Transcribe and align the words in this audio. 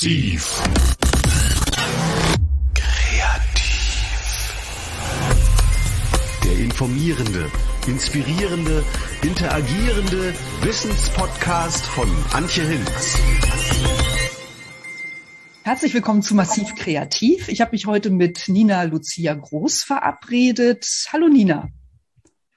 Massiv. 0.00 0.62
Kreativ. 2.74 4.54
Der 6.42 6.58
informierende, 6.58 7.50
inspirierende, 7.86 8.82
interagierende 9.20 10.32
Wissenspodcast 10.62 11.84
von 11.84 12.08
Antje 12.32 12.66
Hinz. 12.66 13.18
Herzlich 15.64 15.92
willkommen 15.92 16.22
zu 16.22 16.34
Massiv 16.34 16.76
Kreativ. 16.76 17.48
Ich 17.48 17.60
habe 17.60 17.72
mich 17.72 17.84
heute 17.84 18.08
mit 18.08 18.48
Nina 18.48 18.84
Lucia 18.84 19.34
Groß 19.34 19.82
verabredet. 19.82 20.86
Hallo 21.12 21.28
Nina. 21.28 21.68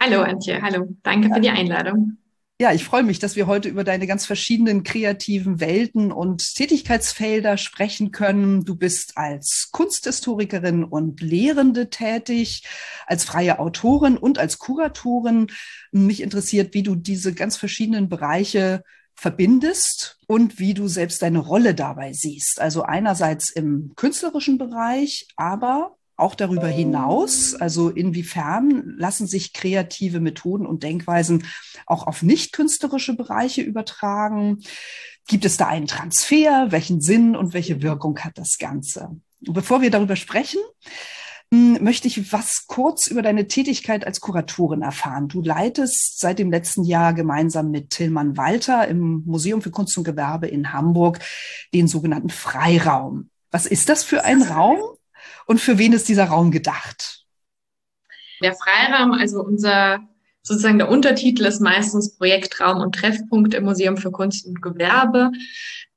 Hallo 0.01 0.21
Antje, 0.21 0.61
hallo. 0.61 0.95
Danke 1.03 1.27
für 1.33 1.41
die 1.41 1.49
Einladung. 1.49 2.19
Ja, 2.59 2.71
ich 2.71 2.83
freue 2.83 3.03
mich, 3.03 3.17
dass 3.17 3.35
wir 3.35 3.47
heute 3.47 3.67
über 3.67 3.83
deine 3.83 4.05
ganz 4.05 4.27
verschiedenen 4.27 4.83
kreativen 4.83 5.59
Welten 5.59 6.11
und 6.11 6.53
Tätigkeitsfelder 6.53 7.57
sprechen 7.57 8.11
können. 8.11 8.63
Du 8.63 8.75
bist 8.75 9.17
als 9.17 9.69
Kunsthistorikerin 9.71 10.83
und 10.83 11.19
Lehrende 11.19 11.89
tätig, 11.89 12.63
als 13.07 13.25
freie 13.25 13.57
Autorin 13.57 14.17
und 14.17 14.37
als 14.37 14.59
Kuratorin. 14.59 15.47
Mich 15.91 16.21
interessiert, 16.21 16.75
wie 16.75 16.83
du 16.83 16.93
diese 16.95 17.33
ganz 17.33 17.57
verschiedenen 17.57 18.07
Bereiche 18.07 18.83
verbindest 19.15 20.19
und 20.27 20.59
wie 20.59 20.75
du 20.75 20.87
selbst 20.87 21.23
deine 21.23 21.39
Rolle 21.39 21.73
dabei 21.73 22.13
siehst. 22.13 22.61
Also 22.61 22.83
einerseits 22.83 23.49
im 23.49 23.93
künstlerischen 23.95 24.59
Bereich, 24.59 25.27
aber 25.37 25.97
auch 26.15 26.35
darüber 26.35 26.67
hinaus? 26.67 27.55
Also 27.55 27.89
inwiefern 27.89 28.95
lassen 28.97 29.27
sich 29.27 29.53
kreative 29.53 30.19
Methoden 30.19 30.65
und 30.65 30.83
Denkweisen 30.83 31.45
auch 31.85 32.07
auf 32.07 32.21
nicht 32.21 32.53
künstlerische 32.53 33.15
Bereiche 33.15 33.61
übertragen? 33.61 34.63
Gibt 35.27 35.45
es 35.45 35.57
da 35.57 35.67
einen 35.67 35.87
Transfer? 35.87 36.67
Welchen 36.69 37.01
Sinn 37.01 37.35
und 37.35 37.53
welche 37.53 37.81
Wirkung 37.81 38.19
hat 38.19 38.37
das 38.37 38.57
Ganze? 38.57 39.09
Und 39.45 39.53
bevor 39.53 39.81
wir 39.81 39.89
darüber 39.89 40.15
sprechen, 40.15 40.59
hm, 41.53 41.83
möchte 41.83 42.07
ich 42.07 42.33
was 42.33 42.65
kurz 42.65 43.07
über 43.07 43.21
deine 43.21 43.47
Tätigkeit 43.47 44.07
als 44.07 44.21
Kuratorin 44.21 44.81
erfahren. 44.81 45.27
Du 45.27 45.41
leitest 45.41 46.19
seit 46.19 46.39
dem 46.39 46.49
letzten 46.49 46.83
Jahr 46.83 47.13
gemeinsam 47.13 47.69
mit 47.69 47.91
Tillmann 47.91 48.37
Walter 48.37 48.87
im 48.87 49.23
Museum 49.25 49.61
für 49.61 49.69
Kunst 49.69 49.95
und 49.97 50.03
Gewerbe 50.03 50.47
in 50.47 50.73
Hamburg 50.73 51.19
den 51.73 51.87
sogenannten 51.87 52.29
Freiraum. 52.29 53.29
Was 53.51 53.67
ist 53.67 53.89
das 53.89 54.03
für 54.03 54.23
ein 54.23 54.41
Raum? 54.41 54.79
Und 55.45 55.59
für 55.59 55.77
wen 55.77 55.93
ist 55.93 56.09
dieser 56.09 56.25
Raum 56.25 56.51
gedacht? 56.51 57.25
Der 58.41 58.53
Freiraum, 58.55 59.11
also 59.13 59.41
unser 59.41 59.99
sozusagen 60.43 60.77
der 60.77 60.89
Untertitel 60.89 61.45
ist 61.45 61.61
meistens 61.61 62.17
Projektraum 62.17 62.81
und 62.81 62.95
Treffpunkt 62.95 63.53
im 63.53 63.63
Museum 63.63 63.97
für 63.97 64.11
Kunst 64.11 64.45
und 64.45 64.61
Gewerbe. 64.61 65.31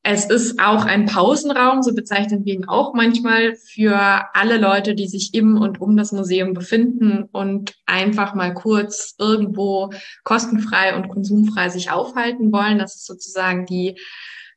Es 0.04 0.26
ist 0.26 0.60
auch 0.60 0.84
ein 0.84 1.06
Pausenraum, 1.06 1.82
so 1.82 1.92
bezeichnen 1.92 2.44
wir 2.44 2.54
ihn 2.54 2.68
auch 2.68 2.94
manchmal, 2.94 3.56
für 3.56 4.24
alle 4.34 4.56
Leute, 4.56 4.94
die 4.94 5.08
sich 5.08 5.34
im 5.34 5.56
und 5.56 5.80
um 5.80 5.96
das 5.96 6.12
Museum 6.12 6.54
befinden 6.54 7.24
und 7.32 7.74
einfach 7.86 8.34
mal 8.36 8.54
kurz 8.54 9.16
irgendwo 9.18 9.92
kostenfrei 10.22 10.94
und 10.94 11.08
konsumfrei 11.08 11.70
sich 11.70 11.90
aufhalten 11.90 12.52
wollen. 12.52 12.78
Das 12.78 12.94
ist 12.94 13.06
sozusagen 13.06 13.66
die 13.66 13.98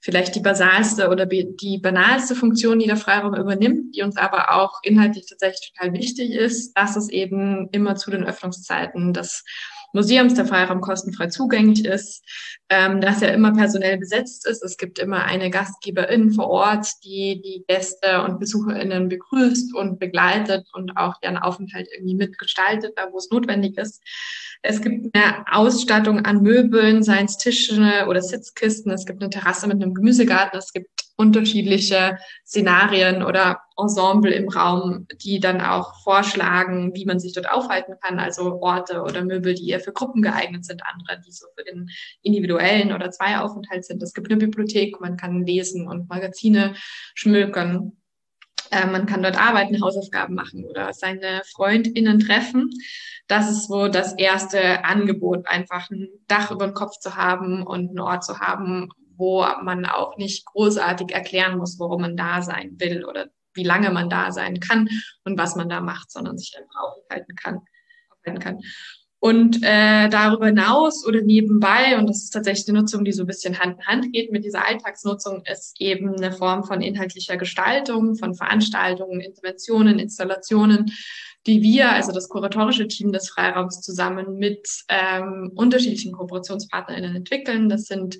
vielleicht 0.01 0.35
die 0.35 0.39
basalste 0.39 1.09
oder 1.09 1.25
die 1.25 1.79
banalste 1.81 2.35
Funktion, 2.35 2.79
die 2.79 2.87
der 2.87 2.97
Freiraum 2.97 3.35
übernimmt, 3.35 3.95
die 3.95 4.01
uns 4.01 4.17
aber 4.17 4.53
auch 4.55 4.79
inhaltlich 4.83 5.25
tatsächlich 5.27 5.73
total 5.73 5.93
wichtig 5.93 6.31
ist, 6.31 6.73
dass 6.73 6.95
es 6.95 7.09
eben 7.09 7.69
immer 7.71 7.95
zu 7.95 8.09
den 8.09 8.23
Öffnungszeiten 8.23 9.13
des 9.13 9.43
Museums 9.91 10.35
der 10.35 10.45
Freiraum 10.45 10.81
kostenfrei 10.81 11.27
zugänglich 11.27 11.85
ist, 11.85 12.23
ähm, 12.69 13.01
dass 13.01 13.21
er 13.21 13.33
immer 13.33 13.53
personell 13.53 13.97
besetzt 13.97 14.47
ist. 14.47 14.63
Es 14.63 14.77
gibt 14.77 14.99
immer 14.99 15.25
eine 15.25 15.49
Gastgeberin 15.49 16.31
vor 16.31 16.47
Ort, 16.49 16.87
die 17.03 17.41
die 17.41 17.63
Gäste 17.67 18.23
und 18.23 18.39
BesucherInnen 18.39 19.09
begrüßt 19.09 19.75
und 19.75 19.99
begleitet 19.99 20.67
und 20.73 20.95
auch 20.95 21.19
deren 21.19 21.37
Aufenthalt 21.37 21.87
irgendwie 21.93 22.15
mitgestaltet, 22.15 22.93
da 22.95 23.07
wo 23.11 23.17
es 23.17 23.31
notwendig 23.31 23.77
ist. 23.77 24.03
Es 24.61 24.81
gibt 24.81 25.15
eine 25.15 25.45
Ausstattung 25.51 26.25
an 26.25 26.41
Möbeln, 26.41 27.01
seien 27.01 27.25
es 27.25 27.37
Tische 27.37 28.05
oder 28.07 28.21
Sitzkisten. 28.21 28.91
Es 28.91 29.05
gibt 29.05 29.21
eine 29.21 29.29
Terrasse 29.29 29.67
mit 29.67 29.81
einem 29.81 29.93
Gemüsegarten. 29.93 30.59
Es 30.59 30.73
gibt 30.73 30.89
unterschiedliche 31.19 32.17
Szenarien 32.45 33.23
oder 33.23 33.59
Ensemble 33.77 34.31
im 34.31 34.47
Raum, 34.47 35.05
die 35.21 35.41
dann 35.41 35.59
auch 35.59 36.01
vorschlagen, 36.01 36.93
wie 36.95 37.05
man 37.05 37.19
sich 37.19 37.33
dort 37.33 37.49
aufhalten 37.49 37.95
kann. 38.01 38.19
Also 38.19 38.61
Orte 38.61 39.01
oder 39.01 39.23
Möbel, 39.23 39.53
die 39.53 39.69
eher 39.69 39.81
für 39.81 39.91
Gruppen 39.91 40.21
geeignet 40.21 40.63
sind, 40.63 40.81
andere, 40.85 41.21
die 41.25 41.31
so 41.31 41.47
für 41.57 41.65
den 41.65 41.89
individuellen 42.21 42.58
oder 42.59 43.11
Zweieraufenthalt 43.11 43.85
sind. 43.85 44.03
Es 44.03 44.13
gibt 44.13 44.29
eine 44.29 44.37
Bibliothek, 44.37 44.99
man 45.01 45.17
kann 45.17 45.45
lesen 45.45 45.87
und 45.87 46.09
Magazine 46.09 46.75
schmökern. 47.15 47.93
Äh, 48.71 48.85
man 48.87 49.05
kann 49.05 49.23
dort 49.23 49.39
arbeiten, 49.39 49.81
Hausaufgaben 49.81 50.35
machen 50.35 50.65
oder 50.65 50.93
seine 50.93 51.41
FreundInnen 51.55 52.19
treffen. 52.19 52.69
Das 53.27 53.49
ist 53.49 53.67
so 53.67 53.87
das 53.87 54.13
erste 54.13 54.83
Angebot, 54.85 55.47
einfach 55.47 55.89
ein 55.89 56.09
Dach 56.27 56.51
über 56.51 56.67
dem 56.67 56.73
Kopf 56.73 56.97
zu 56.99 57.15
haben 57.15 57.63
und 57.63 57.89
einen 57.89 57.99
Ort 57.99 58.23
zu 58.23 58.39
haben, 58.39 58.89
wo 59.15 59.45
man 59.63 59.85
auch 59.85 60.17
nicht 60.17 60.45
großartig 60.45 61.11
erklären 61.11 61.57
muss, 61.57 61.79
warum 61.79 62.01
man 62.01 62.17
da 62.17 62.41
sein 62.41 62.75
will 62.79 63.05
oder 63.05 63.27
wie 63.53 63.63
lange 63.63 63.89
man 63.91 64.09
da 64.09 64.31
sein 64.31 64.59
kann 64.59 64.87
und 65.25 65.37
was 65.37 65.55
man 65.55 65.69
da 65.69 65.81
macht, 65.81 66.11
sondern 66.11 66.37
sich 66.37 66.55
einfach 66.57 66.81
aufhalten 66.81 67.35
kann. 67.35 67.61
Aufhalten 68.11 68.39
kann. 68.39 68.61
Und 69.21 69.61
äh, 69.63 70.07
darüber 70.07 70.45
hinaus 70.45 71.05
oder 71.05 71.21
nebenbei, 71.21 71.97
und 71.97 72.07
das 72.07 72.23
ist 72.23 72.29
tatsächlich 72.29 72.69
eine 72.69 72.79
Nutzung, 72.79 73.03
die 73.03 73.11
so 73.11 73.23
ein 73.23 73.27
bisschen 73.27 73.59
Hand 73.59 73.77
in 73.79 73.85
Hand 73.85 74.13
geht 74.13 74.31
mit 74.31 74.45
dieser 74.45 74.65
Alltagsnutzung, 74.65 75.43
ist 75.51 75.75
eben 75.79 76.15
eine 76.15 76.31
Form 76.31 76.63
von 76.63 76.81
inhaltlicher 76.81 77.35
Gestaltung, 77.35 78.15
von 78.15 78.33
Veranstaltungen, 78.33 79.19
Interventionen, 79.19 79.99
Installationen, 79.99 80.93
die 81.47 81.61
wir, 81.61 81.91
also 81.91 82.13
das 82.13 82.29
kuratorische 82.29 82.87
Team 82.87 83.11
des 83.11 83.29
Freiraums, 83.29 83.81
zusammen 83.81 84.37
mit 84.37 84.67
ähm, 84.87 85.51
unterschiedlichen 85.53 86.13
KooperationspartnerInnen 86.13 87.17
entwickeln. 87.17 87.67
Das 87.67 87.85
sind 87.85 88.17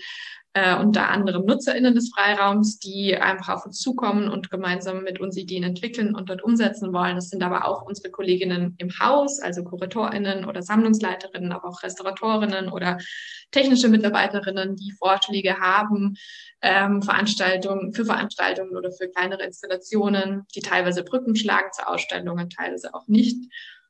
äh, 0.54 0.76
unter 0.76 1.10
anderem 1.10 1.46
NutzerInnen 1.46 1.94
des 1.94 2.12
Freiraums, 2.12 2.80
die 2.80 3.16
einfach 3.16 3.56
auf 3.56 3.66
uns 3.66 3.80
zukommen 3.80 4.30
und 4.30 4.50
gemeinsam 4.50 5.04
mit 5.04 5.20
uns 5.20 5.38
Ideen 5.38 5.64
entwickeln 5.64 6.16
und 6.16 6.30
dort 6.30 6.44
umsetzen 6.44 6.92
wollen. 6.92 7.16
Das 7.16 7.30
sind 7.30 7.44
aber 7.44 7.68
auch 7.68 7.84
unsere 7.84 8.10
Kolleginnen 8.10 8.74
im 8.80 8.90
Haus, 9.00 9.40
also 9.40 9.64
KuratorInnen 9.64 10.46
oder 10.46 10.64
Sammlungsleiterinnen, 10.64 11.52
aber 11.52 11.70
auch 11.70 11.84
Restauratorinnen 11.84 12.70
oder 12.70 12.98
technische 13.52 13.90
Mitarbeiterinnen, 13.90 14.76
die 14.76 14.92
Vorschläge 14.98 15.60
haben, 15.60 16.16
ähm, 16.62 17.04
Veranstaltungen, 17.04 17.94
für 17.94 18.06
Veranstaltungen 18.06 18.76
oder 18.76 18.92
für 18.92 19.08
kleinere 19.08 19.44
Installationen, 19.44 20.48
die 20.56 20.62
teilweise 20.62 21.04
Brücken 21.04 21.36
schlagen 21.36 21.70
zu 21.74 21.88
Ausstellungen, 21.88 22.50
teilweise 22.50 22.94
auch 22.96 23.08
nicht. 23.08 23.38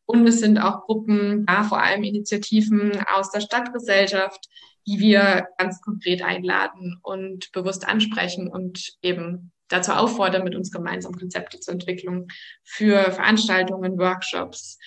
Und 0.05 0.27
es 0.27 0.39
sind 0.39 0.57
auch 0.57 0.81
Gruppen, 0.81 1.45
ja, 1.47 1.63
vor 1.63 1.81
allem 1.81 2.03
Initiativen 2.03 2.99
aus 3.13 3.31
der 3.31 3.41
Stadtgesellschaft, 3.41 4.49
die 4.89 4.99
wir 4.99 5.47
ganz 5.59 5.81
konkret 5.81 6.23
einladen 6.23 6.97
und 7.03 7.51
bewusst 7.51 7.87
ansprechen 7.87 8.47
und 8.47 8.97
eben 9.03 9.51
dazu 9.67 9.91
auffordern, 9.91 10.43
mit 10.43 10.55
uns 10.55 10.71
gemeinsam 10.71 11.13
Konzepte 11.13 11.59
zur 11.59 11.75
Entwicklung 11.75 12.27
für 12.63 13.11
Veranstaltungen, 13.11 13.99
Workshops, 13.99 14.79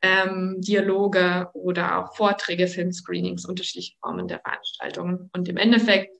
ähm, 0.00 0.56
Dialoge 0.60 1.50
oder 1.52 1.98
auch 1.98 2.16
Vorträge, 2.16 2.66
Filmscreenings, 2.66 3.44
unterschiedliche 3.44 3.94
Formen 4.00 4.26
der 4.26 4.40
Veranstaltungen. 4.40 5.28
Und 5.34 5.48
im 5.50 5.58
Endeffekt 5.58 6.16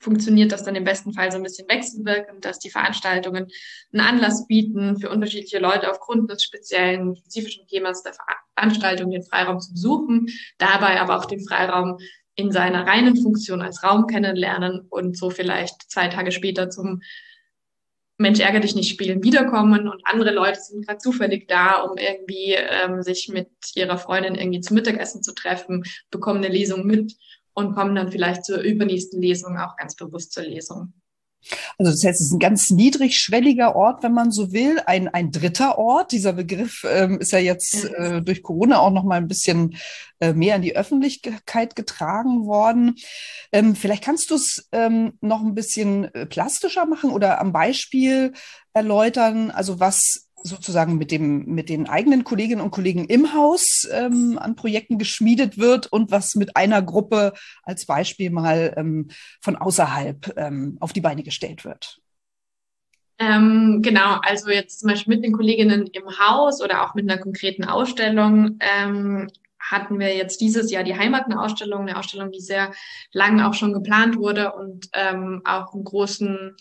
funktioniert 0.00 0.50
das 0.50 0.64
dann 0.64 0.74
im 0.74 0.84
besten 0.84 1.14
Fall 1.14 1.30
so 1.30 1.38
ein 1.38 1.44
bisschen 1.44 1.68
wechselwirkend, 1.68 2.44
dass 2.44 2.58
die 2.58 2.68
Veranstaltungen 2.68 3.46
einen 3.92 4.06
Anlass 4.06 4.46
bieten 4.48 4.98
für 4.98 5.08
unterschiedliche 5.08 5.60
Leute 5.60 5.88
aufgrund 5.88 6.30
des 6.30 6.42
speziellen, 6.42 7.16
spezifischen 7.16 7.66
Themas 7.68 8.02
der 8.02 8.14
Veranstaltung 8.56 9.10
den 9.10 9.22
Freiraum 9.22 9.60
zu 9.60 9.72
besuchen, 9.72 10.26
dabei 10.58 11.00
aber 11.00 11.16
auch 11.16 11.24
den 11.24 11.46
Freiraum 11.46 11.98
in 12.36 12.52
seiner 12.52 12.86
reinen 12.86 13.16
Funktion 13.16 13.62
als 13.62 13.82
Raum 13.82 14.06
kennenlernen 14.06 14.80
und 14.90 15.16
so 15.16 15.30
vielleicht 15.30 15.90
zwei 15.90 16.08
Tage 16.08 16.32
später 16.32 16.70
zum 16.70 17.00
Mensch 18.16 18.40
ärger 18.40 18.60
dich 18.60 18.76
nicht 18.76 18.90
spielen 18.90 19.24
wiederkommen 19.24 19.88
und 19.88 20.00
andere 20.04 20.32
Leute 20.32 20.60
sind 20.60 20.86
gerade 20.86 20.98
zufällig 20.98 21.48
da, 21.48 21.80
um 21.82 21.96
irgendwie 21.96 22.54
ähm, 22.54 23.02
sich 23.02 23.28
mit 23.28 23.48
ihrer 23.74 23.98
Freundin 23.98 24.36
irgendwie 24.36 24.60
zum 24.60 24.76
Mittagessen 24.76 25.22
zu 25.22 25.34
treffen, 25.34 25.82
bekommen 26.10 26.44
eine 26.44 26.52
Lesung 26.52 26.86
mit 26.86 27.16
und 27.54 27.74
kommen 27.74 27.94
dann 27.94 28.12
vielleicht 28.12 28.44
zur 28.44 28.58
übernächsten 28.58 29.20
Lesung 29.20 29.58
auch 29.58 29.76
ganz 29.76 29.96
bewusst 29.96 30.32
zur 30.32 30.44
Lesung. 30.44 30.92
Also 31.78 31.92
das 31.92 32.04
heißt, 32.04 32.20
es 32.20 32.26
ist 32.28 32.32
ein 32.32 32.38
ganz 32.38 32.70
niedrigschwelliger 32.70 33.76
Ort, 33.76 34.02
wenn 34.02 34.12
man 34.12 34.30
so 34.30 34.52
will, 34.52 34.80
ein, 34.86 35.08
ein 35.08 35.30
dritter 35.30 35.78
Ort. 35.78 36.12
Dieser 36.12 36.32
Begriff 36.32 36.84
ähm, 36.88 37.20
ist 37.20 37.32
ja 37.32 37.38
jetzt 37.38 37.84
äh, 37.84 38.22
durch 38.22 38.42
Corona 38.42 38.78
auch 38.78 38.90
noch 38.90 39.04
mal 39.04 39.16
ein 39.16 39.28
bisschen 39.28 39.76
äh, 40.20 40.32
mehr 40.32 40.56
in 40.56 40.62
die 40.62 40.76
Öffentlichkeit 40.76 41.76
getragen 41.76 42.46
worden. 42.46 42.96
Ähm, 43.52 43.74
vielleicht 43.74 44.04
kannst 44.04 44.30
du 44.30 44.36
es 44.36 44.68
ähm, 44.72 45.18
noch 45.20 45.42
ein 45.42 45.54
bisschen 45.54 46.12
äh, 46.14 46.26
plastischer 46.26 46.86
machen 46.86 47.10
oder 47.10 47.40
am 47.40 47.52
Beispiel 47.52 48.32
erläutern, 48.72 49.50
also 49.50 49.80
was 49.80 50.28
sozusagen 50.46 50.98
mit 50.98 51.10
dem 51.10 51.46
mit 51.46 51.68
den 51.68 51.88
eigenen 51.88 52.22
Kolleginnen 52.22 52.60
und 52.60 52.70
Kollegen 52.70 53.06
im 53.06 53.34
Haus 53.34 53.88
ähm, 53.90 54.38
an 54.38 54.54
Projekten 54.54 54.98
geschmiedet 54.98 55.58
wird 55.58 55.86
und 55.86 56.10
was 56.10 56.34
mit 56.34 56.56
einer 56.56 56.82
Gruppe 56.82 57.32
als 57.62 57.86
Beispiel 57.86 58.30
mal 58.30 58.74
ähm, 58.76 59.08
von 59.40 59.56
außerhalb 59.56 60.34
ähm, 60.36 60.76
auf 60.80 60.92
die 60.92 61.00
Beine 61.00 61.22
gestellt 61.22 61.64
wird. 61.64 61.98
Ähm, 63.18 63.80
genau, 63.80 64.18
also 64.22 64.50
jetzt 64.50 64.80
zum 64.80 64.90
Beispiel 64.90 65.16
mit 65.16 65.24
den 65.24 65.32
Kolleginnen 65.32 65.86
im 65.86 66.18
Haus 66.18 66.62
oder 66.62 66.84
auch 66.84 66.94
mit 66.94 67.10
einer 67.10 67.20
konkreten 67.20 67.64
Ausstellung 67.64 68.58
ähm, 68.60 69.28
hatten 69.58 69.98
wir 69.98 70.14
jetzt 70.14 70.40
dieses 70.40 70.70
Jahr 70.70 70.84
die 70.84 70.96
Heimatenausstellung, 70.96 71.82
eine 71.82 71.96
Ausstellung, 71.96 72.30
die 72.32 72.40
sehr 72.40 72.72
lang 73.12 73.40
auch 73.40 73.54
schon 73.54 73.72
geplant 73.72 74.16
wurde 74.16 74.52
und 74.52 74.88
ähm, 74.92 75.42
auch 75.44 75.72
einen 75.72 75.84
großen, 75.84 76.56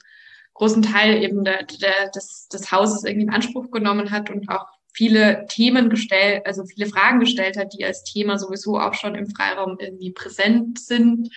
großen 0.53 0.83
Teil 0.83 1.23
eben 1.23 1.43
der, 1.43 1.63
der, 1.63 2.09
des, 2.15 2.47
des 2.47 2.71
Hauses 2.71 3.03
irgendwie 3.03 3.27
in 3.27 3.33
Anspruch 3.33 3.71
genommen 3.71 4.11
hat 4.11 4.29
und 4.29 4.49
auch 4.49 4.65
viele 4.93 5.45
Themen 5.47 5.89
gestellt, 5.89 6.45
also 6.45 6.65
viele 6.65 6.85
Fragen 6.85 7.19
gestellt 7.19 7.57
hat, 7.57 7.73
die 7.73 7.83
als 7.83 8.03
Thema 8.03 8.37
sowieso 8.37 8.79
auch 8.79 8.93
schon 8.93 9.15
im 9.15 9.27
Freiraum 9.27 9.77
irgendwie 9.79 10.11
präsent 10.11 10.79
sind, 10.79 11.29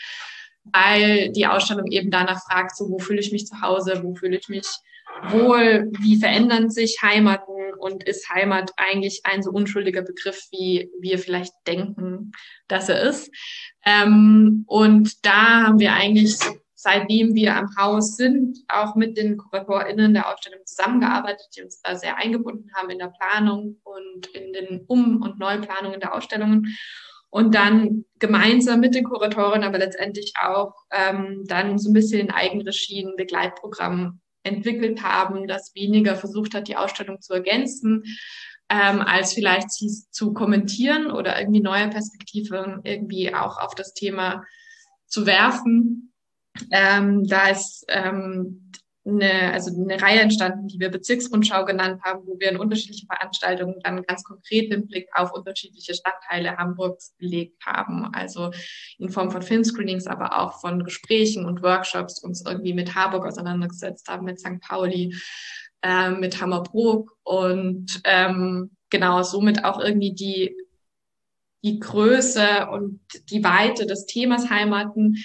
weil 0.64 1.30
die 1.32 1.46
Ausstellung 1.46 1.86
eben 1.86 2.10
danach 2.10 2.42
fragt, 2.44 2.76
so 2.76 2.90
wo 2.90 2.98
fühle 2.98 3.20
ich 3.20 3.32
mich 3.32 3.46
zu 3.46 3.60
Hause, 3.60 4.00
wo 4.02 4.14
fühle 4.14 4.36
ich 4.36 4.48
mich 4.48 4.66
wohl, 5.30 5.90
wie 6.00 6.16
verändern 6.16 6.70
sich 6.70 6.98
Heimaten 7.02 7.54
und 7.78 8.04
ist 8.04 8.28
Heimat 8.28 8.72
eigentlich 8.76 9.22
ein 9.24 9.42
so 9.42 9.50
unschuldiger 9.50 10.02
Begriff, 10.02 10.42
wie 10.50 10.90
wir 11.00 11.18
vielleicht 11.18 11.54
denken, 11.66 12.32
dass 12.68 12.88
er 12.88 13.00
ist. 13.02 13.30
Ähm, 13.84 14.64
und 14.66 15.24
da 15.24 15.62
haben 15.62 15.78
wir 15.78 15.92
eigentlich, 15.92 16.38
seitdem 16.86 17.34
wir 17.34 17.56
am 17.56 17.76
Haus 17.76 18.16
sind, 18.16 18.58
auch 18.68 18.94
mit 18.94 19.16
den 19.16 19.36
KuratorInnen 19.36 20.14
der 20.14 20.32
Ausstellung 20.32 20.60
zusammengearbeitet, 20.64 21.48
die 21.56 21.62
uns 21.62 21.80
da 21.82 21.96
sehr 21.96 22.16
eingebunden 22.16 22.70
haben 22.76 22.90
in 22.90 23.00
der 23.00 23.12
Planung 23.18 23.80
und 23.82 24.28
in 24.28 24.52
den 24.52 24.84
Um- 24.86 25.20
und 25.20 25.40
Neuplanungen 25.40 25.98
der 25.98 26.14
Ausstellungen 26.14 26.76
und 27.28 27.56
dann 27.56 28.04
gemeinsam 28.20 28.78
mit 28.78 28.94
den 28.94 29.02
Kuratoren, 29.02 29.64
aber 29.64 29.78
letztendlich 29.78 30.34
auch 30.40 30.74
ähm, 30.92 31.42
dann 31.48 31.76
so 31.76 31.90
ein 31.90 31.92
bisschen 31.92 32.20
in 32.20 32.30
Eigenregie 32.30 33.04
ein 33.04 33.16
Begleitprogramm 33.16 34.20
entwickelt 34.44 35.02
haben, 35.02 35.48
das 35.48 35.74
weniger 35.74 36.14
versucht 36.14 36.54
hat, 36.54 36.68
die 36.68 36.76
Ausstellung 36.76 37.20
zu 37.20 37.34
ergänzen, 37.34 38.04
ähm, 38.70 39.00
als 39.00 39.34
vielleicht 39.34 39.72
sie 39.72 39.90
zu 40.12 40.32
kommentieren 40.32 41.10
oder 41.10 41.36
irgendwie 41.36 41.62
neue 41.62 41.88
Perspektiven 41.88 42.80
irgendwie 42.84 43.34
auch 43.34 43.58
auf 43.58 43.74
das 43.74 43.92
Thema 43.92 44.44
zu 45.08 45.26
werfen. 45.26 46.12
Ähm, 46.70 47.26
da 47.26 47.48
ist 47.48 47.84
ähm, 47.88 48.70
eine, 49.06 49.52
also 49.52 49.70
eine 49.70 50.00
Reihe 50.00 50.20
entstanden, 50.20 50.68
die 50.68 50.80
wir 50.80 50.90
Bezirksrundschau 50.90 51.64
genannt 51.64 52.02
haben, 52.02 52.26
wo 52.26 52.38
wir 52.38 52.50
in 52.50 52.56
unterschiedliche 52.56 53.06
Veranstaltungen 53.06 53.76
dann 53.82 54.02
ganz 54.02 54.24
konkret 54.24 54.72
den 54.72 54.86
Blick 54.86 55.08
auf 55.14 55.32
unterschiedliche 55.32 55.94
Stadtteile 55.94 56.56
Hamburgs 56.56 57.14
gelegt 57.18 57.64
haben. 57.64 58.12
Also 58.12 58.50
in 58.98 59.10
Form 59.10 59.30
von 59.30 59.42
Filmscreenings, 59.42 60.06
aber 60.06 60.38
auch 60.40 60.60
von 60.60 60.82
Gesprächen 60.84 61.46
und 61.46 61.62
Workshops 61.62 62.22
uns 62.22 62.44
irgendwie 62.44 62.74
mit 62.74 62.94
Harburg 62.94 63.26
auseinandergesetzt 63.26 64.08
haben, 64.08 64.24
mit 64.24 64.40
St. 64.40 64.60
Pauli, 64.60 65.14
äh, 65.82 66.10
mit 66.10 66.40
Hammerbrook 66.40 67.16
und 67.22 68.00
ähm, 68.04 68.72
genau 68.90 69.22
somit 69.22 69.64
auch 69.64 69.78
irgendwie 69.78 70.14
die 70.14 70.56
die 71.64 71.80
Größe 71.80 72.68
und 72.70 73.00
die 73.30 73.42
Weite 73.42 73.86
des 73.86 74.06
Themas 74.06 74.50
Heimaten, 74.50 75.16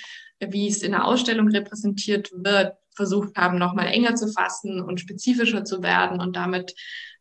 wie 0.50 0.68
es 0.68 0.82
in 0.82 0.92
der 0.92 1.06
Ausstellung 1.06 1.48
repräsentiert 1.50 2.32
wird, 2.34 2.74
versucht 2.96 3.36
haben, 3.38 3.58
nochmal 3.58 3.88
enger 3.88 4.16
zu 4.16 4.28
fassen 4.28 4.82
und 4.82 5.00
spezifischer 5.00 5.64
zu 5.64 5.82
werden 5.82 6.20
und 6.20 6.36
damit 6.36 6.74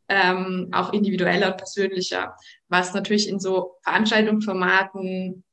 ähm, 0.09 0.69
auch 0.73 0.93
individueller 0.93 1.53
und 1.53 1.59
persönlicher, 1.59 2.35
was 2.69 2.93
natürlich 2.95 3.29
in 3.29 3.39
so 3.39 3.77
Veranstaltungsformaten 3.85 5.45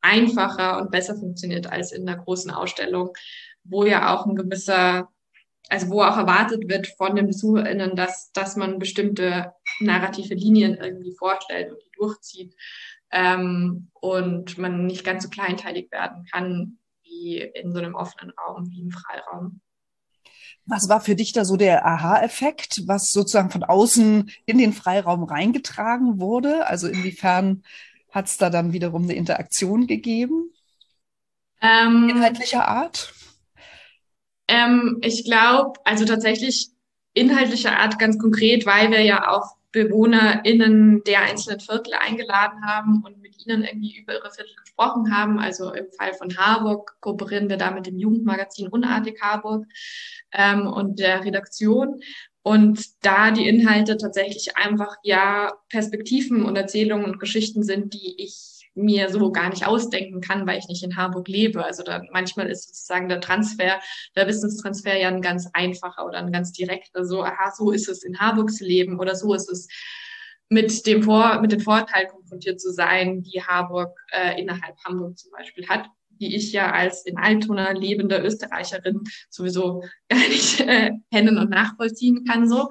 einfacher 0.00 0.80
und 0.80 0.92
besser 0.92 1.16
funktioniert 1.16 1.66
als 1.66 1.92
in 1.92 2.08
einer 2.08 2.22
großen 2.22 2.50
Ausstellung, 2.52 3.12
wo 3.64 3.84
ja 3.84 4.14
auch 4.14 4.26
ein 4.26 4.36
gewisser, 4.36 5.08
also 5.68 5.90
wo 5.90 6.02
auch 6.02 6.16
erwartet 6.16 6.68
wird 6.68 6.86
von 6.86 7.16
den 7.16 7.26
BesucherInnen, 7.26 7.96
dass, 7.96 8.30
dass 8.32 8.54
man 8.54 8.78
bestimmte 8.78 9.52
narrative 9.80 10.34
Linien 10.34 10.76
irgendwie 10.76 11.14
vorstellt 11.18 11.72
und 11.72 11.82
die 11.82 11.90
durchzieht 11.98 12.54
ähm, 13.10 13.90
und 13.94 14.58
man 14.58 14.86
nicht 14.86 15.04
ganz 15.04 15.24
so 15.24 15.28
kleinteilig 15.28 15.90
werden 15.90 16.24
kann, 16.30 16.78
wie 17.18 17.38
in 17.40 17.72
so 17.72 17.78
einem 17.78 17.94
offenen 17.94 18.32
Raum, 18.38 18.70
wie 18.70 18.80
im 18.80 18.90
Freiraum. 18.90 19.60
Was 20.66 20.88
war 20.88 21.00
für 21.00 21.16
dich 21.16 21.32
da 21.32 21.44
so 21.44 21.56
der 21.56 21.86
Aha-Effekt, 21.86 22.82
was 22.86 23.10
sozusagen 23.10 23.50
von 23.50 23.64
außen 23.64 24.30
in 24.44 24.58
den 24.58 24.72
Freiraum 24.72 25.24
reingetragen 25.24 26.20
wurde? 26.20 26.66
Also 26.66 26.88
inwiefern 26.88 27.62
hat 28.10 28.26
es 28.26 28.36
da 28.36 28.50
dann 28.50 28.72
wiederum 28.72 29.04
eine 29.04 29.14
Interaktion 29.14 29.86
gegeben? 29.86 30.52
Ähm, 31.60 32.08
inhaltlicher 32.10 32.68
Art? 32.68 33.14
Ähm, 34.46 34.98
ich 35.02 35.24
glaube, 35.24 35.80
also 35.84 36.04
tatsächlich 36.04 36.68
inhaltlicher 37.14 37.78
Art 37.78 37.98
ganz 37.98 38.18
konkret, 38.18 38.66
weil 38.66 38.90
wir 38.90 39.02
ja 39.02 39.28
auch 39.30 39.56
BewohnerInnen 39.72 41.02
der 41.04 41.22
einzelnen 41.22 41.60
Viertel 41.60 41.94
eingeladen 41.94 42.64
haben 42.64 43.02
und 43.04 43.17
mit 43.48 43.56
ihnen 43.56 43.64
irgendwie 43.64 43.98
über 43.98 44.14
ihre 44.14 44.30
Viertel 44.30 44.54
gesprochen 44.62 45.14
haben. 45.14 45.38
Also 45.38 45.72
im 45.72 45.86
Fall 45.92 46.14
von 46.14 46.36
Harburg 46.36 46.96
kooperieren 47.00 47.48
wir 47.48 47.56
da 47.56 47.70
mit 47.70 47.86
dem 47.86 47.98
Jugendmagazin 47.98 48.68
Unartig 48.68 49.20
Harburg 49.20 49.66
ähm, 50.32 50.66
und 50.66 50.98
der 50.98 51.24
Redaktion. 51.24 52.00
Und 52.42 53.04
da 53.04 53.30
die 53.30 53.48
Inhalte 53.48 53.96
tatsächlich 53.96 54.56
einfach 54.56 54.96
ja 55.02 55.52
Perspektiven 55.68 56.44
und 56.44 56.56
Erzählungen 56.56 57.04
und 57.04 57.20
Geschichten 57.20 57.62
sind, 57.62 57.92
die 57.94 58.22
ich 58.22 58.54
mir 58.74 59.10
so 59.10 59.32
gar 59.32 59.50
nicht 59.50 59.66
ausdenken 59.66 60.20
kann, 60.20 60.46
weil 60.46 60.58
ich 60.58 60.68
nicht 60.68 60.84
in 60.84 60.96
Harburg 60.96 61.26
lebe. 61.26 61.64
Also 61.64 61.82
da, 61.82 62.00
manchmal 62.12 62.48
ist 62.48 62.68
sozusagen 62.68 63.08
der 63.08 63.20
Transfer, 63.20 63.80
der 64.14 64.28
Wissenstransfer 64.28 64.96
ja 64.96 65.08
ein 65.08 65.20
ganz 65.20 65.48
einfacher 65.52 66.06
oder 66.06 66.18
ein 66.18 66.30
ganz 66.30 66.52
direkter. 66.52 67.04
So, 67.04 67.24
aha, 67.24 67.52
so 67.54 67.72
ist 67.72 67.88
es 67.88 68.04
in 68.04 68.20
Harburg 68.20 68.52
zu 68.52 68.64
leben 68.64 69.00
oder 69.00 69.16
so 69.16 69.34
ist 69.34 69.50
es 69.50 69.66
mit 70.48 70.86
dem 70.86 71.02
Vor 71.02 71.40
mit 71.40 71.52
den 71.52 71.60
Vorteilen 71.60 72.08
konfrontiert 72.08 72.60
zu 72.60 72.72
sein, 72.72 73.22
die 73.22 73.42
Harburg 73.42 73.98
äh, 74.12 74.40
innerhalb 74.40 74.76
Hamburg 74.84 75.18
zum 75.18 75.30
Beispiel 75.30 75.68
hat, 75.68 75.86
die 76.10 76.34
ich 76.34 76.52
ja 76.52 76.72
als 76.72 77.04
in 77.04 77.18
Altona 77.18 77.72
lebende 77.72 78.18
Österreicherin 78.18 79.02
sowieso 79.28 79.82
gar 80.08 80.18
nicht 80.18 80.60
äh, 80.60 80.92
kennen 81.12 81.38
und 81.38 81.50
nachvollziehen 81.50 82.24
kann. 82.24 82.48
So, 82.48 82.70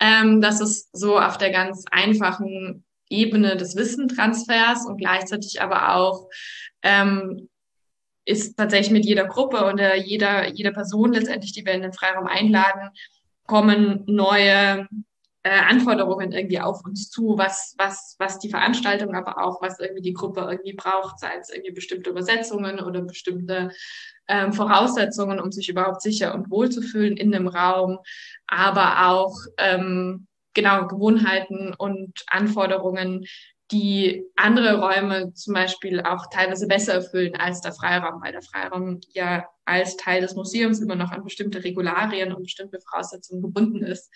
ähm, 0.00 0.40
das 0.40 0.60
ist 0.60 0.90
so 0.92 1.18
auf 1.18 1.38
der 1.38 1.50
ganz 1.50 1.84
einfachen 1.90 2.84
Ebene 3.10 3.56
des 3.56 3.74
Wissentransfers 3.74 4.86
und 4.86 4.98
gleichzeitig 4.98 5.62
aber 5.62 5.94
auch 5.94 6.28
ähm, 6.82 7.48
ist 8.26 8.58
tatsächlich 8.58 8.92
mit 8.92 9.06
jeder 9.06 9.24
Gruppe 9.24 9.64
und 9.64 9.78
äh, 9.78 9.96
jeder, 9.96 10.48
jeder 10.48 10.72
Person 10.72 11.14
letztendlich, 11.14 11.52
die 11.52 11.64
wir 11.64 11.72
in 11.72 11.80
den 11.80 11.94
Freiraum 11.94 12.26
einladen, 12.26 12.90
kommen 13.46 14.04
neue 14.06 14.86
äh, 15.42 15.50
Anforderungen 15.50 16.32
irgendwie 16.32 16.60
auf 16.60 16.84
uns 16.84 17.10
zu, 17.10 17.38
was, 17.38 17.74
was, 17.78 18.16
was 18.18 18.38
die 18.38 18.50
Veranstaltung, 18.50 19.14
aber 19.14 19.42
auch 19.42 19.62
was 19.62 19.78
irgendwie 19.78 20.02
die 20.02 20.12
Gruppe 20.12 20.40
irgendwie 20.40 20.74
braucht, 20.74 21.20
sei 21.20 21.30
es 21.40 21.50
irgendwie 21.50 21.72
bestimmte 21.72 22.10
Übersetzungen 22.10 22.80
oder 22.80 23.02
bestimmte 23.02 23.70
ähm, 24.26 24.52
Voraussetzungen, 24.52 25.40
um 25.40 25.52
sich 25.52 25.68
überhaupt 25.68 26.02
sicher 26.02 26.34
und 26.34 26.50
wohl 26.50 26.70
zu 26.70 26.82
fühlen 26.82 27.16
in 27.16 27.32
dem 27.32 27.48
Raum, 27.48 27.98
aber 28.46 29.08
auch 29.08 29.34
ähm, 29.58 30.26
genau 30.54 30.86
Gewohnheiten 30.86 31.74
und 31.78 32.24
Anforderungen, 32.26 33.24
die 33.70 34.24
andere 34.34 34.80
Räume 34.80 35.34
zum 35.34 35.54
Beispiel 35.54 36.00
auch 36.00 36.26
teilweise 36.32 36.66
besser 36.66 36.94
erfüllen 36.94 37.36
als 37.36 37.60
der 37.60 37.72
Freiraum, 37.72 38.20
weil 38.22 38.32
der 38.32 38.42
Freiraum 38.42 39.00
ja 39.12 39.46
als 39.66 39.96
Teil 39.96 40.22
des 40.22 40.34
Museums 40.34 40.80
immer 40.80 40.96
noch 40.96 41.12
an 41.12 41.22
bestimmte 41.22 41.62
Regularien 41.62 42.32
und 42.32 42.44
bestimmte 42.44 42.80
Voraussetzungen 42.80 43.42
gebunden 43.42 43.84
ist 43.84 44.10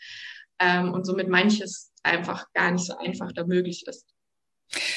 ähm, 0.63 0.93
und 0.93 1.05
somit 1.05 1.29
manches 1.29 1.93
einfach 2.03 2.47
gar 2.53 2.71
nicht 2.71 2.87
so 2.87 2.97
einfach 2.97 3.33
da 3.33 3.45
möglich 3.45 3.85
ist. 3.87 4.07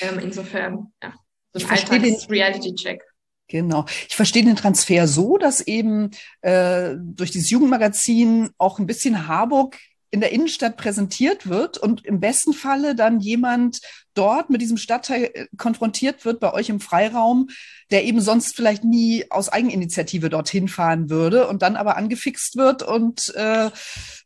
Ähm, 0.01 0.19
insofern, 0.19 0.93
ja, 1.01 1.13
so 1.53 1.65
ein 1.65 1.71
Alltags-Reality-Check. 1.71 3.01
Genau. 3.47 3.85
Ich 4.07 4.15
verstehe 4.15 4.43
den 4.43 4.55
Transfer 4.55 5.07
so, 5.07 5.37
dass 5.37 5.61
eben 5.61 6.11
äh, 6.41 6.95
durch 6.97 7.31
dieses 7.31 7.49
Jugendmagazin 7.49 8.49
auch 8.57 8.79
ein 8.79 8.87
bisschen 8.87 9.27
Harburg 9.27 9.77
in 10.15 10.21
der 10.21 10.31
Innenstadt 10.31 10.77
präsentiert 10.77 11.49
wird 11.49 11.77
und 11.77 12.05
im 12.05 12.21
besten 12.21 12.53
Falle 12.53 12.95
dann 12.95 13.19
jemand 13.19 13.81
dort 14.13 14.49
mit 14.49 14.61
diesem 14.61 14.77
Stadtteil 14.77 15.29
äh, 15.33 15.47
konfrontiert 15.57 16.23
wird 16.23 16.39
bei 16.39 16.53
euch 16.53 16.69
im 16.69 16.79
Freiraum, 16.79 17.49
der 17.91 18.05
eben 18.05 18.21
sonst 18.21 18.55
vielleicht 18.55 18.85
nie 18.85 19.29
aus 19.29 19.49
Eigeninitiative 19.49 20.29
dorthin 20.29 20.69
fahren 20.69 21.09
würde 21.09 21.49
und 21.49 21.63
dann 21.63 21.75
aber 21.75 21.97
angefixt 21.97 22.55
wird 22.55 22.81
und 22.81 23.35
äh, 23.35 23.71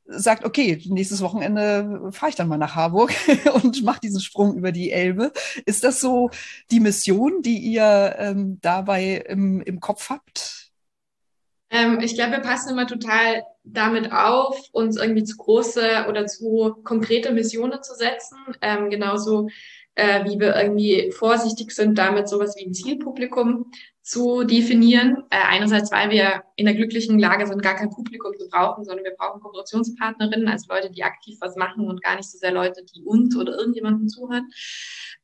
sagt, 0.05 0.45
okay, 0.45 0.79
nächstes 0.85 1.21
Wochenende 1.21 2.11
fahre 2.11 2.29
ich 2.29 2.35
dann 2.35 2.47
mal 2.47 2.57
nach 2.57 2.75
Harburg 2.75 3.11
und 3.63 3.83
mache 3.83 4.01
diesen 4.01 4.21
Sprung 4.21 4.55
über 4.55 4.71
die 4.71 4.91
Elbe. 4.91 5.33
Ist 5.65 5.83
das 5.83 5.99
so 5.99 6.29
die 6.69 6.81
Mission, 6.81 7.41
die 7.41 7.57
ihr 7.57 8.15
ähm, 8.19 8.59
dabei 8.61 9.25
im, 9.27 9.59
im 9.61 9.79
Kopf 9.79 10.11
habt? 10.11 10.69
Ähm, 11.71 11.99
ich 11.99 12.13
glaube, 12.13 12.33
wir 12.33 12.41
passen 12.41 12.69
immer 12.69 12.85
total 12.85 13.41
damit 13.73 14.11
auf, 14.11 14.59
uns 14.71 14.97
irgendwie 14.97 15.23
zu 15.23 15.37
große 15.37 16.05
oder 16.09 16.25
zu 16.25 16.77
konkrete 16.83 17.31
Missionen 17.31 17.81
zu 17.83 17.93
setzen. 17.95 18.37
Ähm, 18.61 18.89
genauso 18.89 19.47
äh, 19.99 20.23
wie 20.25 20.39
wir 20.39 20.55
irgendwie 20.55 21.11
vorsichtig 21.11 21.71
sind, 21.71 21.97
damit 21.97 22.29
sowas 22.29 22.55
wie 22.57 22.65
ein 22.65 22.73
Zielpublikum 22.73 23.71
zu 24.01 24.43
definieren. 24.43 25.23
Äh, 25.29 25.37
einerseits, 25.49 25.91
weil 25.91 26.09
wir 26.09 26.43
in 26.55 26.65
der 26.65 26.73
glücklichen 26.73 27.19
Lage 27.19 27.45
sind, 27.45 27.61
gar 27.61 27.75
kein 27.75 27.89
Publikum 27.89 28.33
zu 28.37 28.49
brauchen, 28.49 28.85
sondern 28.85 29.03
wir 29.03 29.15
brauchen 29.17 29.41
Kooperationspartnerinnen, 29.41 30.47
also 30.47 30.67
Leute, 30.69 30.89
die 30.89 31.03
aktiv 31.03 31.37
was 31.41 31.55
machen 31.57 31.87
und 31.87 32.01
gar 32.01 32.15
nicht 32.15 32.29
so 32.29 32.37
sehr 32.37 32.53
Leute, 32.53 32.83
die 32.83 33.03
uns 33.03 33.35
oder 33.35 33.57
irgendjemanden 33.57 34.07
zuhören. 34.07 34.49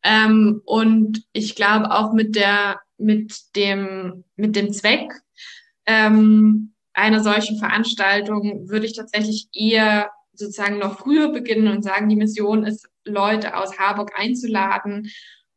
Ähm, 0.04 0.62
und 0.66 1.24
ich 1.32 1.56
glaube 1.56 1.92
auch 1.92 2.14
mit 2.14 2.36
der, 2.36 2.82
mit 2.98 3.56
dem, 3.56 4.24
mit 4.36 4.56
dem 4.56 4.72
Zweck 4.72 5.12
ähm, 5.86 6.75
einer 6.96 7.22
solchen 7.22 7.58
Veranstaltung 7.60 8.70
würde 8.70 8.86
ich 8.86 8.96
tatsächlich 8.96 9.48
eher 9.54 10.12
sozusagen 10.34 10.80
noch 10.80 11.00
früher 11.00 11.32
beginnen 11.32 11.68
und 11.68 11.84
sagen, 11.84 12.10
die 12.10 12.16
Mission 12.16 12.66
ist, 12.66 12.88
Leute 13.04 13.56
aus 13.58 13.78
Harburg 13.78 14.12
einzuladen 14.16 15.12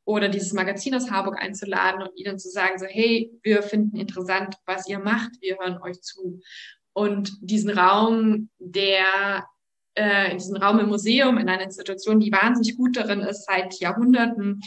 oder 0.05 0.29
dieses 0.29 0.53
Magazin 0.53 0.95
aus 0.95 1.11
Harburg 1.11 1.41
einzuladen 1.41 2.03
und 2.03 2.17
ihnen 2.17 2.39
zu 2.39 2.51
sagen, 2.51 2.79
so, 2.79 2.87
hey, 2.87 3.31
wir 3.43 3.63
finden 3.63 3.97
interessant, 3.97 4.57
was 4.67 4.89
ihr 4.89 4.99
macht, 4.99 5.31
wir 5.41 5.57
hören 5.59 5.81
euch 5.83 6.01
zu. 6.03 6.41
Und 6.93 7.33
diesen 7.41 7.71
Raum, 7.71 8.51
der 8.59 9.47
äh, 9.95 10.31
in 10.31 10.39
diesem 10.39 10.57
Raum 10.57 10.79
im 10.79 10.89
Museum, 10.89 11.39
in 11.39 11.49
einer 11.49 11.65
Institution, 11.65 12.21
die 12.21 12.33
wahnsinnig 12.33 12.77
gut 12.77 12.97
darin 12.97 13.21
ist, 13.21 13.47
seit 13.47 13.79
Jahrhunderten 13.81 14.61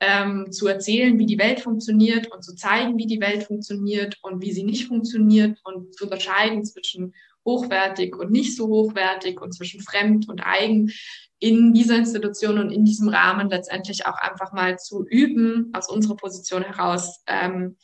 ähm, 0.00 0.52
zu 0.52 0.66
erzählen, 0.68 1.18
wie 1.18 1.26
die 1.26 1.38
Welt 1.38 1.60
funktioniert 1.60 2.30
und 2.32 2.44
zu 2.44 2.54
zeigen, 2.54 2.98
wie 2.98 3.06
die 3.06 3.20
Welt 3.20 3.44
funktioniert 3.44 4.16
und 4.22 4.42
wie 4.42 4.52
sie 4.52 4.62
nicht 4.62 4.86
funktioniert 4.86 5.58
und 5.64 5.94
zu 5.94 6.04
unterscheiden 6.04 6.64
zwischen 6.64 7.14
hochwertig 7.44 8.16
und 8.16 8.30
nicht 8.30 8.56
so 8.56 8.68
hochwertig 8.68 9.40
und 9.40 9.52
zwischen 9.52 9.80
fremd 9.80 10.28
und 10.28 10.40
eigen 10.40 10.92
in 11.40 11.72
dieser 11.72 11.96
Institution 11.96 12.58
und 12.58 12.70
in 12.70 12.84
diesem 12.84 13.08
Rahmen 13.08 13.48
letztendlich 13.48 14.06
auch 14.06 14.16
einfach 14.16 14.52
mal 14.52 14.78
zu 14.78 15.06
üben, 15.06 15.70
aus 15.72 15.88
unserer 15.88 16.16
Position 16.16 16.62
heraus 16.62 17.22
ähm, 17.26 17.76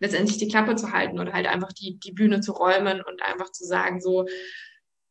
letztendlich 0.00 0.38
die 0.38 0.48
Klappe 0.48 0.76
zu 0.76 0.92
halten 0.92 1.20
oder 1.20 1.32
halt 1.32 1.46
einfach 1.46 1.72
die, 1.72 1.98
die 1.98 2.12
Bühne 2.12 2.40
zu 2.40 2.52
räumen 2.52 3.02
und 3.02 3.22
einfach 3.22 3.52
zu 3.52 3.64
sagen, 3.64 4.00
so, 4.00 4.26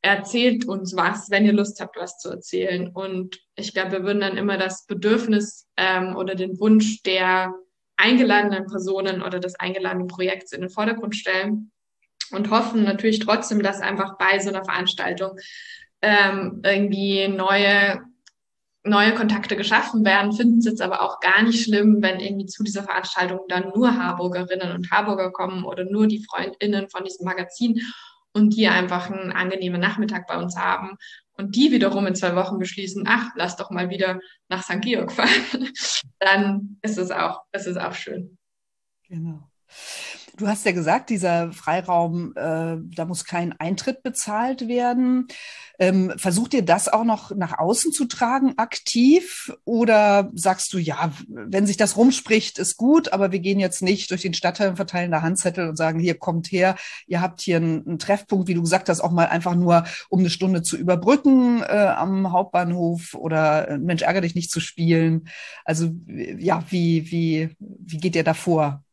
erzählt 0.02 0.66
uns 0.68 0.96
was, 0.96 1.30
wenn 1.30 1.46
ihr 1.46 1.54
Lust 1.54 1.80
habt, 1.80 1.98
was 1.98 2.18
zu 2.18 2.30
erzählen. 2.30 2.90
Und 2.90 3.40
ich 3.56 3.74
glaube, 3.74 3.92
wir 3.92 4.04
würden 4.04 4.22
dann 4.22 4.38
immer 4.38 4.58
das 4.58 4.86
Bedürfnis 4.86 5.68
ähm, 5.78 6.16
oder 6.16 6.36
den 6.36 6.60
Wunsch 6.60 7.04
der 7.04 7.54
eingeladenen 7.98 8.66
Personen 8.66 9.22
oder 9.22 9.40
des 9.40 9.60
eingeladenen 9.60 10.08
Projekts 10.08 10.54
in 10.54 10.62
den 10.62 10.70
Vordergrund 10.72 11.16
stellen 11.16 11.72
und 12.32 12.50
hoffen 12.50 12.84
natürlich 12.84 13.20
trotzdem, 13.20 13.62
dass 13.62 13.82
einfach 13.82 14.18
bei 14.18 14.40
so 14.40 14.50
einer 14.50 14.66
Veranstaltung 14.66 15.38
ähm, 16.02 16.62
irgendwie 16.64 17.28
neue 17.28 18.02
neue 18.84 19.14
Kontakte 19.14 19.56
geschaffen 19.56 20.04
werden, 20.04 20.34
finden 20.34 20.58
es 20.58 20.66
jetzt 20.66 20.82
aber 20.82 21.04
auch 21.04 21.20
gar 21.20 21.44
nicht 21.44 21.64
schlimm, 21.64 22.02
wenn 22.02 22.20
irgendwie 22.20 22.48
zu 22.48 22.64
dieser 22.64 22.84
Veranstaltung 22.84 23.42
dann 23.48 23.70
nur 23.76 23.96
Harburgerinnen 23.96 24.72
und 24.72 24.90
Harburger 24.90 25.32
kommen 25.32 25.66
oder 25.66 25.86
nur 25.86 26.08
die 26.08 26.26
Freundinnen 26.26 26.90
von 26.90 27.04
diesem 27.04 27.26
Magazin 27.26 27.80
und 28.34 28.56
die 28.56 28.68
einfach 28.68 29.10
einen 29.10 29.32
angenehmen 29.32 29.82
Nachmittag 29.82 30.28
bei 30.28 30.38
uns 30.38 30.56
haben 30.58 30.98
und 31.34 31.56
die 31.56 31.72
wiederum 31.72 32.08
in 32.08 32.16
zwei 32.16 32.36
Wochen 32.36 32.60
beschließen, 32.60 33.06
ach, 33.08 33.32
lass 33.36 33.56
doch 33.56 33.72
mal 33.72 33.90
wieder 33.90 34.20
nach 34.48 34.64
St. 34.64 34.82
Georg 34.82 35.12
fahren, 35.14 35.70
dann 36.20 36.78
ist 36.82 36.98
es 36.98 37.12
auch, 37.12 37.42
ist 37.52 37.68
es 37.68 37.78
auch 37.78 37.94
schön. 37.94 38.38
Genau. 39.08 39.50
Du 40.42 40.48
hast 40.48 40.66
ja 40.66 40.72
gesagt, 40.72 41.12
dieser 41.12 41.52
Freiraum, 41.52 42.32
äh, 42.36 42.78
da 42.96 43.06
muss 43.06 43.26
kein 43.26 43.54
Eintritt 43.60 44.02
bezahlt 44.02 44.68
werden. 44.68 45.28
Ähm, 45.78 46.14
versucht 46.18 46.56
ihr 46.56 46.66
das 46.66 46.88
auch 46.88 47.04
noch 47.04 47.30
nach 47.36 47.60
außen 47.60 47.92
zu 47.92 48.06
tragen, 48.06 48.58
aktiv? 48.58 49.56
Oder 49.66 50.32
sagst 50.34 50.74
du, 50.74 50.80
ja, 50.80 51.12
wenn 51.28 51.68
sich 51.68 51.78
das 51.78 51.96
rumspricht, 51.96 52.58
ist 52.58 52.76
gut, 52.78 53.14
aber 53.14 53.32
wir 53.32 53.38
gehen 53.38 53.60
jetzt 53.60 53.84
nicht 53.84 54.10
durch 54.10 54.24
den 54.24 54.34
Stadtteil 54.34 54.72
und 54.72 54.78
verteilen 54.78 55.12
da 55.12 55.22
Handzettel 55.22 55.70
und 55.70 55.76
sagen, 55.76 56.00
hier 56.00 56.18
kommt 56.18 56.52
her, 56.52 56.76
ihr 57.06 57.22
habt 57.22 57.42
hier 57.42 57.58
einen, 57.58 57.86
einen 57.86 58.00
Treffpunkt, 58.00 58.48
wie 58.48 58.56
du 58.56 58.64
gesagt 58.64 58.90
hast, 58.90 59.02
auch 59.02 59.12
mal 59.12 59.28
einfach 59.28 59.54
nur, 59.54 59.84
um 60.10 60.22
eine 60.22 60.32
Stunde 60.32 60.64
zu 60.64 60.76
überbrücken 60.76 61.62
äh, 61.62 61.94
am 61.96 62.32
Hauptbahnhof 62.32 63.14
oder 63.14 63.68
äh, 63.68 63.78
Mensch, 63.78 64.02
ärgere 64.02 64.22
dich 64.22 64.34
nicht 64.34 64.50
zu 64.50 64.60
spielen. 64.60 65.28
Also 65.66 65.92
ja, 66.08 66.64
wie, 66.72 67.12
wie, 67.12 67.56
wie 67.60 67.98
geht 68.00 68.16
ihr 68.16 68.24
da 68.24 68.34
vor? 68.34 68.84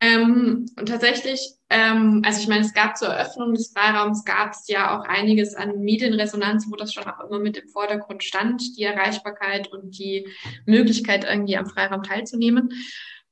Ähm, 0.00 0.66
und 0.78 0.88
tatsächlich, 0.88 1.40
ähm, 1.70 2.22
also 2.24 2.40
ich 2.40 2.48
meine, 2.48 2.64
es 2.64 2.74
gab 2.74 2.98
zur 2.98 3.08
Eröffnung 3.08 3.54
des 3.54 3.72
Freiraums, 3.72 4.24
gab 4.24 4.52
es 4.52 4.68
ja 4.68 4.96
auch 4.96 5.04
einiges 5.04 5.54
an 5.54 5.80
Medienresonanz, 5.80 6.66
wo 6.70 6.76
das 6.76 6.92
schon 6.92 7.04
auch 7.04 7.20
immer 7.20 7.38
mit 7.38 7.56
im 7.56 7.68
Vordergrund 7.68 8.22
stand, 8.22 8.76
die 8.76 8.82
Erreichbarkeit 8.82 9.72
und 9.72 9.98
die 9.98 10.28
Möglichkeit, 10.66 11.24
irgendwie 11.24 11.56
am 11.56 11.66
Freiraum 11.66 12.02
teilzunehmen. 12.02 12.72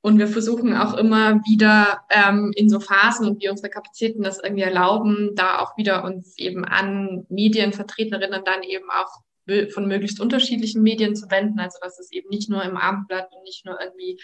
Und 0.00 0.18
wir 0.18 0.28
versuchen 0.28 0.76
auch 0.76 0.94
immer 0.94 1.36
wieder 1.46 2.02
ähm, 2.10 2.52
in 2.56 2.68
so 2.68 2.78
Phasen 2.78 3.26
und 3.26 3.42
wie 3.42 3.48
unsere 3.48 3.70
Kapazitäten 3.70 4.22
das 4.22 4.38
irgendwie 4.42 4.62
erlauben, 4.62 5.30
da 5.34 5.60
auch 5.60 5.78
wieder 5.78 6.04
uns 6.04 6.36
eben 6.36 6.64
an 6.64 7.24
Medienvertreterinnen 7.30 8.42
dann 8.44 8.62
eben 8.62 8.90
auch 8.90 9.22
von 9.72 9.86
möglichst 9.86 10.20
unterschiedlichen 10.20 10.82
Medien 10.82 11.16
zu 11.16 11.30
wenden. 11.30 11.58
Also 11.58 11.78
dass 11.80 11.98
es 11.98 12.12
eben 12.12 12.28
nicht 12.28 12.50
nur 12.50 12.62
im 12.62 12.76
Abendblatt 12.76 13.28
und 13.32 13.42
nicht 13.44 13.64
nur 13.64 13.78
irgendwie 13.80 14.18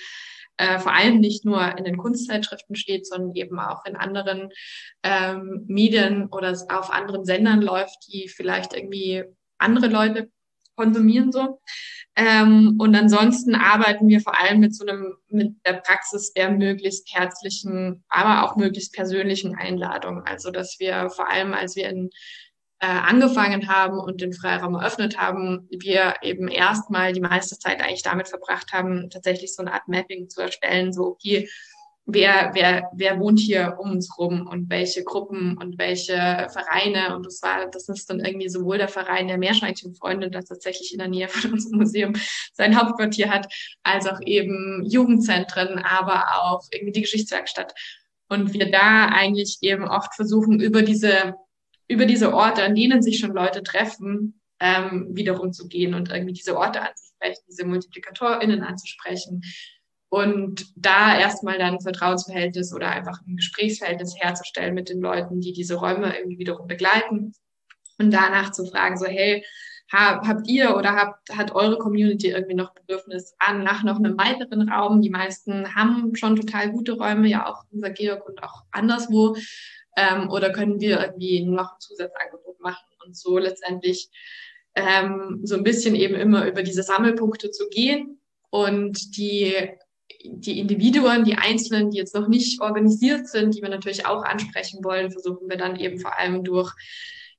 äh, 0.61 0.79
vor 0.79 0.93
allem 0.93 1.21
nicht 1.21 1.47
nur 1.47 1.79
in 1.79 1.85
den 1.85 1.97
Kunstzeitschriften 1.97 2.77
steht, 2.77 3.07
sondern 3.07 3.35
eben 3.35 3.59
auch 3.59 3.85
in 3.87 3.97
anderen 3.97 4.51
ähm, 5.03 5.65
Medien 5.67 6.27
oder 6.27 6.53
auf 6.69 6.93
anderen 6.93 7.25
Sendern 7.25 7.63
läuft, 7.63 8.07
die 8.13 8.29
vielleicht 8.29 8.75
irgendwie 8.75 9.25
andere 9.59 9.89
Leute 9.89 10.31
konsumieren 10.77 11.33
so. 11.33 11.61
Ähm, 12.15 12.77
und 12.79 12.95
ansonsten 12.95 13.55
arbeiten 13.55 14.09
wir 14.09 14.21
vor 14.21 14.39
allem 14.39 14.61
mit 14.61 14.75
so 14.75 14.85
einem, 14.85 15.15
mit 15.29 15.55
der 15.65 15.75
Praxis 15.75 16.33
der 16.35 16.51
möglichst 16.51 17.09
herzlichen, 17.15 18.05
aber 18.09 18.45
auch 18.45 18.57
möglichst 18.57 18.93
persönlichen 18.93 19.55
Einladung. 19.57 20.25
Also, 20.25 20.51
dass 20.51 20.77
wir 20.79 21.09
vor 21.09 21.31
allem, 21.31 21.55
als 21.55 21.77
wir 21.77 21.89
in 21.89 22.11
äh, 22.81 22.87
angefangen 22.87 23.69
haben 23.69 23.99
und 23.99 24.21
den 24.21 24.33
Freiraum 24.33 24.75
eröffnet 24.75 25.19
haben, 25.19 25.69
wir 25.71 26.15
eben 26.23 26.49
erstmal 26.49 27.13
die 27.13 27.21
meiste 27.21 27.59
Zeit 27.59 27.83
eigentlich 27.83 28.03
damit 28.03 28.29
verbracht 28.29 28.73
haben, 28.73 29.11
tatsächlich 29.11 29.55
so 29.55 29.63
eine 29.63 29.75
Art 29.75 29.87
Mapping 29.87 30.29
zu 30.29 30.41
erstellen, 30.41 30.93
so 30.93 31.07
okay, 31.09 31.49
wer, 32.07 32.51
wer, 32.55 32.91
wer 32.95 33.21
wohnt 33.21 33.39
hier 33.39 33.77
um 33.79 33.93
uns 33.93 34.17
rum 34.19 34.47
und 34.47 34.71
welche 34.71 35.05
Gruppen 35.05 35.57
und 35.59 35.79
welche 35.79 36.49
Vereine. 36.51 37.15
Und 37.15 37.27
das 37.27 37.43
war, 37.43 37.69
das 37.71 37.89
ist 37.89 38.09
dann 38.09 38.21
irgendwie 38.21 38.49
sowohl 38.49 38.79
der 38.79 38.89
Verein 38.89 39.29
der 39.29 39.39
Meerschweinchenfreunde, 39.39 40.31
das 40.31 40.47
tatsächlich 40.47 40.93
in 40.93 40.99
der 40.99 41.09
Nähe 41.09 41.29
von 41.29 41.53
unserem 41.53 41.79
Museum 41.79 42.15
sein 42.55 42.81
Hauptquartier 42.81 43.31
hat, 43.31 43.53
als 43.83 44.07
auch 44.07 44.21
eben 44.25 44.85
Jugendzentren, 44.87 45.79
aber 45.79 46.25
auch 46.43 46.63
irgendwie 46.73 46.93
die 46.93 47.03
Geschichtswerkstatt. 47.03 47.75
Und 48.29 48.55
wir 48.55 48.71
da 48.71 49.07
eigentlich 49.07 49.59
eben 49.61 49.89
oft 49.89 50.15
versuchen, 50.15 50.61
über 50.61 50.83
diese 50.83 51.35
über 51.91 52.07
diese 52.07 52.33
Orte, 52.33 52.63
an 52.63 52.77
denen 52.77 53.03
sich 53.03 53.19
schon 53.19 53.35
Leute 53.35 53.65
treffen, 53.65 54.41
ähm, 54.61 55.09
wiederum 55.11 55.53
zu 55.53 55.67
gehen 55.67 55.95
und 55.95 56.11
irgendwie 56.11 56.33
diese 56.33 56.57
Orte 56.57 56.81
anzusprechen, 56.81 57.43
diese 57.49 57.67
MultiplikatorInnen 57.67 58.63
anzusprechen 58.63 59.43
und 60.09 60.67
da 60.77 61.19
erstmal 61.19 61.59
dann 61.59 61.75
ein 61.75 61.81
Vertrauensverhältnis 61.81 62.73
oder 62.73 62.91
einfach 62.91 63.21
ein 63.27 63.37
Gesprächsverhältnis 63.37 64.15
herzustellen 64.17 64.75
mit 64.75 64.89
den 64.89 65.01
Leuten, 65.01 65.41
die 65.41 65.53
diese 65.53 65.75
Räume 65.75 66.17
irgendwie 66.17 66.39
wiederum 66.39 66.69
begleiten 66.69 67.33
und 67.99 68.13
danach 68.13 68.53
zu 68.53 68.67
fragen, 68.67 68.97
so 68.97 69.07
hey, 69.07 69.45
habt 69.93 70.47
ihr 70.47 70.77
oder 70.77 70.95
habt, 70.95 71.37
hat 71.37 71.53
eure 71.57 71.79
Community 71.79 72.29
irgendwie 72.29 72.55
noch 72.55 72.73
Bedürfnis 72.73 73.35
an 73.41 73.65
nach 73.65 73.83
noch 73.83 73.97
einem 73.97 74.17
weiteren 74.17 74.69
Raum? 74.69 75.03
Die 75.03 75.11
meisten 75.11 75.75
haben 75.75 76.15
schon 76.15 76.37
total 76.37 76.71
gute 76.71 76.93
Räume, 76.93 77.27
ja 77.27 77.47
auch 77.47 77.65
unser 77.73 77.91
Georg 77.91 78.29
und 78.29 78.43
auch 78.45 78.63
anderswo. 78.71 79.37
Ähm, 80.01 80.31
oder 80.31 80.51
können 80.51 80.81
wir 80.81 81.01
irgendwie 81.01 81.45
noch 81.45 81.73
ein 81.73 81.81
Zusatzangebot 81.81 82.61
machen? 82.61 82.85
Und 83.05 83.17
so 83.17 83.39
letztendlich 83.39 84.11
ähm, 84.75 85.41
so 85.43 85.57
ein 85.57 85.65
bisschen 85.65 85.95
eben 85.95 86.15
immer 86.15 86.47
über 86.47 86.63
diese 86.63 86.83
Sammelpunkte 86.83 87.51
zu 87.51 87.69
gehen 87.69 88.21
und 88.51 89.17
die 89.17 89.69
die 90.23 90.59
Individuen, 90.59 91.25
die 91.25 91.37
Einzelnen, 91.37 91.91
die 91.91 91.99
jetzt 91.99 92.15
noch 92.15 92.29
nicht 92.29 92.61
organisiert 92.61 93.29
sind, 93.29 93.55
die 93.55 93.63
wir 93.63 93.71
natürlich 93.71 94.07
auch 94.07 94.23
ansprechen 94.23 94.85
wollen, 94.85 95.11
versuchen 95.11 95.49
wir 95.49 95.57
dann 95.57 95.77
eben 95.77 95.99
vor 95.99 96.19
allem 96.19 96.45
durch 96.45 96.75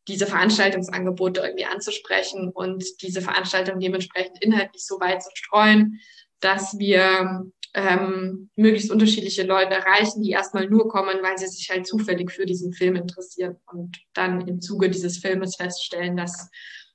diese 0.07 0.25
Veranstaltungsangebote 0.25 1.41
irgendwie 1.41 1.65
anzusprechen 1.65 2.49
und 2.49 2.83
diese 3.03 3.21
Veranstaltung 3.21 3.79
dementsprechend 3.79 4.41
inhaltlich 4.41 4.83
so 4.83 4.99
weit 4.99 5.21
zu 5.21 5.29
streuen, 5.35 5.99
dass 6.39 6.79
wir 6.79 7.51
ähm, 7.73 8.49
möglichst 8.55 8.91
unterschiedliche 8.91 9.43
Leute 9.43 9.73
erreichen, 9.73 10.21
die 10.21 10.31
erstmal 10.31 10.67
nur 10.67 10.89
kommen, 10.89 11.17
weil 11.21 11.37
sie 11.37 11.47
sich 11.47 11.69
halt 11.69 11.87
zufällig 11.87 12.31
für 12.31 12.45
diesen 12.45 12.73
Film 12.73 12.95
interessieren 12.95 13.57
und 13.71 13.97
dann 14.13 14.47
im 14.47 14.61
Zuge 14.61 14.89
dieses 14.89 15.17
Filmes 15.17 15.55
feststellen, 15.55 16.17
dass 16.17 16.49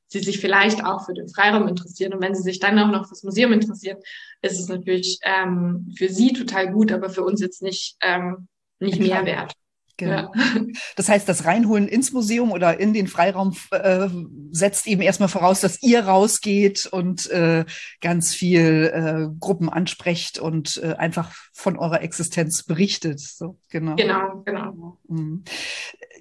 sie 0.09 0.21
sich 0.21 0.39
vielleicht 0.39 0.85
auch 0.85 1.05
für 1.05 1.15
den 1.15 1.29
Freiraum 1.29 1.67
interessieren. 1.67 2.15
Und 2.15 2.23
wenn 2.23 2.35
sie 2.35 2.43
sich 2.43 2.61
dann 2.61 2.79
auch 2.79 2.91
noch 2.91 3.09
fürs 3.09 3.23
Museum 3.23 3.53
interessieren, 3.53 3.99
ist 4.43 4.61
es 4.61 4.69
natürlich 4.69 5.19
ähm, 5.23 5.93
für 5.97 6.09
sie 6.09 6.33
total 6.33 6.73
gut, 6.73 6.93
aber 6.93 7.11
für 7.11 7.25
uns 7.25 7.41
jetzt 7.41 7.63
nicht, 7.63 7.97
ähm, 8.03 8.49
nicht 8.79 9.01
mehr 9.01 9.25
wert. 9.25 9.53
Genau. 9.97 10.33
Ja. 10.35 10.63
Das 10.97 11.09
heißt, 11.09 11.29
das 11.29 11.45
Reinholen 11.45 11.89
ins 11.89 12.13
Museum 12.13 12.53
oder 12.53 12.79
in 12.81 12.93
den 12.93 13.07
Freiraum 13.07 13.55
äh, 13.71 14.09
setzt 14.51 14.87
eben 14.87 15.03
erstmal 15.03 15.29
voraus, 15.29 15.61
dass 15.61 15.83
ihr 15.83 16.05
rausgeht 16.05 16.87
und 16.87 17.31
äh, 17.31 17.65
ganz 18.01 18.35
viel 18.35 18.91
äh, 18.93 19.39
Gruppen 19.39 19.69
ansprecht 19.69 20.39
und 20.39 20.81
äh, 20.83 20.95
einfach 20.95 21.35
von 21.53 21.79
eurer 21.79 22.03
Existenz 22.03 22.63
berichtet. 22.63 23.21
So, 23.21 23.59
genau. 23.71 23.97
Genau, 23.97 24.43
genau. 24.45 24.99
Mhm. 25.09 25.45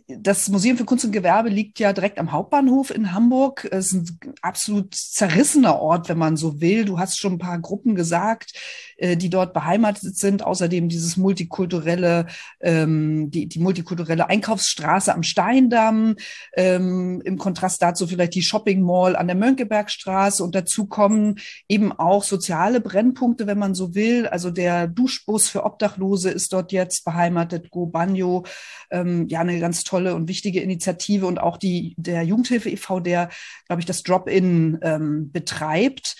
Das 0.08 0.50
Museum 0.50 0.78
für 0.78 0.86
Kunst 0.86 1.04
und 1.06 1.12
Gewerbe 1.12 1.50
liegt 1.50 1.80
ja 1.80 1.92
direkt 1.92 2.20
am 2.20 2.32
Hauptbahnhof 2.32 2.92
in 2.92 3.12
Hamburg. 3.12 3.68
Es 3.72 3.92
ist 3.92 4.24
ein 4.24 4.34
absolut 4.42 4.94
zerrissener 4.94 5.80
Ort, 5.80 6.10
wenn 6.10 6.18
man 6.18 6.38
so 6.38 6.62
will. 6.62 6.86
Du 6.86 7.00
hast 7.00 7.20
schon 7.20 7.34
ein 7.34 7.40
paar 7.40 7.60
Gruppen 7.60 7.96
gesagt, 7.96 8.54
äh, 8.98 9.18
die 9.18 9.30
dort 9.30 9.54
beheimatet 9.54 10.16
sind. 10.16 10.44
Außerdem 10.44 10.90
dieses 10.90 11.18
multikulturelle, 11.18 12.28
ähm, 12.62 13.32
die, 13.32 13.48
die 13.48 13.60
multikulturelle 13.66 14.30
Einkaufsstraße 14.30 15.14
am 15.14 15.24
Steindamm. 15.24 16.16
Ähm, 16.56 17.22
Im 17.26 17.38
Kontrast 17.38 17.82
dazu 17.82 18.08
vielleicht 18.08 18.36
die 18.36 18.42
Shopping 18.42 18.82
Mall 18.82 19.16
an 19.16 19.28
der 19.28 19.36
Mönckebergstraße. 19.36 20.44
Und 20.44 20.56
dazu 20.56 20.86
kommen 20.86 21.40
eben 21.68 21.92
auch 21.92 22.24
soziale 22.24 22.80
Brennpunkte, 22.80 23.48
wenn 23.48 23.60
man 23.60 23.76
so 23.76 23.94
will. 23.96 24.28
Also 24.28 24.52
der 24.52 24.88
Duschbus 24.88 25.50
für 25.50 25.66
Obdachlose 25.66 26.30
ist 26.30 26.54
dort 26.54 26.72
jetzt 26.72 27.04
beheimatet. 27.04 27.70
Go 27.72 27.88
Banjo, 27.88 28.46
ähm, 28.92 29.28
ja, 29.28 29.42
eine 29.42 29.60
ganz 29.60 29.84
tolle 29.84 30.16
und 30.16 30.30
wichtige 30.30 30.62
Initiative 30.62 31.26
und 31.26 31.40
auch 31.40 31.58
die, 31.58 31.96
der 31.98 32.24
Jugendhilfe 32.24 32.70
e.V., 32.70 33.00
der, 33.00 33.30
glaube 33.68 33.82
ich, 33.82 33.86
das 33.86 34.04
Drop-In 34.04 34.80
ähm, 34.82 35.32
betreibt. 35.32 36.16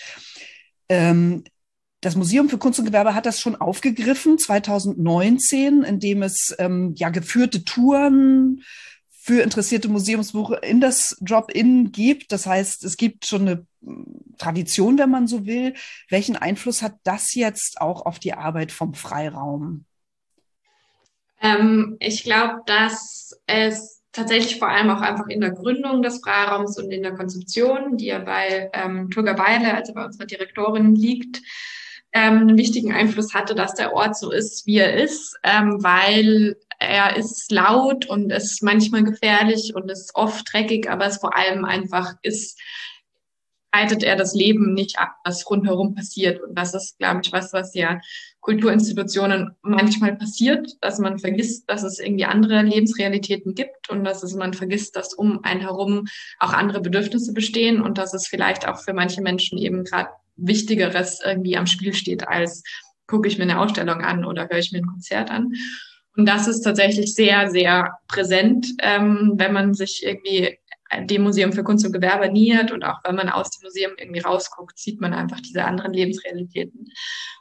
Ähm, 0.88 1.44
das 2.06 2.14
Museum 2.14 2.48
für 2.48 2.56
Kunst 2.56 2.78
und 2.78 2.84
Gewerbe 2.84 3.16
hat 3.16 3.26
das 3.26 3.40
schon 3.40 3.56
aufgegriffen 3.56 4.38
2019, 4.38 5.82
indem 5.82 6.22
es 6.22 6.54
ähm, 6.60 6.94
ja 6.96 7.08
geführte 7.08 7.64
Touren 7.64 8.62
für 9.10 9.42
interessierte 9.42 9.88
Museumsbesucher 9.88 10.62
in 10.62 10.80
das 10.80 11.16
Drop-In 11.20 11.90
gibt. 11.90 12.30
Das 12.30 12.46
heißt, 12.46 12.84
es 12.84 12.96
gibt 12.96 13.26
schon 13.26 13.40
eine 13.40 13.66
hm, 13.82 14.06
Tradition, 14.38 14.98
wenn 14.98 15.10
man 15.10 15.26
so 15.26 15.46
will. 15.46 15.74
Welchen 16.08 16.36
Einfluss 16.36 16.80
hat 16.80 16.94
das 17.02 17.34
jetzt 17.34 17.80
auch 17.80 18.06
auf 18.06 18.20
die 18.20 18.34
Arbeit 18.34 18.70
vom 18.70 18.94
Freiraum? 18.94 19.84
Ähm, 21.42 21.96
ich 21.98 22.22
glaube, 22.22 22.60
dass 22.66 23.36
es 23.48 24.04
tatsächlich 24.12 24.60
vor 24.60 24.68
allem 24.68 24.90
auch 24.90 25.00
einfach 25.00 25.26
in 25.26 25.40
der 25.40 25.50
Gründung 25.50 26.02
des 26.02 26.20
Freiraums 26.20 26.78
und 26.78 26.92
in 26.92 27.02
der 27.02 27.16
Konzeption, 27.16 27.96
die 27.96 28.06
ja 28.06 28.20
bei 28.20 28.70
ähm, 28.74 29.10
Turga 29.10 29.32
Beile, 29.32 29.74
also 29.74 29.92
bei 29.92 30.04
unserer 30.04 30.26
Direktorin, 30.26 30.94
liegt, 30.94 31.42
ähm, 32.16 32.38
einen 32.38 32.56
wichtigen 32.56 32.92
Einfluss 32.92 33.34
hatte, 33.34 33.54
dass 33.54 33.74
der 33.74 33.92
Ort 33.92 34.16
so 34.16 34.30
ist, 34.30 34.66
wie 34.66 34.78
er 34.78 34.94
ist, 34.94 35.36
ähm, 35.42 35.82
weil 35.82 36.56
er 36.78 37.16
ist 37.16 37.52
laut 37.52 38.06
und 38.06 38.32
ist 38.32 38.62
manchmal 38.62 39.04
gefährlich 39.04 39.74
und 39.74 39.90
ist 39.90 40.14
oft 40.14 40.50
dreckig, 40.50 40.88
aber 40.88 41.06
es 41.06 41.18
vor 41.18 41.36
allem 41.36 41.66
einfach 41.66 42.14
ist, 42.22 42.58
leitet 43.74 44.02
er 44.02 44.16
das 44.16 44.34
Leben 44.34 44.72
nicht 44.72 44.98
ab, 44.98 45.16
was 45.24 45.48
rundherum 45.50 45.94
passiert. 45.94 46.42
Und 46.42 46.54
das 46.54 46.72
ist, 46.72 46.98
glaube 46.98 47.20
ich, 47.22 47.32
was, 47.32 47.52
was 47.52 47.74
ja 47.74 48.00
Kulturinstitutionen 48.40 49.54
manchmal 49.60 50.16
passiert, 50.16 50.78
dass 50.80 50.98
man 50.98 51.18
vergisst, 51.18 51.68
dass 51.68 51.82
es 51.82 51.98
irgendwie 51.98 52.24
andere 52.24 52.62
Lebensrealitäten 52.62 53.54
gibt 53.54 53.90
und 53.90 54.04
dass 54.04 54.22
es, 54.22 54.34
man 54.34 54.54
vergisst, 54.54 54.96
dass 54.96 55.12
um 55.12 55.44
einen 55.44 55.60
herum 55.60 56.06
auch 56.38 56.54
andere 56.54 56.80
Bedürfnisse 56.80 57.34
bestehen 57.34 57.82
und 57.82 57.98
dass 57.98 58.14
es 58.14 58.26
vielleicht 58.26 58.66
auch 58.66 58.78
für 58.78 58.94
manche 58.94 59.20
Menschen 59.20 59.58
eben 59.58 59.84
gerade 59.84 60.08
Wichtigeres 60.36 61.20
irgendwie 61.24 61.56
am 61.56 61.66
Spiel 61.66 61.94
steht, 61.94 62.28
als 62.28 62.62
gucke 63.06 63.28
ich 63.28 63.38
mir 63.38 63.44
eine 63.44 63.60
Ausstellung 63.60 64.00
an 64.00 64.24
oder 64.24 64.48
höre 64.48 64.58
ich 64.58 64.72
mir 64.72 64.78
ein 64.78 64.86
Konzert 64.86 65.30
an. 65.30 65.52
Und 66.16 66.26
das 66.26 66.48
ist 66.48 66.62
tatsächlich 66.62 67.14
sehr, 67.14 67.50
sehr 67.50 67.98
präsent, 68.08 68.66
ähm, 68.80 69.34
wenn 69.36 69.52
man 69.52 69.74
sich 69.74 70.02
irgendwie 70.04 70.58
dem 71.00 71.22
Museum 71.22 71.52
für 71.52 71.64
Kunst 71.64 71.84
und 71.84 71.92
Gewerbe 71.92 72.30
nähert 72.30 72.70
und 72.70 72.84
auch 72.84 73.00
wenn 73.04 73.16
man 73.16 73.28
aus 73.28 73.50
dem 73.50 73.64
Museum 73.64 73.92
irgendwie 73.98 74.20
rausguckt, 74.20 74.78
sieht 74.78 75.00
man 75.00 75.12
einfach 75.12 75.40
diese 75.40 75.64
anderen 75.64 75.92
Lebensrealitäten. 75.92 76.86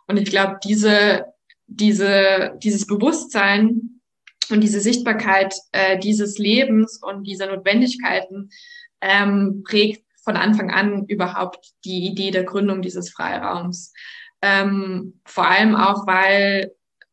Und 0.08 0.18
ich 0.18 0.30
glaube, 0.30 0.58
diese, 0.64 1.26
diese, 1.68 2.54
dieses 2.62 2.88
Bewusstsein 2.88 4.02
und 4.50 4.62
diese 4.62 4.80
Sichtbarkeit 4.80 5.56
äh, 5.72 5.98
dieses 6.00 6.38
Lebens 6.38 7.00
und 7.02 7.24
dieser 7.26 7.48
Notwendigkeiten 7.48 8.50
ähm, 9.02 9.64
prägt 9.66 10.05
von 10.26 10.36
Anfang 10.36 10.72
an 10.72 11.06
überhaupt 11.06 11.72
die 11.86 12.06
Idee 12.08 12.32
der 12.32 12.44
Gründung 12.44 12.82
dieses 12.82 13.12
Freiraums. 13.12 13.94
Ähm, 14.42 15.22
vor 15.24 15.48
allem 15.48 15.76
auch, 15.76 16.06
weil 16.06 16.72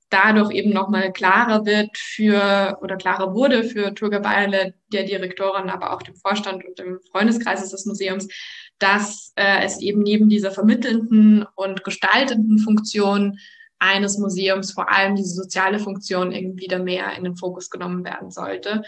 dadurch 0.09 0.51
eben 0.51 0.73
nochmal 0.73 1.13
klarer 1.13 1.65
wird 1.65 1.97
für 1.97 2.79
oder 2.83 2.97
klarer 2.97 3.35
wurde 3.35 3.65
für 3.65 3.95
Turga 3.95 4.19
Beile, 4.19 4.75
der 4.93 5.05
Direktorin, 5.05 5.71
aber 5.71 5.93
auch 5.93 6.03
dem 6.03 6.17
Vorstand 6.17 6.65
und 6.65 6.79
dem 6.79 7.01
Freundeskreis 7.11 7.71
des 7.71 7.87
Museums, 7.87 8.29
dass 8.79 9.33
äh, 9.37 9.65
es 9.65 9.81
eben 9.81 10.03
neben 10.03 10.29
dieser 10.29 10.51
vermittelnden 10.51 11.47
und 11.55 11.85
gestaltenden 11.85 12.59
Funktion 12.59 13.39
eines 13.79 14.19
Museums 14.19 14.73
vor 14.73 14.93
allem 14.93 15.17
diese 15.17 15.35
soziale 15.35 15.79
Funktion 15.79 16.33
irgendwie 16.33 16.65
wieder 16.65 16.79
mehr 16.79 17.13
in 17.17 17.25
den 17.25 17.37
Fokus 17.37 17.71
genommen 17.71 18.05
werden 18.05 18.31
sollte 18.31 18.83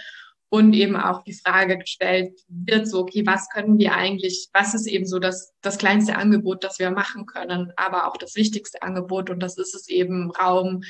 und 0.54 0.72
eben 0.72 0.94
auch 0.94 1.24
die 1.24 1.32
Frage 1.32 1.78
gestellt 1.78 2.30
wird, 2.46 2.86
so, 2.86 3.00
okay, 3.00 3.26
was 3.26 3.48
können 3.48 3.76
wir 3.76 3.92
eigentlich, 3.92 4.50
was 4.52 4.72
ist 4.72 4.86
eben 4.86 5.04
so 5.04 5.18
das, 5.18 5.52
das 5.62 5.78
kleinste 5.78 6.14
Angebot, 6.14 6.62
das 6.62 6.78
wir 6.78 6.92
machen 6.92 7.26
können, 7.26 7.72
aber 7.74 8.06
auch 8.06 8.16
das 8.16 8.36
wichtigste 8.36 8.80
Angebot 8.80 9.30
und 9.30 9.40
das 9.40 9.58
ist 9.58 9.74
es 9.74 9.88
eben 9.88 10.30
Raum, 10.30 10.84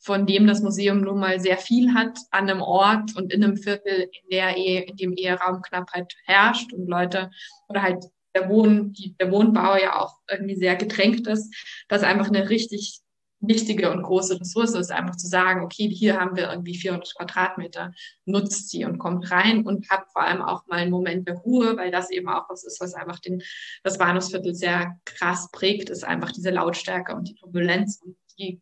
von 0.00 0.26
dem 0.26 0.48
das 0.48 0.62
Museum 0.62 1.02
nun 1.02 1.20
mal 1.20 1.38
sehr 1.38 1.58
viel 1.58 1.94
hat 1.94 2.18
an 2.32 2.50
einem 2.50 2.60
Ort 2.60 3.14
und 3.14 3.32
in 3.32 3.44
einem 3.44 3.56
Viertel, 3.56 4.10
in 4.10 4.30
der 4.32 4.56
eh, 4.56 4.78
in 4.78 4.96
dem 4.96 5.14
eher 5.16 5.36
Raumknappheit 5.36 6.12
herrscht 6.24 6.72
und 6.72 6.88
Leute 6.88 7.30
oder 7.68 7.82
halt 7.82 8.04
der 8.34 8.48
Wohn, 8.48 8.92
die, 8.94 9.14
der 9.16 9.30
Wohnbau 9.30 9.76
ja 9.76 10.00
auch 10.00 10.16
irgendwie 10.28 10.56
sehr 10.56 10.74
gedrängt 10.74 11.28
ist, 11.28 11.54
dass 11.86 12.02
einfach 12.02 12.26
eine 12.26 12.50
richtig 12.50 13.03
wichtige 13.48 13.90
und 13.90 14.02
große 14.02 14.40
Ressource 14.40 14.74
ist, 14.74 14.90
einfach 14.90 15.16
zu 15.16 15.26
sagen, 15.26 15.62
okay, 15.62 15.88
hier 15.88 16.18
haben 16.18 16.36
wir 16.36 16.50
irgendwie 16.50 16.76
400 16.76 17.14
Quadratmeter, 17.16 17.92
nutzt 18.24 18.70
sie 18.70 18.84
und 18.84 18.98
kommt 18.98 19.30
rein 19.30 19.66
und 19.66 19.88
habt 19.90 20.12
vor 20.12 20.22
allem 20.22 20.42
auch 20.42 20.66
mal 20.66 20.78
einen 20.78 20.90
Moment 20.90 21.28
der 21.28 21.36
Ruhe, 21.36 21.76
weil 21.76 21.90
das 21.90 22.10
eben 22.10 22.28
auch 22.28 22.48
was 22.48 22.64
ist, 22.64 22.80
was 22.80 22.94
einfach 22.94 23.20
den, 23.20 23.42
das 23.82 23.98
Bahnhofsviertel 23.98 24.54
sehr 24.54 24.98
krass 25.04 25.50
prägt, 25.52 25.90
ist 25.90 26.04
einfach 26.04 26.32
diese 26.32 26.50
Lautstärke 26.50 27.14
und 27.14 27.28
die 27.28 27.34
Turbulenz 27.34 28.00
und 28.04 28.16
die, 28.38 28.60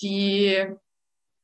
die, 0.00 0.64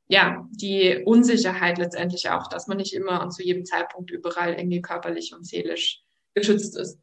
ja, 0.09 0.47
die 0.51 1.03
Unsicherheit 1.05 1.79
letztendlich 1.79 2.31
auch, 2.31 2.49
dass 2.49 2.67
man 2.67 2.77
nicht 2.77 2.95
immer 2.95 3.23
und 3.23 3.33
zu 3.33 3.43
jedem 3.43 3.65
Zeitpunkt 3.65 4.11
überall 4.11 4.55
irgendwie 4.55 4.83
körperlich 4.83 5.35
und 5.35 5.47
seelisch 5.47 6.03
geschützt 6.35 6.77
ist. 6.77 6.99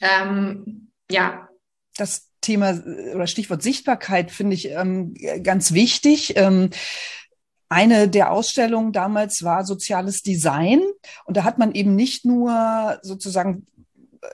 Ähm, 0.00 0.90
ja. 1.10 1.48
Das 1.96 2.31
Thema 2.42 2.70
äh, 2.70 3.14
oder 3.14 3.26
Stichwort 3.26 3.62
Sichtbarkeit 3.62 4.30
finde 4.30 4.54
ich 4.54 4.68
ähm, 4.68 5.14
ganz 5.42 5.72
wichtig. 5.72 6.34
Ähm, 6.36 6.70
eine 7.70 8.06
der 8.06 8.30
Ausstellungen 8.30 8.92
damals 8.92 9.44
war 9.44 9.64
soziales 9.64 10.22
Design. 10.22 10.82
Und 11.24 11.38
da 11.38 11.44
hat 11.44 11.56
man 11.56 11.72
eben 11.72 11.96
nicht 11.96 12.26
nur 12.26 12.98
sozusagen 13.00 13.66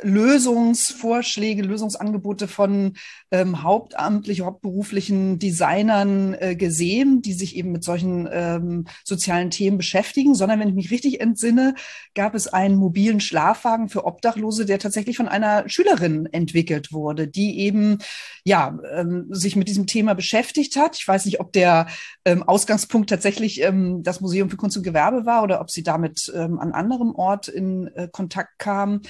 Lösungsvorschläge, 0.03 1.63
Lösungsangebote 1.63 2.47
von 2.47 2.95
ähm, 3.31 3.63
hauptamtlich, 3.63 4.43
hauptberuflichen 4.43 5.39
Designern 5.39 6.35
äh, 6.35 6.57
gesehen, 6.57 7.23
die 7.23 7.33
sich 7.33 7.57
eben 7.57 7.73
mit 7.73 7.85
solchen 7.85 8.29
ähm, 8.31 8.87
sozialen 9.05 9.51
Themen 9.51 9.79
beschäftigen, 9.79 10.35
sondern 10.35 10.61
wenn 10.61 10.69
ich 10.69 10.75
mich 10.75 10.91
richtig 10.91 11.21
entsinne, 11.21 11.75
gab 12.15 12.35
es 12.35 12.49
einen 12.49 12.77
mobilen 12.77 13.21
Schlafwagen 13.21 13.89
für 13.89 14.05
Obdachlose, 14.05 14.67
der 14.67 14.79
tatsächlich 14.79 15.17
von 15.17 15.29
einer 15.29 15.67
Schülerin 15.69 16.27
entwickelt 16.27 16.93
wurde, 16.93 17.27
die 17.27 17.59
eben 17.61 17.99
ja 18.45 18.79
ähm, 18.93 19.27
sich 19.31 19.57
mit 19.57 19.69
diesem 19.69 19.87
Thema 19.87 20.15
beschäftigt 20.15 20.77
hat. 20.77 20.97
Ich 20.97 21.09
weiß 21.09 21.25
nicht, 21.25 21.41
ob 21.41 21.53
der 21.53 21.87
ähm, 22.27 22.43
Ausgangspunkt 22.43 23.09
tatsächlich 23.09 23.63
ähm, 23.63 24.03
das 24.03 24.21
Museum 24.21 24.51
für 24.51 24.57
Kunst 24.59 24.77
und 24.77 24.83
Gewerbe 24.83 25.25
war 25.25 25.43
oder 25.43 25.63
ob 25.63 25.71
sie 25.71 25.83
damit 25.83 26.31
ähm, 26.35 26.59
an 26.59 26.73
anderem 26.73 27.15
Ort 27.15 27.49
in 27.49 27.87
äh, 27.95 28.09
Kontakt 28.13 28.59
kam. 28.59 29.01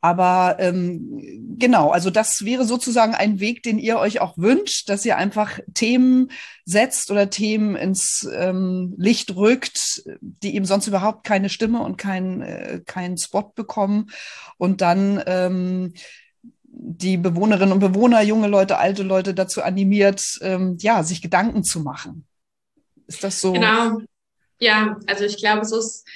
Aber 0.00 0.56
ähm, 0.60 1.56
genau, 1.58 1.90
also 1.90 2.10
das 2.10 2.44
wäre 2.44 2.64
sozusagen 2.64 3.14
ein 3.14 3.40
Weg, 3.40 3.64
den 3.64 3.78
ihr 3.78 3.98
euch 3.98 4.20
auch 4.20 4.38
wünscht, 4.38 4.88
dass 4.88 5.04
ihr 5.04 5.16
einfach 5.16 5.58
Themen 5.74 6.30
setzt 6.64 7.10
oder 7.10 7.30
Themen 7.30 7.74
ins 7.74 8.28
ähm, 8.32 8.94
Licht 8.96 9.34
rückt, 9.34 10.04
die 10.20 10.54
eben 10.54 10.66
sonst 10.66 10.86
überhaupt 10.86 11.24
keine 11.24 11.48
Stimme 11.48 11.80
und 11.80 11.96
keinen 11.96 12.42
äh, 12.42 12.80
keinen 12.86 13.18
Spot 13.18 13.52
bekommen 13.54 14.10
und 14.56 14.80
dann 14.82 15.20
ähm, 15.26 15.94
die 16.70 17.16
Bewohnerinnen 17.16 17.72
und 17.72 17.80
Bewohner, 17.80 18.22
junge 18.22 18.46
Leute, 18.46 18.78
alte 18.78 19.02
Leute 19.02 19.34
dazu 19.34 19.62
animiert, 19.62 20.22
ähm, 20.42 20.76
ja, 20.78 21.02
sich 21.02 21.20
Gedanken 21.20 21.64
zu 21.64 21.80
machen. 21.80 22.24
Ist 23.08 23.24
das 23.24 23.40
so? 23.40 23.52
Genau. 23.52 23.98
Ja, 24.60 24.96
also 25.06 25.24
ich 25.24 25.38
glaube, 25.38 25.62
es 25.62 25.72
ist 25.72 26.06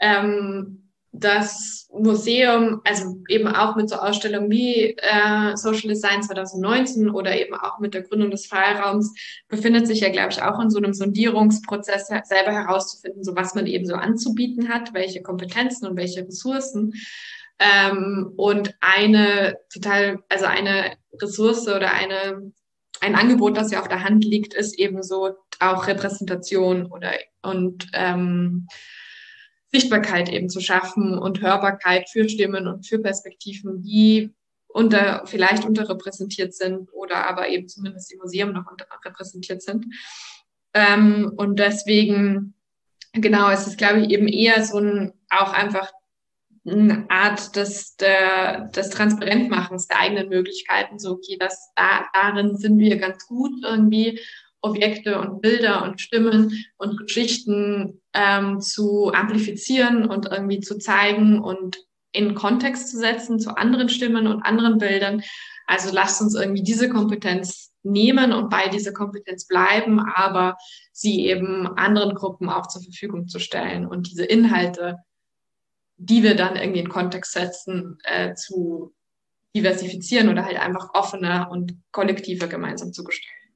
ähm, 0.00 0.87
das 1.20 1.88
Museum, 1.92 2.80
also 2.84 3.22
eben 3.28 3.48
auch 3.48 3.76
mit 3.76 3.88
so 3.88 3.96
Ausstellungen 3.96 4.50
wie 4.50 4.96
äh, 4.96 5.56
Social 5.56 5.88
Design 5.88 6.22
2019 6.22 7.10
oder 7.10 7.36
eben 7.36 7.54
auch 7.54 7.78
mit 7.78 7.94
der 7.94 8.02
Gründung 8.02 8.30
des 8.30 8.46
Freiraums, 8.46 9.14
befindet 9.48 9.86
sich 9.86 10.00
ja, 10.00 10.10
glaube 10.10 10.30
ich, 10.30 10.42
auch 10.42 10.60
in 10.60 10.70
so 10.70 10.78
einem 10.78 10.94
Sondierungsprozess 10.94 12.08
selber 12.24 12.52
herauszufinden, 12.52 13.24
so 13.24 13.34
was 13.34 13.54
man 13.54 13.66
eben 13.66 13.86
so 13.86 13.94
anzubieten 13.94 14.68
hat, 14.68 14.94
welche 14.94 15.22
Kompetenzen 15.22 15.86
und 15.86 15.96
welche 15.96 16.26
Ressourcen. 16.26 16.94
Ähm, 17.58 18.32
und 18.36 18.74
eine 18.80 19.58
total, 19.72 20.18
also 20.28 20.44
eine 20.44 20.96
Ressource 21.20 21.66
oder 21.66 21.92
eine 21.92 22.52
ein 23.00 23.14
Angebot, 23.14 23.56
das 23.56 23.70
ja 23.70 23.80
auf 23.80 23.88
der 23.88 24.02
Hand 24.02 24.24
liegt, 24.24 24.54
ist 24.54 24.78
eben 24.78 25.02
so 25.02 25.30
auch 25.60 25.86
Repräsentation 25.86 26.86
oder 26.86 27.12
und 27.42 27.86
ähm, 27.92 28.66
Sichtbarkeit 29.70 30.28
eben 30.30 30.48
zu 30.48 30.60
schaffen 30.60 31.18
und 31.18 31.40
Hörbarkeit 31.40 32.08
für 32.08 32.28
Stimmen 32.28 32.66
und 32.66 32.86
für 32.86 32.98
Perspektiven, 32.98 33.82
die 33.82 34.30
unter, 34.68 35.22
vielleicht 35.26 35.64
unterrepräsentiert 35.64 36.54
sind 36.54 36.92
oder 36.92 37.28
aber 37.28 37.48
eben 37.48 37.68
zumindest 37.68 38.12
im 38.12 38.18
Museum 38.18 38.52
noch 38.52 38.70
unterrepräsentiert 38.70 39.62
sind. 39.62 39.86
Ähm, 40.74 41.32
und 41.36 41.58
deswegen, 41.58 42.54
genau, 43.12 43.50
es 43.50 43.66
ist, 43.66 43.78
glaube 43.78 44.00
ich, 44.00 44.10
eben 44.10 44.28
eher 44.28 44.62
so 44.64 44.78
ein, 44.78 45.12
auch 45.30 45.52
einfach 45.52 45.90
eine 46.66 47.06
Art 47.08 47.56
des, 47.56 47.96
der, 47.96 48.66
des 48.68 48.90
Transparentmachens 48.90 49.88
der 49.88 50.00
eigenen 50.00 50.28
Möglichkeiten. 50.28 50.98
So, 50.98 51.12
okay, 51.12 51.36
das, 51.38 51.72
da, 51.74 52.06
darin 52.12 52.56
sind 52.56 52.78
wir 52.78 52.98
ganz 52.98 53.26
gut 53.26 53.52
irgendwie 53.62 54.20
Objekte 54.60 55.20
und 55.20 55.40
Bilder 55.40 55.84
und 55.84 56.00
Stimmen 56.00 56.64
und 56.76 56.98
Geschichten 56.98 58.00
ähm, 58.12 58.60
zu 58.60 59.12
amplifizieren 59.12 60.08
und 60.08 60.26
irgendwie 60.26 60.60
zu 60.60 60.78
zeigen 60.78 61.40
und 61.40 61.78
in 62.12 62.34
Kontext 62.34 62.90
zu 62.90 62.98
setzen 62.98 63.38
zu 63.38 63.56
anderen 63.56 63.88
Stimmen 63.88 64.26
und 64.26 64.42
anderen 64.42 64.78
Bildern. 64.78 65.22
Also 65.66 65.92
lasst 65.92 66.20
uns 66.20 66.34
irgendwie 66.34 66.62
diese 66.62 66.88
Kompetenz 66.88 67.72
nehmen 67.82 68.32
und 68.32 68.50
bei 68.50 68.68
dieser 68.68 68.92
Kompetenz 68.92 69.46
bleiben, 69.46 70.00
aber 70.00 70.56
sie 70.92 71.26
eben 71.26 71.66
anderen 71.78 72.14
Gruppen 72.14 72.48
auch 72.48 72.66
zur 72.66 72.82
Verfügung 72.82 73.28
zu 73.28 73.38
stellen 73.38 73.86
und 73.86 74.10
diese 74.10 74.24
Inhalte, 74.24 74.98
die 75.96 76.22
wir 76.22 76.34
dann 76.34 76.56
irgendwie 76.56 76.80
in 76.80 76.88
Kontext 76.88 77.32
setzen, 77.32 77.98
äh, 78.04 78.34
zu 78.34 78.94
diversifizieren 79.54 80.28
oder 80.28 80.44
halt 80.44 80.58
einfach 80.58 80.94
offener 80.94 81.50
und 81.50 81.76
kollektiver 81.92 82.48
gemeinsam 82.48 82.92
zu 82.92 83.04
gestalten. 83.04 83.47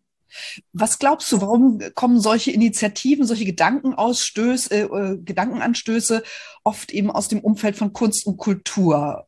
Was 0.73 0.99
glaubst 0.99 1.31
du, 1.33 1.41
warum 1.41 1.81
kommen 1.95 2.21
solche 2.21 2.51
Initiativen, 2.51 3.27
solche 3.27 3.45
Gedankenausstöße, 3.45 4.75
äh, 4.75 4.83
äh, 4.83 5.19
Gedankenanstöße 5.19 6.23
oft 6.65 6.93
eben 6.93 7.11
aus 7.11 7.29
dem 7.29 7.41
Umfeld 7.41 7.77
von 7.77 7.93
Kunst 7.93 8.27
und 8.27 8.37
Kultur? 8.37 9.27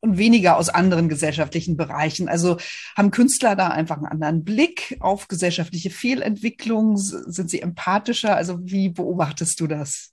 und 0.00 0.16
weniger 0.16 0.56
aus 0.56 0.68
anderen 0.68 1.08
gesellschaftlichen 1.08 1.76
Bereichen. 1.76 2.28
Also 2.28 2.56
haben 2.96 3.10
Künstler 3.10 3.56
da 3.56 3.68
einfach 3.68 3.96
einen 3.96 4.06
anderen 4.06 4.44
Blick 4.44 4.96
auf 5.00 5.28
gesellschaftliche 5.28 5.90
Fehlentwicklung? 5.90 6.96
Sind 6.96 7.50
sie 7.50 7.60
empathischer? 7.60 8.36
Also 8.36 8.58
wie 8.62 8.90
beobachtest 8.90 9.58
du 9.60 9.66
das? 9.66 10.12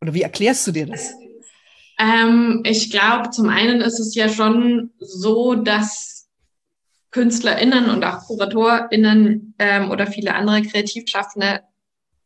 Oder 0.00 0.14
wie 0.14 0.22
erklärst 0.22 0.66
du 0.66 0.72
dir 0.72 0.86
das? 0.86 1.12
Ähm, 1.98 2.62
ich 2.64 2.90
glaube, 2.90 3.30
zum 3.30 3.48
einen 3.48 3.80
ist 3.80 4.00
es 4.00 4.14
ja 4.14 4.28
schon 4.28 4.90
so, 4.98 5.54
dass 5.54 6.11
KünstlerInnen 7.12 7.90
und 7.90 8.04
auch 8.04 8.26
KuratorInnen 8.26 9.54
ähm, 9.58 9.90
oder 9.90 10.06
viele 10.06 10.34
andere 10.34 10.62
Kreativschaffende 10.62 11.60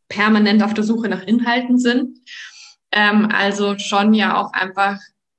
permanent 0.08 0.62
auf 0.62 0.74
der 0.74 0.84
Suche 0.84 1.08
nach 1.08 1.22
Inhalten 1.22 1.78
sind. 1.78 2.18
Ähm, 2.92 3.28
also 3.32 3.76
schon 3.78 4.14
ja 4.14 4.40
auch 4.40 4.52
einfach 4.52 4.98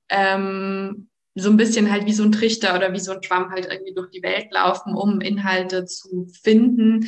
ähm, 0.10 1.10
so 1.36 1.50
ein 1.50 1.58
bisschen 1.58 1.90
halt 1.92 2.06
wie 2.06 2.14
so 2.14 2.24
ein 2.24 2.32
Trichter 2.32 2.76
oder 2.76 2.94
wie 2.94 3.00
so 3.00 3.14
ein 3.14 3.24
Schwamm 3.24 3.52
halt 3.52 3.68
irgendwie 3.72 3.94
durch 3.94 4.10
die 4.10 4.24
Welt 4.24 4.48
laufen, 4.52 4.94
um 4.94 5.22
Inhalte 5.22 5.86
zu 5.86 6.28
finden, 6.42 7.06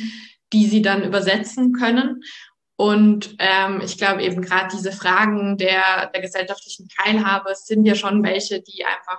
die 0.52 0.66
sie 0.66 0.82
dann 0.82 1.04
übersetzen 1.04 1.72
können. 1.72 2.22
Und 2.76 3.36
ähm, 3.38 3.82
ich 3.84 3.98
glaube 3.98 4.22
eben 4.22 4.40
gerade 4.40 4.74
diese 4.74 4.92
Fragen 4.92 5.58
der, 5.58 6.10
der 6.14 6.22
gesellschaftlichen 6.22 6.88
Teilhabe 6.88 7.54
sind 7.54 7.84
ja 7.84 7.94
schon 7.94 8.22
welche, 8.22 8.62
die 8.62 8.84
einfach 8.86 9.18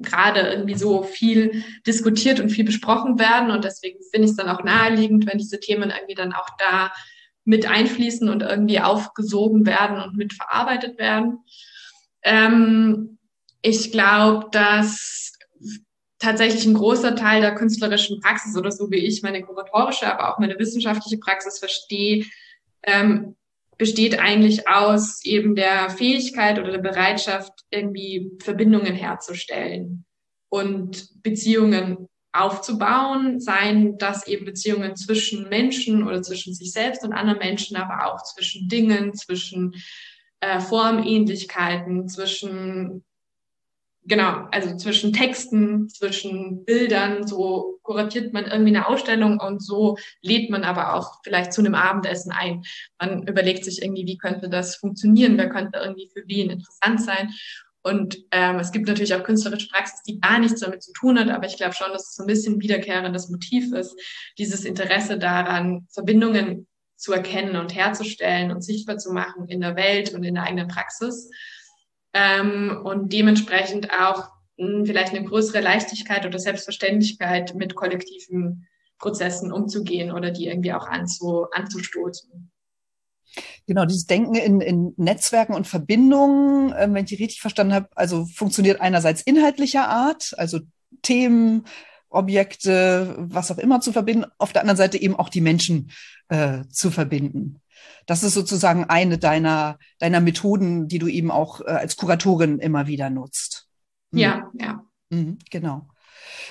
gerade 0.00 0.40
irgendwie 0.40 0.74
so 0.74 1.02
viel 1.02 1.64
diskutiert 1.86 2.40
und 2.40 2.50
viel 2.50 2.64
besprochen 2.64 3.18
werden. 3.18 3.50
Und 3.50 3.64
deswegen 3.64 3.98
finde 4.10 4.24
ich 4.26 4.30
es 4.32 4.36
dann 4.36 4.48
auch 4.48 4.64
naheliegend, 4.64 5.26
wenn 5.26 5.38
diese 5.38 5.60
Themen 5.60 5.90
irgendwie 5.90 6.14
dann 6.14 6.32
auch 6.32 6.48
da 6.58 6.92
mit 7.44 7.66
einfließen 7.66 8.28
und 8.28 8.42
irgendwie 8.42 8.80
aufgesogen 8.80 9.66
werden 9.66 10.00
und 10.00 10.16
mitverarbeitet 10.16 10.98
werden. 10.98 11.38
Ähm, 12.22 13.18
ich 13.62 13.92
glaube, 13.92 14.48
dass 14.52 15.32
tatsächlich 16.18 16.66
ein 16.66 16.74
großer 16.74 17.16
Teil 17.16 17.40
der 17.40 17.54
künstlerischen 17.54 18.20
Praxis 18.20 18.56
oder 18.56 18.70
so 18.70 18.90
wie 18.90 18.98
ich 18.98 19.22
meine 19.22 19.42
kuratorische, 19.42 20.12
aber 20.12 20.32
auch 20.32 20.38
meine 20.38 20.58
wissenschaftliche 20.58 21.18
Praxis 21.18 21.58
verstehe, 21.58 22.26
ähm, 22.82 23.36
besteht 23.80 24.18
eigentlich 24.18 24.68
aus 24.68 25.24
eben 25.24 25.54
der 25.54 25.88
Fähigkeit 25.88 26.58
oder 26.58 26.70
der 26.70 26.82
Bereitschaft, 26.82 27.64
irgendwie 27.70 28.30
Verbindungen 28.38 28.94
herzustellen 28.94 30.04
und 30.50 31.08
Beziehungen 31.22 32.06
aufzubauen, 32.30 33.40
seien 33.40 33.96
das 33.96 34.28
eben 34.28 34.44
Beziehungen 34.44 34.96
zwischen 34.96 35.48
Menschen 35.48 36.06
oder 36.06 36.20
zwischen 36.20 36.54
sich 36.54 36.72
selbst 36.72 37.02
und 37.04 37.14
anderen 37.14 37.38
Menschen, 37.38 37.78
aber 37.78 38.04
auch 38.06 38.22
zwischen 38.22 38.68
Dingen, 38.68 39.14
zwischen 39.14 39.74
äh, 40.40 40.60
Formähnlichkeiten, 40.60 42.06
zwischen 42.06 43.02
genau, 44.10 44.46
also 44.50 44.76
zwischen 44.76 45.14
Texten, 45.14 45.88
zwischen 45.88 46.64
Bildern, 46.66 47.26
so 47.26 47.78
kuratiert 47.82 48.34
man 48.34 48.44
irgendwie 48.44 48.76
eine 48.76 48.86
Ausstellung 48.86 49.40
und 49.40 49.64
so 49.64 49.96
lädt 50.20 50.50
man 50.50 50.64
aber 50.64 50.94
auch 50.94 51.20
vielleicht 51.24 51.54
zu 51.54 51.62
einem 51.62 51.74
Abendessen 51.74 52.32
ein. 52.32 52.62
Man 53.00 53.26
überlegt 53.26 53.64
sich 53.64 53.80
irgendwie, 53.80 54.06
wie 54.06 54.18
könnte 54.18 54.50
das 54.50 54.76
funktionieren, 54.76 55.38
wer 55.38 55.48
könnte 55.48 55.78
irgendwie 55.78 56.10
für 56.12 56.24
wen 56.26 56.50
interessant 56.50 57.00
sein. 57.00 57.30
Und 57.82 58.18
ähm, 58.32 58.58
es 58.58 58.72
gibt 58.72 58.88
natürlich 58.88 59.14
auch 59.14 59.22
künstlerische 59.22 59.68
Praxis, 59.68 60.02
die 60.02 60.20
gar 60.20 60.38
nichts 60.38 60.60
damit 60.60 60.82
zu 60.82 60.92
tun 60.92 61.18
hat, 61.18 61.30
aber 61.30 61.46
ich 61.46 61.56
glaube 61.56 61.74
schon, 61.74 61.90
dass 61.92 62.10
es 62.10 62.16
so 62.16 62.24
ein 62.24 62.26
bisschen 62.26 62.60
wiederkehrendes 62.60 63.30
Motiv 63.30 63.72
ist, 63.72 63.96
dieses 64.36 64.66
Interesse 64.66 65.18
daran, 65.18 65.86
Verbindungen 65.90 66.66
zu 66.96 67.14
erkennen 67.14 67.56
und 67.56 67.74
herzustellen 67.74 68.50
und 68.50 68.62
sichtbar 68.62 68.98
zu 68.98 69.12
machen 69.12 69.48
in 69.48 69.62
der 69.62 69.76
Welt 69.76 70.12
und 70.12 70.24
in 70.24 70.34
der 70.34 70.44
eigenen 70.44 70.68
Praxis 70.68 71.30
ähm, 72.12 72.80
und 72.84 73.12
dementsprechend 73.12 73.90
auch 73.92 74.28
mh, 74.58 74.78
hm, 74.78 74.86
vielleicht 74.86 75.14
eine 75.14 75.24
größere 75.24 75.60
Leichtigkeit 75.60 76.26
oder 76.26 76.38
Selbstverständlichkeit 76.38 77.54
mit 77.54 77.74
kollektiven 77.74 78.66
Prozessen 78.98 79.52
umzugehen 79.52 80.12
oder 80.12 80.30
die 80.30 80.46
irgendwie 80.46 80.72
auch 80.72 80.86
anzu, 80.86 81.46
anzustoßen. 81.52 82.50
Genau, 83.66 83.84
dieses 83.84 84.06
Denken 84.06 84.34
in, 84.34 84.60
in 84.60 84.94
Netzwerken 84.96 85.54
und 85.54 85.66
Verbindungen, 85.66 86.72
äh, 86.72 86.88
wenn 86.90 87.04
ich 87.04 87.10
die 87.10 87.22
richtig 87.22 87.40
verstanden 87.40 87.74
habe, 87.74 87.88
also 87.94 88.26
funktioniert 88.26 88.80
einerseits 88.80 89.22
inhaltlicher 89.22 89.88
Art, 89.88 90.34
also 90.36 90.60
Themen, 91.02 91.64
Objekte, 92.08 93.14
was 93.18 93.52
auch 93.52 93.58
immer 93.58 93.80
zu 93.80 93.92
verbinden, 93.92 94.26
auf 94.38 94.52
der 94.52 94.62
anderen 94.62 94.76
Seite 94.76 95.00
eben 95.00 95.14
auch 95.14 95.28
die 95.28 95.40
Menschen 95.40 95.92
äh, 96.28 96.64
zu 96.68 96.90
verbinden. 96.90 97.60
Das 98.06 98.22
ist 98.22 98.34
sozusagen 98.34 98.84
eine 98.84 99.18
deiner, 99.18 99.78
deiner 99.98 100.20
Methoden, 100.20 100.88
die 100.88 100.98
du 100.98 101.06
eben 101.08 101.30
auch 101.30 101.60
äh, 101.60 101.70
als 101.70 101.96
Kuratorin 101.96 102.58
immer 102.58 102.86
wieder 102.86 103.10
nutzt. 103.10 103.68
Mhm. 104.10 104.18
Ja, 104.18 104.50
ja. 104.58 104.84
Mhm, 105.10 105.38
genau. 105.50 105.86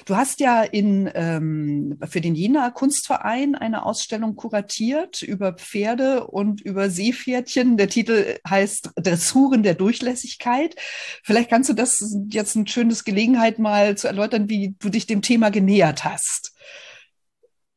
Du 0.06 0.16
hast 0.16 0.40
ja 0.40 0.64
in, 0.64 1.10
ähm, 1.14 2.00
für 2.08 2.22
den 2.22 2.36
Jena 2.36 2.70
Kunstverein 2.70 3.56
eine 3.56 3.86
Ausstellung 3.86 4.36
kuratiert 4.36 5.22
über 5.22 5.54
Pferde 5.54 6.28
und 6.28 6.62
über 6.62 6.90
Seepferdchen. 6.90 7.78
Der 7.78 7.90
Titel 7.90 8.38
heißt 8.48 8.92
Dressuren 8.96 9.64
der 9.64 9.76
Durchlässigkeit. 9.76 10.76
Vielleicht 11.24 11.50
kannst 11.50 11.70
du 11.70 11.74
das 11.74 12.18
jetzt 12.30 12.56
eine 12.56 12.68
schöne 12.68 12.94
Gelegenheit 13.06 13.60
mal 13.60 13.98
zu 13.98 14.08
erläutern, 14.08 14.50
wie 14.50 14.76
du 14.80 14.90
dich 14.90 15.08
dem 15.08 15.22
Thema 15.22 15.52
genähert 15.52 16.04
hast. 16.04 16.54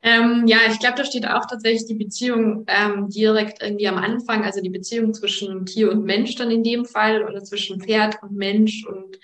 Ähm, 0.04 0.46
ja, 0.48 0.58
ich 0.68 0.80
glaube, 0.80 0.96
da 0.96 1.04
steht 1.04 1.26
auch 1.28 1.46
tatsächlich 1.46 1.86
die 1.86 1.94
Beziehung 1.94 2.64
ähm, 2.66 3.08
direkt 3.08 3.62
irgendwie 3.62 3.86
am 3.86 3.98
Anfang, 3.98 4.44
also 4.44 4.60
die 4.60 4.70
Beziehung 4.70 5.14
zwischen 5.14 5.64
Tier 5.64 5.92
und 5.92 6.04
Mensch 6.04 6.34
dann 6.34 6.50
in 6.50 6.64
dem 6.64 6.84
Fall 6.84 7.22
oder 7.24 7.44
zwischen 7.44 7.80
Pferd 7.80 8.20
und 8.20 8.32
Mensch 8.32 8.84
und 8.84 9.18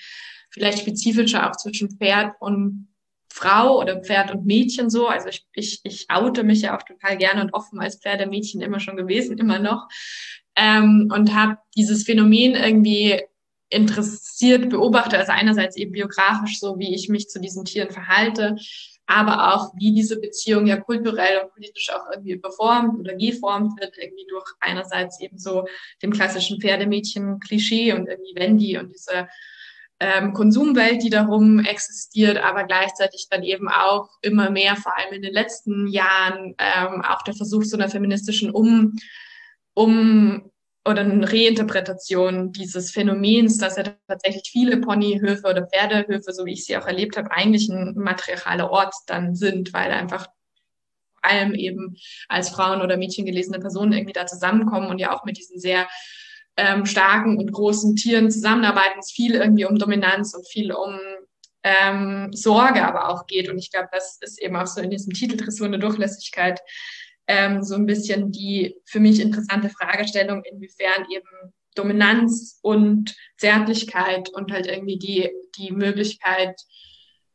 vielleicht 0.51 0.79
spezifischer 0.79 1.49
auch 1.49 1.57
zwischen 1.57 1.91
Pferd 1.91 2.35
und 2.39 2.89
Frau 3.29 3.81
oder 3.81 4.01
Pferd 4.01 4.33
und 4.33 4.47
Mädchen 4.47 4.89
so. 4.89 5.09
Also 5.09 5.29
ich, 5.29 5.47
ich, 5.53 5.81
ich 5.83 6.07
oute 6.11 6.45
mich 6.45 6.63
ja 6.63 6.77
auch 6.77 6.83
total 6.83 7.17
gerne 7.17 7.43
und 7.43 7.55
offen 7.55 7.81
als 7.81 8.01
Pferdemädchen 8.01 8.61
immer 8.61 8.79
schon 8.79 8.97
gewesen, 8.97 9.37
immer 9.39 9.59
noch. 9.59 9.89
Ähm, 10.57 11.11
und 11.13 11.35
habe 11.35 11.59
dieses 11.77 12.05
Phänomen 12.05 12.55
irgendwie 12.55 13.21
interessiert 13.71 14.71
beobachtet, 14.71 15.19
also 15.19 15.33
einerseits 15.33 15.77
eben 15.77 15.93
biografisch, 15.93 16.59
so 16.59 16.79
wie 16.79 16.95
ich 16.95 17.09
mich 17.09 17.29
zu 17.29 17.39
diesen 17.41 17.65
Tieren 17.65 17.91
verhalte, 17.91 18.57
aber 19.09 19.55
auch 19.55 19.73
wie 19.75 19.93
diese 19.93 20.21
Beziehung 20.21 20.67
ja 20.67 20.77
kulturell 20.77 21.41
und 21.43 21.53
politisch 21.55 21.91
auch 21.91 22.11
irgendwie 22.13 22.37
beformt 22.37 23.01
oder 23.01 23.15
geformt 23.15 23.81
wird, 23.81 23.97
irgendwie 23.97 24.27
durch 24.29 24.47
einerseits 24.61 25.19
eben 25.21 25.39
so 25.39 25.67
dem 26.03 26.13
klassischen 26.13 26.61
Pferdemädchen-Klischee 26.61 27.95
und 27.95 28.07
irgendwie 28.07 28.35
Wendy 28.35 28.77
und 28.77 28.93
diese 28.93 29.27
ähm, 29.99 30.35
Konsumwelt, 30.35 31.03
die 31.03 31.09
darum 31.11 31.59
existiert, 31.59 32.37
aber 32.37 32.65
gleichzeitig 32.65 33.29
dann 33.31 33.43
eben 33.43 33.69
auch 33.69 34.11
immer 34.21 34.51
mehr, 34.51 34.77
vor 34.77 34.97
allem 34.97 35.15
in 35.15 35.23
den 35.23 35.33
letzten 35.33 35.89
Jahren, 35.89 36.55
ähm, 36.59 37.03
auch 37.03 37.23
der 37.23 37.35
Versuch 37.35 37.65
so 37.65 37.79
einer 37.79 37.89
feministischen 37.89 38.55
Um, 38.55 38.95
um 39.73 40.51
oder 40.89 41.03
eine 41.03 41.31
Reinterpretation 41.31 42.53
dieses 42.53 42.91
Phänomens, 42.91 43.59
dass 43.59 43.77
ja 43.77 43.85
tatsächlich 44.07 44.49
viele 44.51 44.79
Ponyhöfe 44.79 45.47
oder 45.47 45.67
Pferdehöfe, 45.67 46.33
so 46.33 46.47
wie 46.47 46.55
ich 46.55 46.65
sie 46.65 46.77
auch 46.77 46.87
erlebt 46.87 47.17
habe, 47.17 47.31
eigentlich 47.31 47.69
ein 47.69 47.95
matriarchaler 47.97 48.71
Ort 48.71 48.95
dann 49.07 49.35
sind, 49.35 49.73
weil 49.75 49.91
einfach 49.91 50.27
vor 51.21 51.31
allem 51.31 51.55
eben 51.55 51.97
als 52.29 52.49
Frauen 52.49 52.81
oder 52.81 52.97
Mädchen 52.97 53.27
gelesene 53.27 53.59
Personen 53.59 53.93
irgendwie 53.93 54.13
da 54.13 54.27
zusammenkommen 54.27 54.89
und 54.89 54.99
ja 54.99 55.15
auch 55.15 55.25
mit 55.25 55.37
diesen 55.37 55.59
sehr 55.59 55.87
ähm, 56.57 56.87
starken 56.87 57.39
und 57.39 57.53
großen 57.53 57.95
Tieren 57.97 58.31
zusammenarbeiten. 58.31 58.99
Es 58.99 59.13
viel 59.13 59.35
irgendwie 59.35 59.67
um 59.67 59.79
Dominanz 59.79 60.35
und 60.35 60.49
viel 60.49 60.73
um 60.73 60.99
ähm, 61.63 62.31
Sorge 62.33 62.85
aber 62.85 63.09
auch 63.09 63.27
geht. 63.27 63.49
Und 63.49 63.59
ich 63.59 63.71
glaube, 63.71 63.89
das 63.93 64.19
ist 64.21 64.41
eben 64.41 64.57
auch 64.57 64.67
so 64.67 64.81
in 64.81 64.91
diesem 64.91 65.13
Titel 65.13 65.37
Dressur 65.37 65.67
eine 65.67 65.79
Durchlässigkeit 65.79 66.61
ähm, 67.29 67.63
so 67.63 67.75
ein 67.75 67.87
bisschen 67.87 68.33
die 68.33 68.75
für 68.85 69.01
mich 69.01 69.21
interessante 69.21 69.69
Fragestellung, 69.69 70.43
inwiefern 70.45 71.07
eben 71.15 71.53
Dominanz 71.75 72.59
und 72.63 73.15
Zärtlichkeit 73.37 74.31
und 74.31 74.51
halt 74.51 74.67
irgendwie 74.67 74.99
die, 74.99 75.31
die 75.57 75.71
Möglichkeit, 75.71 76.61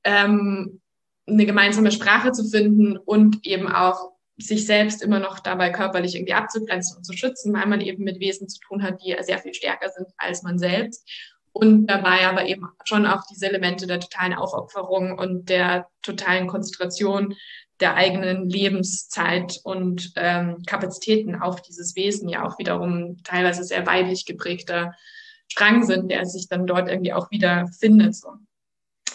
ähm, 0.04 0.82
eine 1.26 1.46
gemeinsame 1.46 1.92
Sprache 1.92 2.34
zu 2.34 2.44
finden 2.44 2.98
und 2.98 3.46
eben 3.46 3.72
auch 3.72 4.12
sich 4.38 4.66
selbst 4.66 5.02
immer 5.02 5.20
noch 5.20 5.40
dabei 5.40 5.70
körperlich 5.70 6.16
irgendwie 6.16 6.34
abzugrenzen 6.34 6.98
und 6.98 7.04
zu 7.06 7.14
schützen, 7.14 7.54
weil 7.54 7.68
man 7.68 7.80
eben 7.80 8.04
mit 8.04 8.20
Wesen 8.20 8.50
zu 8.50 8.60
tun 8.60 8.84
hat, 8.84 9.02
die 9.02 9.16
sehr 9.22 9.38
viel 9.38 9.54
stärker 9.54 9.90
sind 9.90 10.08
als 10.18 10.44
man 10.44 10.58
selbst. 10.58 11.08
Und 11.54 11.86
dabei 11.86 12.28
aber 12.28 12.46
eben 12.46 12.68
schon 12.84 13.06
auch 13.06 13.22
diese 13.32 13.48
Elemente 13.48 13.86
der 13.86 14.00
totalen 14.00 14.34
Aufopferung 14.34 15.18
und 15.18 15.50
der 15.50 15.88
totalen 16.02 16.48
Konzentration 16.48 17.36
der 17.84 17.96
eigenen 17.96 18.50
Lebenszeit 18.50 19.60
und 19.66 20.14
ähm, 20.16 20.64
Kapazitäten 20.66 21.36
auf 21.36 21.62
dieses 21.62 21.98
Wesen 21.98 22.30
ja 22.30 22.46
auch 22.46 22.58
wiederum 22.58 23.22
teilweise 23.26 23.66
sehr 23.66 23.86
weiblich 23.86 24.26
geprägter 24.26 24.94
Strang 25.52 25.84
sind, 25.84 26.10
der 26.10 26.26
sich 26.26 26.48
dann 26.48 26.66
dort 26.66 26.88
irgendwie 26.88 27.12
auch 27.12 27.30
wieder 27.30 27.68
findet. 27.78 28.16
So. 28.16 28.30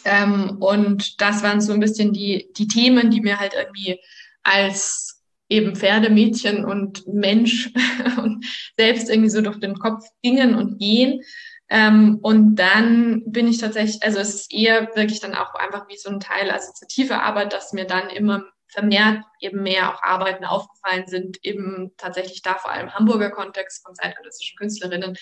Ähm, 0.04 0.58
und 0.60 1.18
das 1.22 1.42
waren 1.42 1.62
so 1.62 1.72
ein 1.72 1.80
bisschen 1.80 2.12
die, 2.12 2.50
die 2.58 2.68
Themen, 2.68 3.10
die 3.10 3.22
mir 3.22 3.40
halt 3.40 3.54
irgendwie 3.54 4.00
als 4.42 5.24
eben 5.48 5.74
Pferdemädchen 5.74 6.66
und 6.66 7.06
Mensch 7.06 7.72
und 8.22 8.44
selbst 8.76 9.08
irgendwie 9.08 9.30
so 9.30 9.40
durch 9.40 9.58
den 9.60 9.78
Kopf 9.78 10.04
gingen 10.22 10.54
und 10.54 10.78
gehen. 10.78 11.22
Ähm, 11.70 12.18
und 12.20 12.56
dann 12.56 13.22
bin 13.24 13.48
ich 13.48 13.56
tatsächlich, 13.56 14.02
also 14.02 14.18
es 14.18 14.34
ist 14.34 14.52
eher 14.52 14.94
wirklich 14.94 15.20
dann 15.20 15.34
auch 15.34 15.54
einfach 15.54 15.88
wie 15.88 15.96
so 15.96 16.10
ein 16.10 16.20
Teil 16.20 16.50
assoziative 16.50 17.22
Arbeit, 17.22 17.54
dass 17.54 17.72
mir 17.72 17.86
dann 17.86 18.10
immer 18.10 18.44
vermehrt 18.68 19.24
eben 19.40 19.62
mehr 19.62 19.94
auch 19.94 20.02
Arbeiten 20.02 20.44
aufgefallen 20.44 21.06
sind, 21.06 21.44
eben 21.44 21.92
tatsächlich 21.96 22.42
da 22.42 22.54
vor 22.54 22.70
allem 22.70 22.94
Hamburger 22.94 23.30
Kontext 23.30 23.84
von 23.84 23.94
zeitgenössischen 23.94 24.56
Künstlerinnen, 24.56 25.16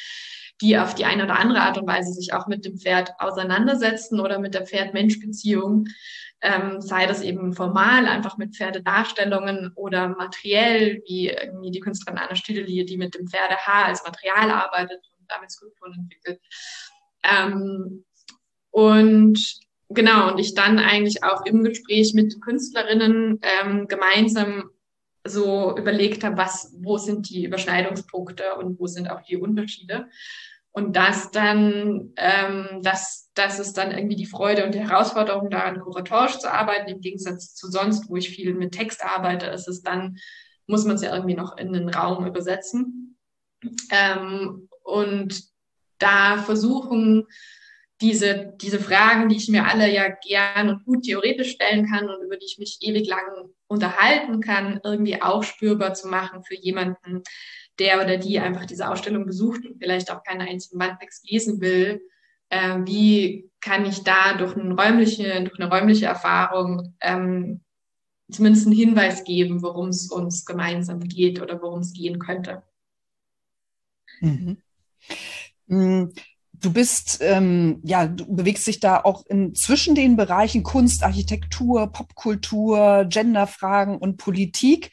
die 0.60 0.78
auf 0.78 0.94
die 0.94 1.04
eine 1.04 1.24
oder 1.24 1.38
andere 1.38 1.60
Art 1.60 1.78
und 1.78 1.86
Weise 1.86 2.12
sich 2.12 2.32
auch 2.32 2.46
mit 2.46 2.64
dem 2.64 2.78
Pferd 2.78 3.12
auseinandersetzen 3.18 4.20
oder 4.20 4.38
mit 4.38 4.54
der 4.54 4.66
Pferd-Mensch-Beziehung, 4.66 5.86
ähm, 6.40 6.80
sei 6.80 7.06
das 7.06 7.22
eben 7.22 7.52
formal, 7.52 8.06
einfach 8.06 8.36
mit 8.36 8.56
Pferdedarstellungen 8.56 9.72
oder 9.74 10.08
materiell, 10.08 11.02
wie 11.06 11.28
irgendwie 11.28 11.70
die 11.70 11.80
Künstlerin 11.80 12.18
Anna 12.18 12.36
Stüdeli, 12.36 12.84
die 12.84 12.96
mit 12.96 13.14
dem 13.14 13.28
Pferdehaar 13.28 13.86
als 13.86 14.04
Material 14.04 14.50
arbeitet 14.50 15.00
damit 15.28 15.50
Skulpturen 15.50 15.94
entwickelt. 15.94 16.40
Ähm, 17.22 18.04
und 18.70 19.65
genau, 19.88 20.32
und 20.32 20.38
ich 20.38 20.54
dann 20.54 20.78
eigentlich 20.78 21.22
auch 21.24 21.44
im 21.44 21.64
Gespräch 21.64 22.14
mit 22.14 22.40
Künstlerinnen 22.40 23.40
ähm, 23.42 23.88
gemeinsam 23.88 24.70
so 25.24 25.76
überlegt 25.76 26.24
habe, 26.24 26.36
was, 26.36 26.74
wo 26.78 26.98
sind 26.98 27.28
die 27.28 27.44
Überschneidungspunkte 27.44 28.54
und 28.56 28.78
wo 28.78 28.86
sind 28.86 29.10
auch 29.10 29.22
die 29.22 29.36
Unterschiede. 29.36 30.08
Und 30.76 30.94
das 30.94 31.30
dann, 31.30 32.12
ähm, 32.16 32.80
das, 32.82 33.30
das 33.34 33.58
ist 33.58 33.78
dann 33.78 33.92
irgendwie 33.92 34.16
die 34.16 34.26
Freude 34.26 34.64
und 34.64 34.74
die 34.74 34.86
Herausforderung, 34.86 35.48
daran 35.48 35.80
kuratorisch 35.80 36.38
zu 36.38 36.52
arbeiten, 36.52 36.90
im 36.90 37.00
Gegensatz 37.00 37.54
zu 37.54 37.70
sonst, 37.70 38.10
wo 38.10 38.16
ich 38.16 38.28
viel 38.28 38.52
mit 38.52 38.72
Text 38.72 39.02
arbeite, 39.02 39.46
ist 39.46 39.68
es 39.68 39.82
dann, 39.82 40.18
muss 40.66 40.84
man 40.84 40.96
es 40.96 41.02
ja 41.02 41.14
irgendwie 41.14 41.34
noch 41.34 41.56
in 41.56 41.72
den 41.72 41.88
Raum 41.88 42.26
übersetzen. 42.26 43.16
Ähm, 43.90 44.68
und 44.82 45.44
da 45.98 46.36
versuchen, 46.36 47.26
diese, 48.00 48.52
diese 48.60 48.78
Fragen, 48.78 49.28
die 49.28 49.36
ich 49.36 49.48
mir 49.48 49.66
alle 49.66 49.90
ja 49.90 50.08
gern 50.08 50.68
und 50.68 50.84
gut 50.84 51.04
theoretisch 51.04 51.52
stellen 51.52 51.86
kann 51.86 52.08
und 52.08 52.22
über 52.22 52.36
die 52.36 52.44
ich 52.44 52.58
mich 52.58 52.78
ewig 52.82 53.08
lang 53.08 53.22
unterhalten 53.68 54.40
kann, 54.40 54.80
irgendwie 54.84 55.22
auch 55.22 55.42
spürbar 55.42 55.94
zu 55.94 56.08
machen 56.08 56.42
für 56.44 56.56
jemanden, 56.56 57.22
der 57.78 58.02
oder 58.02 58.16
die 58.18 58.38
einfach 58.38 58.66
diese 58.66 58.88
Ausstellung 58.88 59.26
besucht 59.26 59.64
und 59.64 59.78
vielleicht 59.78 60.10
auch 60.10 60.22
keinen 60.22 60.46
einzigen 60.46 60.78
Wandtext 60.78 61.28
lesen 61.30 61.60
will. 61.60 62.02
Äh, 62.48 62.80
wie 62.84 63.50
kann 63.60 63.86
ich 63.86 64.04
da 64.04 64.34
durch 64.34 64.56
eine 64.56 64.74
räumliche, 64.74 65.42
durch 65.42 65.58
eine 65.58 65.70
räumliche 65.70 66.06
Erfahrung 66.06 66.94
ähm, 67.00 67.62
zumindest 68.30 68.66
einen 68.66 68.76
Hinweis 68.76 69.24
geben, 69.24 69.62
worum 69.62 69.88
es 69.88 70.10
uns 70.10 70.44
gemeinsam 70.44 71.00
geht 71.00 71.40
oder 71.40 71.60
worum 71.62 71.80
es 71.80 71.92
gehen 71.92 72.18
könnte? 72.18 72.62
Mhm. 74.20 74.58
Mm, 75.66 76.12
du 76.60 76.72
bist, 76.72 77.18
ähm, 77.20 77.80
ja, 77.82 78.06
du 78.06 78.26
bewegst 78.26 78.66
dich 78.66 78.80
da 78.80 79.00
auch 79.00 79.24
in, 79.26 79.54
zwischen 79.54 79.94
den 79.94 80.16
Bereichen 80.16 80.62
Kunst, 80.62 81.02
Architektur, 81.02 81.86
Popkultur, 81.92 83.06
Genderfragen 83.08 83.98
und 83.98 84.16
Politik. 84.16 84.90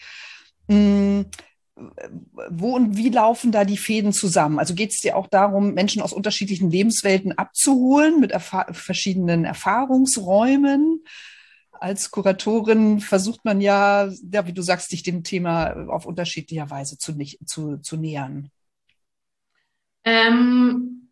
Mhm. 0.67 1.25
Wo 2.49 2.75
und 2.75 2.97
wie 2.97 3.09
laufen 3.09 3.51
da 3.51 3.65
die 3.65 3.77
Fäden 3.77 4.13
zusammen? 4.13 4.59
Also 4.59 4.75
geht 4.75 4.91
es 4.91 5.01
dir 5.01 5.17
auch 5.17 5.27
darum, 5.27 5.73
Menschen 5.73 6.03
aus 6.03 6.13
unterschiedlichen 6.13 6.69
Lebenswelten 6.69 7.35
abzuholen 7.37 8.19
mit 8.19 8.31
erfahr 8.31 8.71
verschiedenen 8.71 9.43
Erfahrungsräumen? 9.43 11.03
Als 11.71 12.11
Kuratorin 12.11 12.99
versucht 12.99 13.43
man 13.43 13.59
ja, 13.59 14.07
ja, 14.31 14.47
wie 14.47 14.53
du 14.53 14.61
sagst, 14.61 14.91
dich 14.91 15.03
dem 15.03 15.23
Thema 15.23 15.87
auf 15.89 16.05
unterschiedlicher 16.05 16.69
Weise 16.69 16.97
zu, 16.97 17.17
zu, 17.45 17.77
zu 17.77 17.97
nähern. 17.97 18.49
Ähm, 20.05 21.02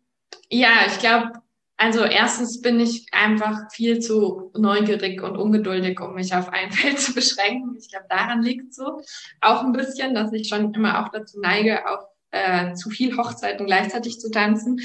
ja, 0.50 0.86
ich 0.86 0.98
glaube, 0.98 1.32
also 1.76 2.04
erstens 2.04 2.60
bin 2.60 2.78
ich 2.78 3.06
einfach 3.12 3.70
viel 3.72 3.98
zu 3.98 4.52
neugierig 4.56 5.22
und 5.22 5.36
ungeduldig, 5.36 6.00
um 6.00 6.14
mich 6.14 6.34
auf 6.34 6.48
ein 6.50 6.70
Feld 6.72 7.00
zu 7.00 7.14
beschränken. 7.14 7.76
Ich 7.78 7.90
glaube, 7.90 8.06
daran 8.08 8.42
liegt 8.42 8.74
so 8.74 9.00
auch 9.40 9.64
ein 9.64 9.72
bisschen, 9.72 10.14
dass 10.14 10.32
ich 10.32 10.48
schon 10.48 10.72
immer 10.74 11.02
auch 11.02 11.08
dazu 11.08 11.40
neige, 11.40 11.88
auf 11.88 12.04
äh, 12.30 12.74
zu 12.74 12.90
viel 12.90 13.16
Hochzeiten 13.16 13.66
gleichzeitig 13.66 14.18
zu 14.18 14.30
tanzen 14.30 14.80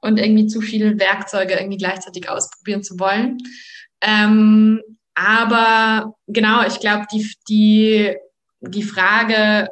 und 0.00 0.18
irgendwie 0.18 0.46
zu 0.46 0.60
viele 0.60 0.98
Werkzeuge 0.98 1.54
irgendwie 1.54 1.78
gleichzeitig 1.78 2.28
ausprobieren 2.28 2.82
zu 2.82 2.98
wollen. 2.98 3.38
Ähm, 4.00 4.80
aber 5.14 6.14
genau, 6.26 6.64
ich 6.66 6.80
glaube, 6.80 7.06
die, 7.12 7.30
die, 7.48 8.14
die 8.60 8.82
Frage, 8.82 9.68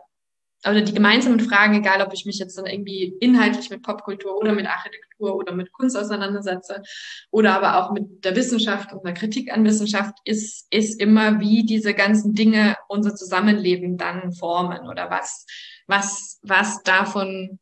oder 0.68 0.80
die 0.80 0.94
gemeinsamen 0.94 1.40
Fragen, 1.40 1.74
egal 1.74 2.00
ob 2.00 2.12
ich 2.12 2.24
mich 2.24 2.38
jetzt 2.38 2.56
dann 2.56 2.66
irgendwie 2.66 3.14
inhaltlich 3.20 3.70
mit 3.70 3.82
Popkultur 3.82 4.36
oder 4.36 4.52
mit 4.52 4.66
Architektur 4.66 5.36
oder 5.36 5.52
mit 5.52 5.72
Kunst 5.72 5.96
auseinandersetze 5.96 6.82
oder 7.30 7.54
aber 7.54 7.78
auch 7.78 7.92
mit 7.92 8.24
der 8.24 8.34
Wissenschaft 8.36 8.92
und 8.92 9.04
der 9.04 9.14
Kritik 9.14 9.52
an 9.52 9.64
Wissenschaft, 9.64 10.14
ist, 10.24 10.66
ist 10.70 11.00
immer, 11.00 11.40
wie 11.40 11.64
diese 11.64 11.94
ganzen 11.94 12.34
Dinge 12.34 12.76
unser 12.88 13.14
Zusammenleben 13.14 13.98
dann 13.98 14.32
formen 14.32 14.88
oder 14.88 15.10
was, 15.10 15.46
was, 15.86 16.40
was 16.42 16.82
davon, 16.82 17.58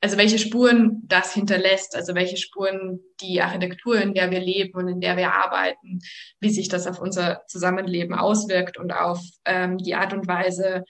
also 0.00 0.18
welche 0.18 0.38
Spuren 0.38 1.02
das 1.06 1.32
hinterlässt, 1.32 1.94
also 1.96 2.14
welche 2.14 2.36
Spuren 2.36 3.00
die 3.20 3.40
Architektur, 3.40 4.00
in 4.00 4.14
der 4.14 4.30
wir 4.30 4.40
leben 4.40 4.78
und 4.78 4.88
in 4.88 5.00
der 5.00 5.16
wir 5.16 5.32
arbeiten, 5.32 6.00
wie 6.40 6.50
sich 6.50 6.68
das 6.68 6.86
auf 6.86 7.00
unser 7.00 7.42
Zusammenleben 7.46 8.14
auswirkt 8.14 8.78
und 8.78 8.92
auf 8.92 9.20
ähm, 9.44 9.78
die 9.78 9.94
Art 9.94 10.12
und 10.12 10.26
Weise, 10.26 10.84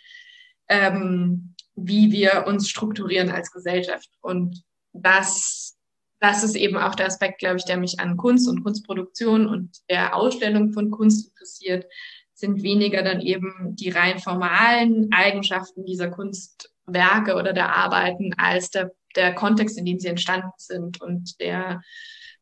ähm, 0.68 1.54
wie 1.74 2.10
wir 2.10 2.46
uns 2.46 2.68
strukturieren 2.68 3.30
als 3.30 3.50
Gesellschaft. 3.50 4.08
Und 4.20 4.62
das, 4.92 5.76
das 6.20 6.42
ist 6.42 6.56
eben 6.56 6.76
auch 6.76 6.94
der 6.94 7.06
Aspekt, 7.06 7.38
glaube 7.38 7.56
ich, 7.56 7.64
der 7.64 7.76
mich 7.76 8.00
an 8.00 8.16
Kunst 8.16 8.48
und 8.48 8.64
Kunstproduktion 8.64 9.46
und 9.46 9.78
der 9.90 10.16
Ausstellung 10.16 10.72
von 10.72 10.90
Kunst 10.90 11.28
interessiert, 11.28 11.86
sind 12.32 12.62
weniger 12.62 13.02
dann 13.02 13.20
eben 13.20 13.76
die 13.76 13.90
rein 13.90 14.18
formalen 14.18 15.10
Eigenschaften 15.12 15.84
dieser 15.86 16.10
Kunstwerke 16.10 17.34
oder 17.34 17.52
der 17.52 17.74
Arbeiten 17.74 18.34
als 18.36 18.70
der, 18.70 18.92
der 19.14 19.34
Kontext, 19.34 19.78
in 19.78 19.86
dem 19.86 19.98
sie 19.98 20.08
entstanden 20.08 20.52
sind 20.58 21.00
und 21.00 21.40
der, 21.40 21.82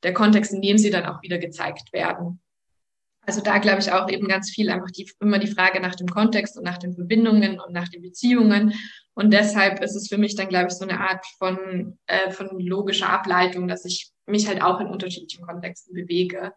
der 0.03 0.13
Kontext, 0.13 0.53
in 0.53 0.63
dem 0.63 0.79
sie 0.79 0.91
dann 0.91 1.07
auch 1.07 1.23
wieder 1.23 1.39
gezeigt 1.39 1.93
werden. 1.93 2.41
Also 3.27 3.41
da 3.41 3.59
glaube 3.59 3.81
ich 3.81 3.91
auch 3.91 4.09
eben 4.11 4.29
ganz 4.29 4.51
viel 4.51 4.71
einfach 4.71 4.91
die, 4.91 5.11
immer 5.21 5.39
die 5.39 5.47
Frage 5.47 5.81
nach 5.81 5.95
dem 5.95 6.09
Kontext 6.09 6.57
und 6.57 6.65
nach 6.65 6.79
den 6.79 6.95
Verbindungen 6.95 7.59
und 7.61 7.73
nach 7.73 7.89
den 7.89 8.03
Beziehungen. 8.03 8.75
Und 9.15 9.33
deshalb 9.33 9.83
ist 9.83 9.95
es 9.95 10.09
für 10.09 10.19
mich 10.19 10.35
dann, 10.35 10.49
glaube 10.49 10.69
ich, 10.69 10.75
so 10.75 10.85
eine 10.85 11.01
Art 11.01 11.25
von, 11.39 11.99
äh, 12.07 12.31
von 12.31 12.59
logischer 12.59 13.09
Ableitung, 13.09 13.69
dass 13.69 13.85
ich 13.85 14.11
mich 14.27 14.49
halt 14.49 14.63
auch 14.63 14.81
in 14.81 14.89
unterschiedlichen 14.89 15.45
Kontexten 15.45 15.95
bewege, 15.95 16.53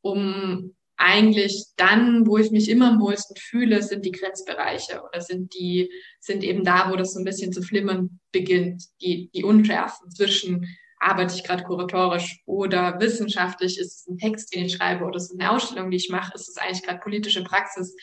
um 0.00 0.74
eigentlich 0.96 1.64
dann, 1.76 2.26
wo 2.26 2.36
ich 2.36 2.50
mich 2.50 2.68
immer 2.68 2.90
am 2.90 3.00
wohlsten 3.00 3.36
fühle, 3.36 3.82
sind 3.82 4.04
die 4.04 4.12
Grenzbereiche 4.12 5.02
oder 5.02 5.22
sind 5.22 5.54
die, 5.54 5.90
sind 6.20 6.44
eben 6.44 6.62
da, 6.62 6.90
wo 6.90 6.96
das 6.96 7.14
so 7.14 7.18
ein 7.18 7.24
bisschen 7.24 7.52
zu 7.52 7.62
flimmern 7.62 8.20
beginnt, 8.32 8.84
die, 9.00 9.30
die 9.34 9.44
Unschärfen 9.44 10.10
zwischen 10.10 10.66
arbeite 11.00 11.34
ich 11.34 11.44
gerade 11.44 11.64
kuratorisch 11.64 12.42
oder 12.44 13.00
wissenschaftlich, 13.00 13.78
ist 13.78 14.00
es 14.00 14.06
ein 14.06 14.18
Text, 14.18 14.54
den 14.54 14.66
ich 14.66 14.74
schreibe 14.74 15.04
oder 15.04 15.16
ist 15.16 15.32
es 15.32 15.38
eine 15.38 15.50
Ausstellung, 15.50 15.90
die 15.90 15.96
ich 15.96 16.10
mache, 16.10 16.34
ist 16.34 16.48
es 16.48 16.58
eigentlich 16.58 16.82
gerade 16.82 17.00
politische 17.00 17.42
Praxis 17.42 17.96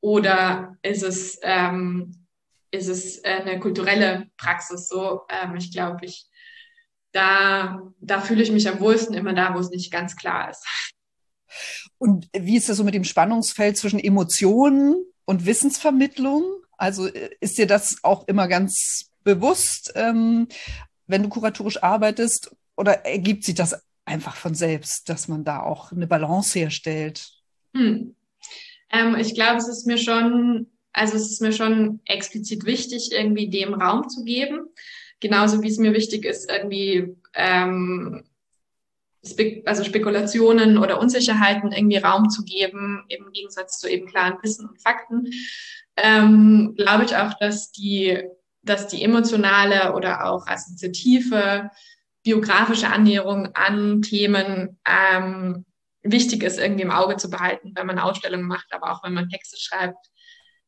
oder 0.00 0.76
ist 0.82 1.02
es, 1.02 1.38
ähm, 1.42 2.26
ist 2.70 2.88
es 2.88 3.22
eine 3.22 3.60
kulturelle 3.60 4.28
Praxis 4.38 4.88
so? 4.88 5.22
Ähm, 5.28 5.54
ich 5.56 5.72
glaube, 5.72 6.06
ich, 6.06 6.26
da, 7.12 7.82
da 8.00 8.20
fühle 8.20 8.42
ich 8.42 8.50
mich 8.50 8.68
am 8.68 8.80
wohlsten 8.80 9.14
immer 9.14 9.34
da, 9.34 9.54
wo 9.54 9.58
es 9.58 9.70
nicht 9.70 9.92
ganz 9.92 10.16
klar 10.16 10.50
ist. 10.50 10.66
Und 11.98 12.28
wie 12.32 12.56
ist 12.56 12.68
das 12.68 12.78
so 12.78 12.84
mit 12.84 12.94
dem 12.94 13.04
Spannungsfeld 13.04 13.76
zwischen 13.76 14.00
Emotionen 14.00 15.04
und 15.26 15.44
Wissensvermittlung? 15.44 16.42
Also 16.78 17.06
äh, 17.06 17.30
ist 17.40 17.58
dir 17.58 17.66
das 17.66 17.98
auch 18.02 18.26
immer 18.26 18.48
ganz 18.48 19.10
bewusst? 19.22 19.92
Ähm, 19.94 20.48
wenn 21.06 21.22
du 21.22 21.28
kuratorisch 21.28 21.82
arbeitest? 21.82 22.54
Oder 22.76 23.04
ergibt 23.04 23.44
sich 23.44 23.54
das 23.54 23.82
einfach 24.04 24.36
von 24.36 24.54
selbst, 24.54 25.08
dass 25.08 25.28
man 25.28 25.44
da 25.44 25.60
auch 25.60 25.92
eine 25.92 26.06
Balance 26.06 26.58
herstellt? 26.58 27.30
Hm. 27.74 28.14
Ähm, 28.90 29.16
ich 29.16 29.34
glaube, 29.34 29.58
es 29.58 29.68
ist 29.68 29.86
mir 29.86 29.98
schon, 29.98 30.66
also 30.92 31.16
es 31.16 31.30
ist 31.30 31.40
mir 31.40 31.52
schon 31.52 32.00
explizit 32.04 32.64
wichtig, 32.64 33.10
irgendwie 33.12 33.48
dem 33.48 33.74
Raum 33.74 34.08
zu 34.08 34.24
geben. 34.24 34.66
Genauso 35.20 35.62
wie 35.62 35.68
es 35.68 35.78
mir 35.78 35.92
wichtig 35.92 36.24
ist, 36.24 36.50
irgendwie 36.50 37.14
ähm, 37.34 38.24
Spe 39.24 39.62
also 39.66 39.84
Spekulationen 39.84 40.78
oder 40.78 41.00
Unsicherheiten 41.00 41.70
irgendwie 41.70 41.98
Raum 41.98 42.28
zu 42.28 42.44
geben, 42.44 43.04
im 43.08 43.30
Gegensatz 43.32 43.78
zu 43.78 43.88
eben 43.88 44.06
klaren 44.06 44.38
Wissen 44.42 44.68
und 44.68 44.82
Fakten. 44.82 45.30
Ähm, 45.96 46.74
glaube 46.76 47.04
ich 47.04 47.16
auch, 47.16 47.34
dass 47.38 47.70
die 47.70 48.18
dass 48.62 48.88
die 48.88 49.02
emotionale 49.02 49.94
oder 49.94 50.26
auch 50.26 50.46
assoziative 50.46 51.70
biografische 52.22 52.88
Annäherung 52.88 53.48
an 53.54 54.02
Themen 54.02 54.78
ähm, 54.86 55.64
wichtig 56.02 56.42
ist, 56.42 56.58
irgendwie 56.58 56.82
im 56.82 56.90
Auge 56.90 57.16
zu 57.16 57.30
behalten, 57.30 57.72
wenn 57.74 57.86
man 57.86 57.98
Ausstellungen 57.98 58.46
macht, 58.46 58.72
aber 58.72 58.92
auch 58.92 59.02
wenn 59.04 59.14
man 59.14 59.28
Texte 59.28 59.56
schreibt, 59.58 60.06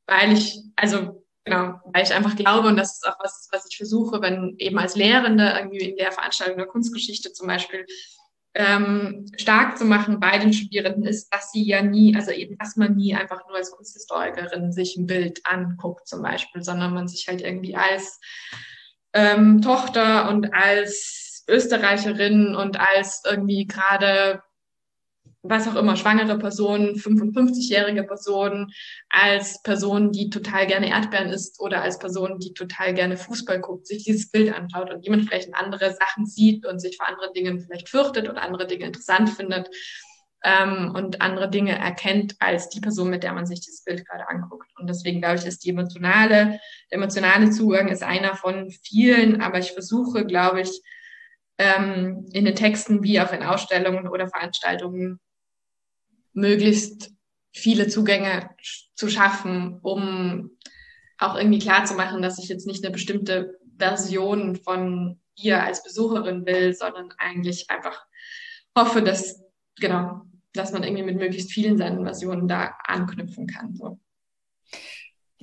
weil 0.06 0.32
ich, 0.32 0.60
also 0.76 1.24
genau, 1.44 1.80
weil 1.86 2.02
ich 2.02 2.12
einfach 2.12 2.36
glaube, 2.36 2.68
und 2.68 2.76
das 2.76 2.94
ist 2.94 3.06
auch 3.06 3.18
was, 3.20 3.48
was 3.52 3.66
ich 3.70 3.76
versuche, 3.76 4.20
wenn 4.20 4.56
eben 4.58 4.78
als 4.78 4.96
Lehrende 4.96 5.54
irgendwie 5.56 5.90
in 5.90 5.96
der 5.96 6.12
Veranstaltung 6.12 6.56
der 6.56 6.66
Kunstgeschichte 6.66 7.32
zum 7.32 7.46
Beispiel 7.46 7.86
ähm, 8.54 9.26
stark 9.36 9.76
zu 9.76 9.84
machen 9.84 10.20
bei 10.20 10.38
den 10.38 10.52
Studierenden 10.52 11.04
ist, 11.04 11.32
dass 11.32 11.50
sie 11.50 11.66
ja 11.66 11.82
nie, 11.82 12.14
also 12.14 12.30
eben, 12.30 12.56
dass 12.58 12.76
man 12.76 12.94
nie 12.94 13.14
einfach 13.14 13.46
nur 13.48 13.56
als 13.56 13.72
Kunsthistorikerin 13.72 14.72
sich 14.72 14.96
ein 14.96 15.06
Bild 15.06 15.40
anguckt 15.44 16.06
zum 16.06 16.22
Beispiel, 16.22 16.62
sondern 16.62 16.94
man 16.94 17.08
sich 17.08 17.26
halt 17.26 17.40
irgendwie 17.42 17.74
als 17.74 18.20
ähm, 19.12 19.60
Tochter 19.60 20.28
und 20.28 20.54
als 20.54 21.44
Österreicherin 21.48 22.54
und 22.54 22.78
als 22.78 23.22
irgendwie 23.24 23.66
gerade 23.66 24.42
was 25.46 25.68
auch 25.68 25.76
immer, 25.76 25.94
schwangere 25.94 26.38
Person, 26.38 26.94
55-jährige 26.94 28.04
Person, 28.04 28.72
als 29.10 29.62
Person, 29.62 30.10
die 30.10 30.30
total 30.30 30.66
gerne 30.66 30.88
Erdbeeren 30.88 31.28
isst 31.28 31.60
oder 31.60 31.82
als 31.82 31.98
Person, 31.98 32.38
die 32.38 32.54
total 32.54 32.94
gerne 32.94 33.18
Fußball 33.18 33.60
guckt, 33.60 33.86
sich 33.86 34.04
dieses 34.04 34.30
Bild 34.30 34.54
anschaut 34.54 34.90
und 34.90 35.06
dementsprechend 35.06 35.54
andere 35.54 35.94
Sachen 35.94 36.24
sieht 36.24 36.64
und 36.64 36.80
sich 36.80 36.96
vor 36.96 37.08
anderen 37.08 37.34
Dingen 37.34 37.60
vielleicht 37.60 37.90
fürchtet 37.90 38.28
oder 38.28 38.42
andere 38.42 38.66
Dinge 38.66 38.86
interessant 38.86 39.28
findet 39.28 39.68
ähm, 40.42 40.92
und 40.94 41.20
andere 41.20 41.50
Dinge 41.50 41.78
erkennt 41.78 42.36
als 42.38 42.70
die 42.70 42.80
Person, 42.80 43.10
mit 43.10 43.22
der 43.22 43.34
man 43.34 43.44
sich 43.44 43.60
dieses 43.60 43.84
Bild 43.84 44.08
gerade 44.08 44.26
anguckt. 44.28 44.70
Und 44.78 44.88
deswegen 44.88 45.20
glaube 45.20 45.36
ich, 45.36 45.44
ist 45.44 45.62
die 45.62 45.70
emotionale, 45.70 46.58
der 46.90 46.98
emotionale 46.98 47.50
Zugang 47.50 47.88
ist 47.88 48.02
einer 48.02 48.34
von 48.34 48.70
vielen, 48.70 49.42
aber 49.42 49.58
ich 49.58 49.72
versuche, 49.72 50.24
glaube 50.24 50.62
ich, 50.62 50.82
ähm, 51.58 52.26
in 52.32 52.46
den 52.46 52.54
Texten 52.54 53.02
wie 53.02 53.20
auch 53.20 53.32
in 53.32 53.42
Ausstellungen 53.42 54.08
oder 54.08 54.28
Veranstaltungen 54.28 55.20
möglichst 56.34 57.12
viele 57.52 57.88
Zugänge 57.88 58.50
zu 58.94 59.08
schaffen, 59.08 59.78
um 59.82 60.50
auch 61.18 61.36
irgendwie 61.36 61.60
klar 61.60 61.84
zu 61.84 61.94
machen, 61.94 62.20
dass 62.20 62.38
ich 62.38 62.48
jetzt 62.48 62.66
nicht 62.66 62.84
eine 62.84 62.92
bestimmte 62.92 63.58
Version 63.78 64.56
von 64.56 65.20
ihr 65.36 65.62
als 65.62 65.82
Besucherin 65.82 66.46
will, 66.46 66.74
sondern 66.74 67.12
eigentlich 67.18 67.70
einfach 67.70 68.04
hoffe, 68.76 69.02
dass, 69.02 69.42
genau, 69.76 70.22
dass 70.52 70.72
man 70.72 70.82
irgendwie 70.82 71.04
mit 71.04 71.16
möglichst 71.16 71.52
vielen 71.52 71.78
seinen 71.78 72.04
Versionen 72.04 72.48
da 72.48 72.74
anknüpfen 72.84 73.46
kann. 73.46 73.74
So. 73.74 73.98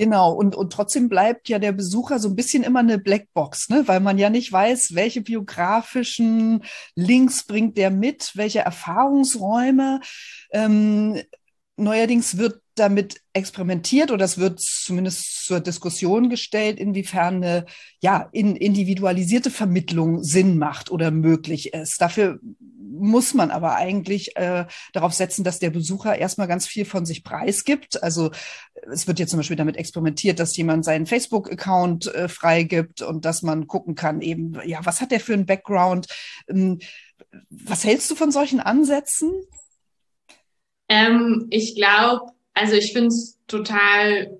Genau, 0.01 0.31
und, 0.33 0.55
und 0.55 0.73
trotzdem 0.73 1.09
bleibt 1.09 1.47
ja 1.47 1.59
der 1.59 1.73
Besucher 1.73 2.17
so 2.17 2.27
ein 2.27 2.35
bisschen 2.35 2.63
immer 2.63 2.79
eine 2.79 2.97
Blackbox, 2.97 3.69
ne? 3.69 3.83
weil 3.87 3.99
man 3.99 4.17
ja 4.17 4.31
nicht 4.31 4.51
weiß, 4.51 4.95
welche 4.95 5.21
biografischen 5.21 6.63
Links 6.95 7.45
bringt 7.45 7.77
der 7.77 7.91
mit, 7.91 8.31
welche 8.33 8.61
Erfahrungsräume. 8.61 9.99
Ähm, 10.49 11.21
neuerdings 11.77 12.39
wird 12.39 12.63
damit 12.81 13.21
experimentiert 13.33 14.11
oder 14.11 14.25
es 14.25 14.37
wird 14.37 14.59
zumindest 14.59 15.45
zur 15.45 15.59
Diskussion 15.59 16.29
gestellt, 16.29 16.79
inwiefern 16.79 17.35
eine 17.35 17.65
ja, 18.01 18.27
in, 18.31 18.55
individualisierte 18.55 19.51
Vermittlung 19.51 20.23
Sinn 20.23 20.57
macht 20.57 20.91
oder 20.91 21.11
möglich 21.11 21.73
ist. 21.73 22.01
Dafür 22.01 22.39
muss 23.01 23.33
man 23.33 23.51
aber 23.51 23.75
eigentlich 23.75 24.35
äh, 24.35 24.65
darauf 24.93 25.13
setzen, 25.13 25.43
dass 25.43 25.59
der 25.59 25.69
Besucher 25.69 26.17
erstmal 26.17 26.47
ganz 26.47 26.67
viel 26.67 26.83
von 26.83 27.05
sich 27.05 27.23
preisgibt. 27.23 28.03
Also 28.03 28.31
es 28.91 29.07
wird 29.07 29.19
jetzt 29.19 29.29
zum 29.29 29.39
Beispiel 29.39 29.55
damit 29.55 29.77
experimentiert, 29.77 30.39
dass 30.39 30.57
jemand 30.57 30.83
seinen 30.83 31.05
Facebook-Account 31.05 32.13
äh, 32.13 32.27
freigibt 32.27 33.01
und 33.01 33.25
dass 33.25 33.43
man 33.43 33.67
gucken 33.67 33.95
kann, 33.95 34.21
eben, 34.21 34.57
ja, 34.65 34.79
was 34.83 35.01
hat 35.01 35.11
der 35.11 35.19
für 35.19 35.33
einen 35.33 35.45
Background? 35.45 36.07
Ähm, 36.49 36.79
was 37.49 37.83
hältst 37.83 38.09
du 38.11 38.15
von 38.15 38.31
solchen 38.31 38.59
Ansätzen? 38.59 39.31
Ähm, 40.89 41.47
ich 41.49 41.75
glaube, 41.75 42.33
also 42.53 42.75
ich 42.75 42.93
finde 42.93 43.07
es 43.07 43.39
total 43.47 44.37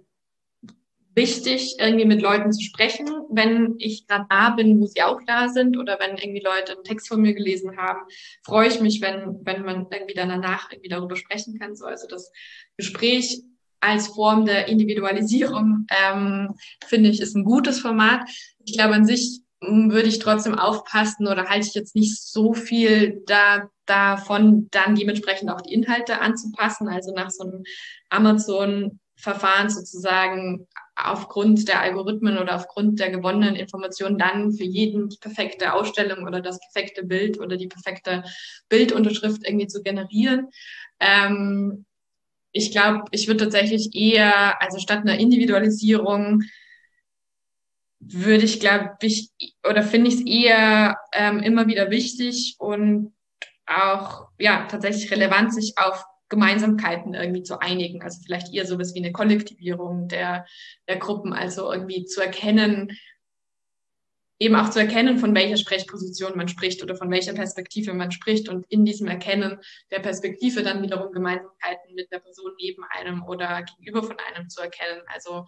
wichtig, 1.13 1.75
irgendwie 1.77 2.05
mit 2.05 2.21
Leuten 2.21 2.51
zu 2.51 2.61
sprechen, 2.61 3.07
wenn 3.29 3.75
ich 3.79 4.07
gerade 4.07 4.25
da 4.29 4.51
bin, 4.51 4.79
wo 4.79 4.85
sie 4.85 5.01
auch 5.01 5.19
da 5.27 5.49
sind 5.49 5.77
oder 5.77 5.99
wenn 5.99 6.17
irgendwie 6.17 6.41
Leute 6.41 6.73
einen 6.73 6.83
Text 6.83 7.07
von 7.09 7.21
mir 7.21 7.33
gelesen 7.33 7.77
haben, 7.77 8.01
freue 8.43 8.69
ich 8.69 8.79
mich, 8.79 9.01
wenn, 9.01 9.39
wenn 9.43 9.63
man 9.63 9.87
irgendwie 9.91 10.13
dann 10.13 10.29
danach 10.29 10.71
irgendwie 10.71 10.89
darüber 10.89 11.15
sprechen 11.15 11.59
kann. 11.59 11.75
So, 11.75 11.85
also 11.85 12.07
das 12.07 12.31
Gespräch 12.77 13.41
als 13.81 14.09
Form 14.09 14.45
der 14.45 14.67
Individualisierung, 14.67 15.87
ähm, 15.89 16.55
finde 16.85 17.09
ich, 17.09 17.19
ist 17.19 17.35
ein 17.35 17.43
gutes 17.43 17.79
Format. 17.79 18.21
Ich 18.63 18.73
glaube, 18.73 18.93
an 18.93 19.05
sich 19.05 19.41
würde 19.61 20.07
ich 20.07 20.19
trotzdem 20.19 20.57
aufpassen 20.57 21.27
oder 21.27 21.47
halte 21.47 21.67
ich 21.67 21.75
jetzt 21.75 21.95
nicht 21.95 22.19
so 22.19 22.53
viel 22.53 23.21
da, 23.27 23.69
davon, 23.85 24.67
dann 24.71 24.95
dementsprechend 24.95 25.51
auch 25.51 25.61
die 25.61 25.73
Inhalte 25.73 26.19
anzupassen. 26.19 26.87
Also 26.87 27.13
nach 27.13 27.29
so 27.29 27.43
einem 27.43 27.63
Amazon-Verfahren 28.09 29.69
sozusagen 29.69 30.67
aufgrund 30.95 31.67
der 31.67 31.81
Algorithmen 31.81 32.39
oder 32.39 32.55
aufgrund 32.55 32.99
der 32.99 33.11
gewonnenen 33.11 33.55
Informationen 33.55 34.17
dann 34.17 34.51
für 34.51 34.63
jeden 34.63 35.09
die 35.09 35.17
perfekte 35.17 35.73
Ausstellung 35.73 36.25
oder 36.25 36.41
das 36.41 36.59
perfekte 36.59 37.03
Bild 37.03 37.39
oder 37.39 37.55
die 37.55 37.67
perfekte 37.67 38.23
Bildunterschrift 38.67 39.47
irgendwie 39.47 39.67
zu 39.67 39.83
generieren. 39.83 40.49
Ähm, 40.99 41.85
ich 42.51 42.71
glaube, 42.71 43.05
ich 43.11 43.27
würde 43.27 43.45
tatsächlich 43.45 43.95
eher, 43.95 44.61
also 44.61 44.79
statt 44.79 44.99
einer 44.99 45.19
Individualisierung, 45.19 46.43
würde 48.01 48.43
ich, 48.45 48.59
glaube 48.59 48.91
ich, 49.01 49.31
oder 49.67 49.83
finde 49.83 50.09
ich 50.09 50.15
es 50.15 50.25
eher 50.25 50.97
ähm, 51.13 51.39
immer 51.39 51.67
wieder 51.67 51.89
wichtig 51.91 52.55
und 52.59 53.13
auch 53.67 54.27
ja 54.39 54.65
tatsächlich 54.69 55.11
relevant, 55.11 55.53
sich 55.53 55.73
auf 55.77 56.03
Gemeinsamkeiten 56.29 57.13
irgendwie 57.13 57.43
zu 57.43 57.59
einigen. 57.59 58.01
Also 58.01 58.21
vielleicht 58.25 58.53
eher 58.53 58.65
sowas 58.65 58.95
wie 58.95 58.99
eine 58.99 59.11
Kollektivierung 59.11 60.07
der, 60.07 60.45
der 60.87 60.97
Gruppen, 60.97 61.33
also 61.33 61.71
irgendwie 61.71 62.05
zu 62.05 62.21
erkennen, 62.21 62.97
eben 64.41 64.55
auch 64.55 64.71
zu 64.71 64.79
erkennen, 64.79 65.19
von 65.19 65.35
welcher 65.35 65.55
Sprechposition 65.55 66.35
man 66.35 66.47
spricht 66.47 66.81
oder 66.81 66.95
von 66.95 67.11
welcher 67.11 67.33
Perspektive 67.33 67.93
man 67.93 68.11
spricht 68.11 68.49
und 68.49 68.65
in 68.69 68.85
diesem 68.85 69.07
Erkennen 69.07 69.59
der 69.91 69.99
Perspektive 69.99 70.63
dann 70.63 70.81
wiederum 70.81 71.11
Gemeinsamkeiten 71.11 71.93
mit 71.93 72.11
der 72.11 72.17
Person 72.19 72.51
neben 72.59 72.83
einem 72.89 73.23
oder 73.23 73.61
gegenüber 73.61 74.01
von 74.01 74.17
einem 74.17 74.49
zu 74.49 74.61
erkennen. 74.61 75.03
Also 75.13 75.45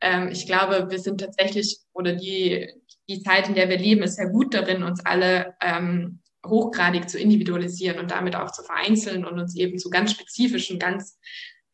ähm, 0.00 0.28
ich 0.32 0.46
glaube, 0.46 0.90
wir 0.90 0.98
sind 0.98 1.20
tatsächlich 1.20 1.78
oder 1.92 2.14
die, 2.14 2.68
die 3.08 3.22
Zeit, 3.22 3.48
in 3.48 3.54
der 3.54 3.68
wir 3.68 3.78
leben, 3.78 4.02
ist 4.02 4.16
sehr 4.16 4.28
gut 4.28 4.54
darin, 4.54 4.82
uns 4.82 5.06
alle 5.06 5.54
ähm, 5.62 6.18
hochgradig 6.44 7.08
zu 7.08 7.20
individualisieren 7.20 8.00
und 8.00 8.10
damit 8.10 8.34
auch 8.34 8.50
zu 8.50 8.64
vereinzeln 8.64 9.24
und 9.24 9.38
uns 9.38 9.54
eben 9.54 9.78
zu 9.78 9.88
ganz 9.88 10.10
spezifischen, 10.10 10.80
ganz 10.80 11.16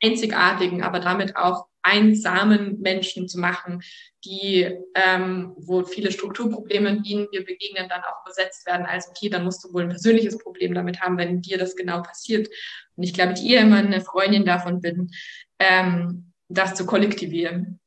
einzigartigen, 0.03 0.83
aber 0.83 1.01
damit 1.01 1.35
auch 1.35 1.68
einsamen 1.83 2.81
Menschen 2.81 3.29
zu 3.29 3.39
machen, 3.39 3.83
die, 4.25 4.69
ähm, 4.95 5.55
wo 5.57 5.85
viele 5.85 6.13
Strukturprobleme, 6.13 7.03
denen 7.03 7.29
wir 7.31 7.45
begegnen, 7.45 7.89
dann 7.89 8.03
auch 8.03 8.25
übersetzt 8.25 8.67
werden 8.67 8.87
als, 8.87 9.09
okay, 9.09 9.29
dann 9.29 9.45
musst 9.45 9.65
du 9.65 9.73
wohl 9.73 9.83
ein 9.83 9.89
persönliches 9.89 10.39
Problem 10.39 10.75
damit 10.75 11.01
haben, 11.01 11.19
wenn 11.19 11.41
dir 11.41 11.59
das 11.59 11.77
genau 11.77 12.03
passiert. 12.03 12.49
Und 12.97 13.05
ich 13.05 13.15
glaube, 13.15 13.35
ich 13.35 13.45
eher 13.45 13.63
immer 13.63 13.79
eine 13.79 14.01
Freundin 14.01 14.45
davon 14.45 14.81
bin, 14.81 15.11
ähm, 15.59 16.33
das 16.49 16.75
zu 16.75 16.87
kollektivieren 16.87 17.81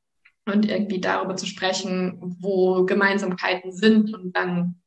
und 0.45 0.69
irgendwie 0.69 1.01
darüber 1.01 1.35
zu 1.35 1.45
sprechen, 1.45 2.17
wo 2.39 2.85
Gemeinsamkeiten 2.85 3.71
sind 3.71 4.13
und 4.13 4.35
dann 4.35 4.81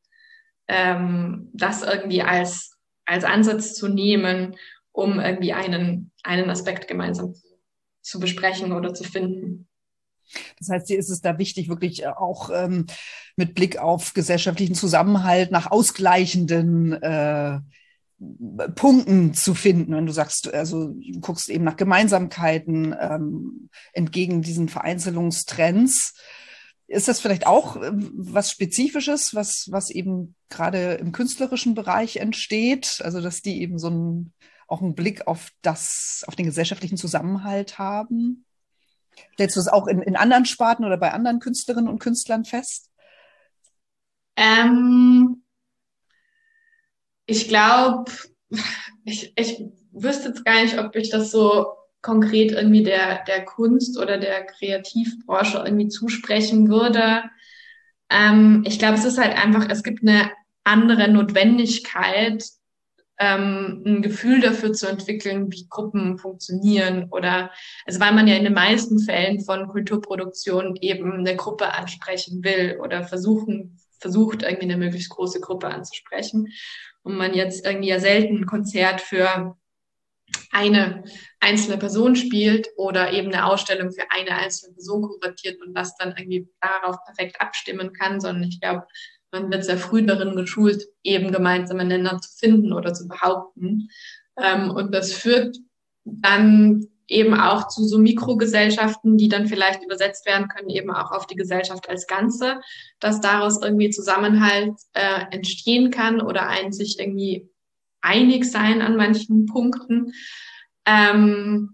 ähm, 0.68 1.50
das 1.52 1.82
irgendwie 1.82 2.22
als, 2.22 2.78
als 3.04 3.24
Ansatz 3.24 3.74
zu 3.74 3.88
nehmen, 3.88 4.56
um 4.92 5.20
irgendwie 5.20 5.52
einen, 5.52 6.12
einen 6.22 6.50
Aspekt 6.50 6.88
gemeinsam 6.88 7.34
zu, 7.34 7.53
zu 8.04 8.20
besprechen 8.20 8.72
oder 8.72 8.94
zu 8.94 9.02
finden. 9.02 9.66
Das 10.58 10.68
heißt, 10.68 10.88
dir 10.88 10.98
ist 10.98 11.10
es 11.10 11.20
da 11.20 11.38
wichtig, 11.38 11.68
wirklich 11.68 12.02
äh, 12.02 12.08
auch 12.08 12.50
ähm, 12.52 12.86
mit 13.36 13.54
Blick 13.54 13.78
auf 13.78 14.14
gesellschaftlichen 14.14 14.74
Zusammenhalt 14.74 15.50
nach 15.50 15.70
ausgleichenden 15.70 16.92
äh, 16.92 17.60
Punkten 18.74 19.34
zu 19.34 19.54
finden, 19.54 19.94
wenn 19.94 20.06
du 20.06 20.12
sagst, 20.12 20.52
also 20.52 20.88
du 20.88 21.20
guckst 21.20 21.48
eben 21.48 21.64
nach 21.64 21.76
Gemeinsamkeiten 21.76 22.94
ähm, 22.98 23.68
entgegen 23.92 24.40
diesen 24.40 24.68
Vereinzelungstrends. 24.68 26.14
Ist 26.86 27.08
das 27.08 27.20
vielleicht 27.20 27.46
auch 27.46 27.76
ähm, 27.82 28.12
was 28.14 28.50
Spezifisches, 28.50 29.34
was, 29.34 29.66
was 29.70 29.90
eben 29.90 30.34
gerade 30.48 30.94
im 30.94 31.12
künstlerischen 31.12 31.74
Bereich 31.74 32.16
entsteht? 32.16 33.00
Also, 33.02 33.20
dass 33.20 33.40
die 33.40 33.60
eben 33.60 33.78
so 33.78 33.90
ein, 33.90 34.32
auch 34.68 34.80
einen 34.80 34.94
Blick 34.94 35.26
auf 35.26 35.50
das, 35.62 36.24
auf 36.26 36.36
den 36.36 36.46
gesellschaftlichen 36.46 36.96
Zusammenhalt 36.96 37.78
haben? 37.78 38.44
Stellst 39.34 39.56
du 39.56 39.60
es 39.60 39.68
auch 39.68 39.86
in, 39.86 40.02
in 40.02 40.16
anderen 40.16 40.44
Sparten 40.44 40.84
oder 40.84 40.96
bei 40.96 41.12
anderen 41.12 41.40
Künstlerinnen 41.40 41.88
und 41.88 41.98
Künstlern 41.98 42.44
fest? 42.44 42.90
Ähm, 44.36 45.44
ich 47.26 47.48
glaube, 47.48 48.10
ich, 49.04 49.32
ich 49.36 49.64
wüsste 49.92 50.28
jetzt 50.28 50.44
gar 50.44 50.62
nicht, 50.62 50.78
ob 50.78 50.94
ich 50.96 51.10
das 51.10 51.30
so 51.30 51.66
konkret 52.02 52.52
irgendwie 52.52 52.82
der, 52.82 53.24
der 53.24 53.44
Kunst 53.44 53.98
oder 53.98 54.18
der 54.18 54.44
Kreativbranche 54.44 55.62
irgendwie 55.64 55.88
zusprechen 55.88 56.68
würde. 56.68 57.24
Ähm, 58.10 58.62
ich 58.66 58.78
glaube, 58.78 58.94
es 58.94 59.04
ist 59.04 59.18
halt 59.18 59.36
einfach, 59.36 59.68
es 59.70 59.82
gibt 59.82 60.02
eine 60.02 60.30
andere 60.64 61.08
Notwendigkeit, 61.08 62.44
ähm, 63.18 63.82
ein 63.86 64.02
Gefühl 64.02 64.40
dafür 64.40 64.72
zu 64.72 64.86
entwickeln, 64.86 65.52
wie 65.52 65.66
Gruppen 65.68 66.18
funktionieren 66.18 67.08
oder 67.10 67.50
also 67.86 68.00
weil 68.00 68.12
man 68.12 68.26
ja 68.26 68.36
in 68.36 68.44
den 68.44 68.54
meisten 68.54 68.98
Fällen 68.98 69.40
von 69.40 69.68
Kulturproduktion 69.68 70.76
eben 70.76 71.12
eine 71.12 71.36
Gruppe 71.36 71.72
ansprechen 71.72 72.42
will 72.42 72.78
oder 72.82 73.04
versuchen 73.04 73.78
versucht 74.04 74.42
irgendwie 74.42 74.64
eine 74.64 74.76
möglichst 74.76 75.08
große 75.08 75.40
Gruppe 75.40 75.68
anzusprechen. 75.68 76.52
Und 77.04 77.16
man 77.16 77.32
jetzt 77.32 77.64
irgendwie 77.64 77.88
ja 77.88 77.98
selten 78.00 78.36
ein 78.36 78.46
Konzert 78.46 79.00
für 79.00 79.56
eine 80.50 81.04
einzelne 81.40 81.78
Person 81.78 82.16
spielt 82.16 82.68
oder 82.76 83.12
eben 83.12 83.32
eine 83.32 83.46
Ausstellung 83.46 83.92
für 83.92 84.10
eine 84.10 84.36
einzelne 84.36 84.74
Person 84.74 85.02
kuratiert 85.02 85.60
und 85.62 85.74
das 85.74 85.96
dann 85.96 86.14
irgendwie 86.16 86.48
darauf 86.60 86.96
perfekt 87.04 87.40
abstimmen 87.40 87.92
kann, 87.92 88.20
sondern 88.20 88.44
ich 88.44 88.60
glaube, 88.60 88.86
man 89.34 89.50
wird 89.50 89.64
sehr 89.64 89.78
früh 89.78 90.06
darin 90.06 90.36
geschult, 90.36 90.86
eben 91.02 91.32
gemeinsame 91.32 91.84
Nenner 91.84 92.20
zu 92.20 92.30
finden 92.38 92.72
oder 92.72 92.94
zu 92.94 93.08
behaupten. 93.08 93.88
Ähm, 94.40 94.70
und 94.70 94.94
das 94.94 95.12
führt 95.12 95.56
dann 96.04 96.86
eben 97.08 97.34
auch 97.34 97.68
zu 97.68 97.84
so 97.84 97.98
Mikrogesellschaften, 97.98 99.18
die 99.18 99.28
dann 99.28 99.46
vielleicht 99.46 99.82
übersetzt 99.82 100.24
werden 100.24 100.48
können, 100.48 100.70
eben 100.70 100.90
auch 100.90 101.10
auf 101.10 101.26
die 101.26 101.34
Gesellschaft 101.34 101.88
als 101.88 102.06
Ganze, 102.06 102.60
dass 103.00 103.20
daraus 103.20 103.60
irgendwie 103.60 103.90
Zusammenhalt 103.90 104.74
äh, 104.92 105.24
entstehen 105.32 105.90
kann 105.90 106.20
oder 106.20 106.48
ein 106.48 106.72
sich 106.72 106.98
irgendwie 106.98 107.50
einig 108.00 108.44
sein 108.44 108.80
an 108.82 108.96
manchen 108.96 109.46
Punkten. 109.46 110.12
Ähm, 110.86 111.73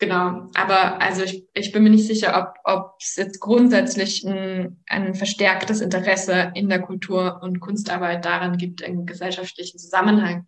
Genau, 0.00 0.48
aber 0.54 1.02
also 1.02 1.22
ich, 1.22 1.46
ich 1.52 1.72
bin 1.72 1.82
mir 1.82 1.90
nicht 1.90 2.06
sicher, 2.06 2.34
ob, 2.34 2.54
ob 2.64 2.94
es 2.98 3.16
jetzt 3.16 3.38
grundsätzlich 3.38 4.24
ein, 4.26 4.82
ein 4.88 5.14
verstärktes 5.14 5.82
Interesse 5.82 6.52
in 6.54 6.70
der 6.70 6.80
Kultur- 6.80 7.40
und 7.42 7.60
Kunstarbeit 7.60 8.24
daran 8.24 8.56
gibt, 8.56 8.82
einen 8.82 9.04
gesellschaftlichen 9.04 9.78
Zusammenhang 9.78 10.46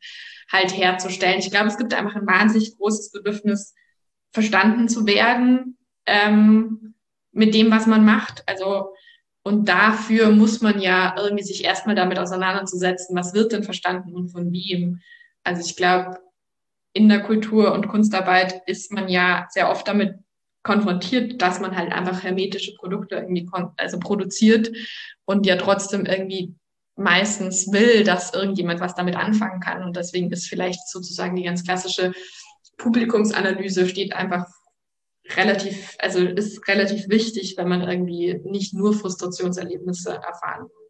halt 0.50 0.74
herzustellen. 0.74 1.38
Ich 1.38 1.50
glaube, 1.50 1.66
es 1.66 1.76
gibt 1.76 1.92
einfach 1.92 2.16
ein 2.16 2.26
wahnsinnig 2.26 2.78
großes 2.78 3.12
Bedürfnis, 3.12 3.74
verstanden 4.32 4.88
zu 4.88 5.06
werden 5.06 5.76
ähm, 6.06 6.94
mit 7.32 7.54
dem, 7.54 7.70
was 7.70 7.86
man 7.86 8.06
macht. 8.06 8.44
Also 8.46 8.94
und 9.44 9.68
dafür 9.68 10.30
muss 10.30 10.62
man 10.62 10.80
ja 10.80 11.14
irgendwie 11.18 11.44
sich 11.44 11.62
erstmal 11.62 11.94
damit 11.94 12.18
auseinanderzusetzen, 12.18 13.14
was 13.14 13.34
wird 13.34 13.52
denn 13.52 13.64
verstanden 13.64 14.14
und 14.14 14.30
von 14.30 14.50
wem. 14.50 15.00
Also 15.44 15.60
ich 15.62 15.76
glaube, 15.76 16.16
in 16.92 17.08
der 17.08 17.22
Kultur- 17.22 17.72
und 17.72 17.88
Kunstarbeit 17.88 18.62
ist 18.66 18.92
man 18.92 19.08
ja 19.08 19.46
sehr 19.50 19.70
oft 19.70 19.86
damit 19.88 20.16
konfrontiert, 20.62 21.42
dass 21.42 21.60
man 21.60 21.76
halt 21.76 21.92
einfach 21.92 22.22
hermetische 22.22 22.74
Produkte 22.74 23.16
irgendwie 23.16 23.48
also 23.76 23.98
produziert 23.98 24.70
und 25.24 25.46
ja 25.46 25.56
trotzdem 25.56 26.06
irgendwie 26.06 26.54
meistens 26.94 27.72
will, 27.72 28.04
dass 28.04 28.34
irgendjemand 28.34 28.80
was 28.80 28.94
damit 28.94 29.16
anfangen 29.16 29.60
kann. 29.60 29.82
Und 29.82 29.96
deswegen 29.96 30.30
ist 30.30 30.46
vielleicht 30.46 30.88
sozusagen 30.88 31.36
die 31.36 31.42
ganz 31.42 31.64
klassische 31.64 32.12
Publikumsanalyse 32.76 33.88
steht 33.88 34.12
einfach 34.12 34.46
relativ, 35.36 35.96
also 35.98 36.20
ist 36.20 36.66
relativ 36.68 37.08
wichtig, 37.08 37.56
wenn 37.56 37.68
man 37.68 37.82
irgendwie 37.82 38.40
nicht 38.44 38.74
nur 38.74 38.92
Frustrationserlebnisse 38.92 40.14
erfahren 40.14 40.68
will. 40.68 40.82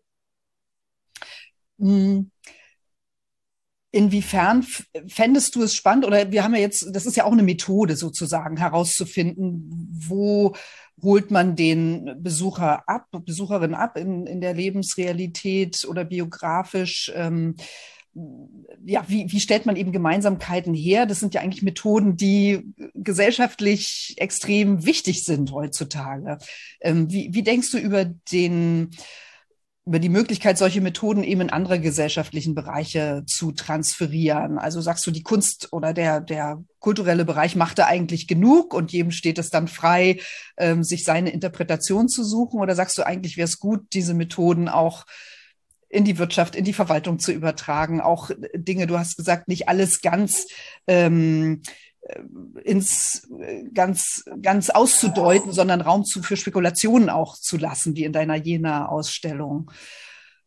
Hm. 1.79 2.31
Inwiefern 3.95 4.67
fändest 5.07 5.55
du 5.55 5.63
es 5.63 5.75
spannend 5.75 6.07
oder 6.07 6.33
wir 6.33 6.43
haben 6.43 6.55
ja 6.55 6.61
jetzt, 6.61 6.89
das 6.93 7.05
ist 7.05 7.17
ja 7.17 7.25
auch 7.25 7.33
eine 7.33 7.43
Methode 7.43 7.95
sozusagen 7.95 8.57
herauszufinden, 8.57 9.69
wo 9.93 10.55
holt 11.03 11.31
man 11.31 11.57
den 11.57 12.23
Besucher 12.23 12.89
ab, 12.89 13.09
Besucherin 13.11 13.75
ab 13.75 13.99
in, 13.99 14.27
in 14.27 14.41
der 14.41 14.55
Lebensrealität 14.55 15.85
oder 15.87 16.05
biografisch? 16.05 17.13
Ähm, 17.15 17.57
ja, 18.85 19.05
wie, 19.09 19.31
wie 19.31 19.41
stellt 19.41 19.67
man 19.67 19.77
eben 19.77 19.93
Gemeinsamkeiten 19.93 20.75
her? 20.75 21.07
Das 21.07 21.21
sind 21.21 21.35
ja 21.35 21.41
eigentlich 21.41 21.63
Methoden, 21.63 22.17
die 22.17 22.75
gesellschaftlich 22.95 24.15
extrem 24.17 24.85
wichtig 24.85 25.25
sind 25.25 25.53
heutzutage. 25.53 26.39
Ähm, 26.81 27.11
wie, 27.11 27.31
wie 27.33 27.43
denkst 27.43 27.71
du 27.71 27.79
über 27.79 28.05
den 28.05 28.91
über 29.85 29.99
die 29.99 30.09
Möglichkeit, 30.09 30.59
solche 30.59 30.81
Methoden 30.81 31.25
eben 31.25 31.41
in 31.41 31.51
andere 31.51 31.81
gesellschaftlichen 31.81 32.55
Bereiche 32.55 33.25
zu 33.27 33.51
transferieren. 33.51 34.59
Also 34.59 34.81
sagst 34.81 35.05
du, 35.07 35.11
die 35.11 35.25
Kunst 35.25 35.73
oder 35.73 35.93
der, 35.93 36.21
der 36.21 36.63
kulturelle 36.79 37.25
Bereich 37.25 37.57
macht 37.57 37.81
da 37.81 37.87
eigentlich 37.87 38.29
genug 38.29 38.75
und 38.75 38.93
jedem 38.93 39.11
steht 39.11 39.39
es 39.39 39.51
dann 39.51 39.67
frei, 39.67 40.21
ähm, 40.57 40.85
sich 40.85 41.03
seine 41.03 41.31
Interpretation 41.31 42.09
zu 42.09 42.23
suchen? 42.23 42.61
Oder 42.61 42.77
sagst 42.77 42.97
du, 42.97 43.03
eigentlich 43.03 43.37
wäre 43.37 43.47
es 43.47 43.59
gut, 43.59 43.87
diese 43.93 44.15
Methoden 44.15 44.69
auch 44.69 45.05
in 45.89 46.05
die 46.05 46.17
Wirtschaft, 46.17 46.55
in 46.55 46.65
die 46.65 46.73
Verwaltung 46.73 47.19
zu 47.19 47.33
übertragen? 47.33 48.01
Auch 48.01 48.31
Dinge, 48.55 48.87
du 48.87 48.99
hast 49.01 49.17
gesagt, 49.17 49.49
nicht 49.49 49.69
alles 49.69 50.01
ganz 50.01 50.47
ähm, 50.87 51.63
äh, 52.03 52.21
ins 52.65 53.29
äh, 53.39 53.65
ganz 53.75 54.25
ganz 54.41 54.71
auszudeuten, 54.71 55.53
sondern 55.53 55.81
Raum 55.81 56.05
zu, 56.05 56.23
für 56.23 56.37
Spekulationen 56.37 57.11
auch 57.11 57.37
zu 57.37 57.57
lassen, 57.57 57.97
wie 57.97 58.05
in 58.05 58.13
deiner 58.13 58.37
Jena-Ausstellung. 58.37 59.71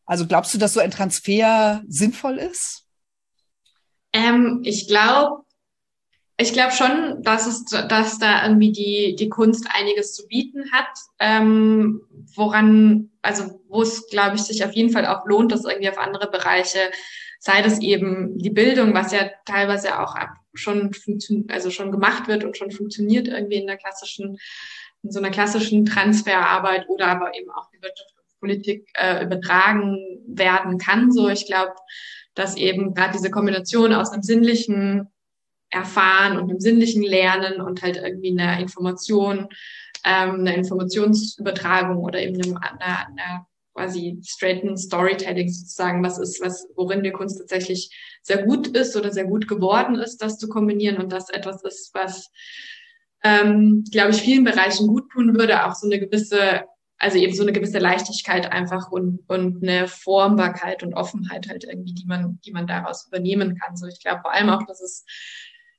Also 0.05 0.27
glaubst 0.27 0.53
du, 0.53 0.57
dass 0.57 0.73
so 0.73 0.79
ein 0.79 0.91
Transfer 0.91 1.83
sinnvoll 1.87 2.37
ist? 2.37 2.83
Ähm, 4.13 4.61
ich 4.63 4.87
glaube, 4.87 5.43
ich 6.37 6.53
glaube 6.53 6.73
schon, 6.73 7.21
dass 7.23 7.47
es, 7.47 7.65
dass 7.65 8.19
da 8.19 8.43
irgendwie 8.43 8.71
die 8.71 9.15
die 9.17 9.29
Kunst 9.29 9.67
einiges 9.73 10.13
zu 10.13 10.27
bieten 10.27 10.71
hat, 10.71 10.89
ähm, 11.19 12.01
woran, 12.35 13.11
also 13.21 13.61
wo 13.67 13.81
es, 13.81 14.07
glaube 14.07 14.35
ich, 14.35 14.43
sich 14.43 14.63
auf 14.63 14.73
jeden 14.73 14.91
Fall 14.91 15.05
auch 15.05 15.25
lohnt, 15.25 15.51
das 15.51 15.65
irgendwie 15.65 15.89
auf 15.89 15.97
andere 15.97 16.29
Bereiche, 16.29 16.79
sei 17.39 17.61
das 17.61 17.79
eben 17.79 18.37
die 18.37 18.49
Bildung, 18.49 18.93
was 18.93 19.11
ja 19.11 19.29
teilweise 19.45 19.99
auch 19.99 20.15
ab 20.15 20.29
schon 20.55 20.91
also 21.49 21.69
schon 21.69 21.91
gemacht 21.91 22.27
wird 22.27 22.43
und 22.43 22.57
schon 22.57 22.71
funktioniert 22.71 23.27
irgendwie 23.27 23.57
in 23.57 23.67
der 23.67 23.77
klassischen, 23.77 24.37
in 25.03 25.11
so 25.11 25.19
einer 25.19 25.31
klassischen 25.31 25.85
Transferarbeit 25.85 26.87
oder 26.89 27.07
aber 27.07 27.35
eben 27.35 27.49
auch 27.51 27.69
die 27.71 27.81
Wirtschaft 27.81 28.13
und 28.17 28.39
Politik 28.39 28.89
äh, 28.95 29.23
übertragen 29.23 30.21
werden 30.27 30.77
kann. 30.77 31.11
So, 31.11 31.29
ich 31.29 31.45
glaube, 31.45 31.73
dass 32.33 32.57
eben 32.57 32.93
gerade 32.93 33.13
diese 33.13 33.31
Kombination 33.31 33.93
aus 33.93 34.11
einem 34.11 34.23
sinnlichen 34.23 35.07
Erfahren 35.69 36.37
und 36.37 36.49
einem 36.49 36.59
sinnlichen 36.59 37.03
Lernen 37.03 37.61
und 37.61 37.81
halt 37.81 37.97
irgendwie 37.97 38.31
einer 38.31 38.59
Information, 38.59 39.49
ähm, 40.03 40.41
einer 40.41 40.55
Informationsübertragung 40.55 41.97
oder 41.97 42.19
eben 42.19 42.41
einer, 42.41 42.61
einer, 42.61 43.07
einer 43.07 43.47
quasi 43.75 44.19
straighten 44.25 44.77
Storytelling 44.77 45.49
sozusagen, 45.49 46.01
was 46.03 46.17
ist, 46.17 46.41
was, 46.41 46.67
worin 46.75 47.03
die 47.03 47.11
Kunst 47.11 47.37
tatsächlich 47.37 47.89
sehr 48.21 48.43
gut 48.43 48.67
ist 48.67 48.95
oder 48.95 49.11
sehr 49.11 49.25
gut 49.25 49.47
geworden 49.47 49.95
ist, 49.95 50.21
das 50.21 50.37
zu 50.37 50.47
kombinieren 50.47 50.97
und 50.97 51.11
das 51.11 51.29
etwas 51.29 51.61
ist, 51.63 51.93
was, 51.93 52.31
ähm, 53.23 53.83
glaube 53.91 54.11
ich, 54.11 54.21
vielen 54.21 54.45
Bereichen 54.45 54.87
gut 54.87 55.11
tun 55.11 55.37
würde, 55.37 55.65
auch 55.65 55.75
so 55.75 55.87
eine 55.87 55.99
gewisse, 55.99 56.63
also 56.97 57.17
eben 57.17 57.35
so 57.35 57.43
eine 57.43 57.51
gewisse 57.51 57.79
Leichtigkeit 57.79 58.49
einfach 58.51 58.91
und, 58.91 59.19
und 59.27 59.61
eine 59.61 59.87
Formbarkeit 59.87 60.81
und 60.81 60.93
Offenheit 60.93 61.49
halt 61.49 61.65
irgendwie, 61.65 61.93
die 61.93 62.05
man, 62.05 62.39
die 62.45 62.53
man 62.53 62.67
daraus 62.67 63.07
übernehmen 63.07 63.59
kann. 63.59 63.75
So, 63.75 63.87
ich 63.87 63.99
glaube 63.99 64.21
vor 64.21 64.31
allem 64.31 64.49
auch, 64.49 64.65
dass 64.65 64.81
es 64.81 65.05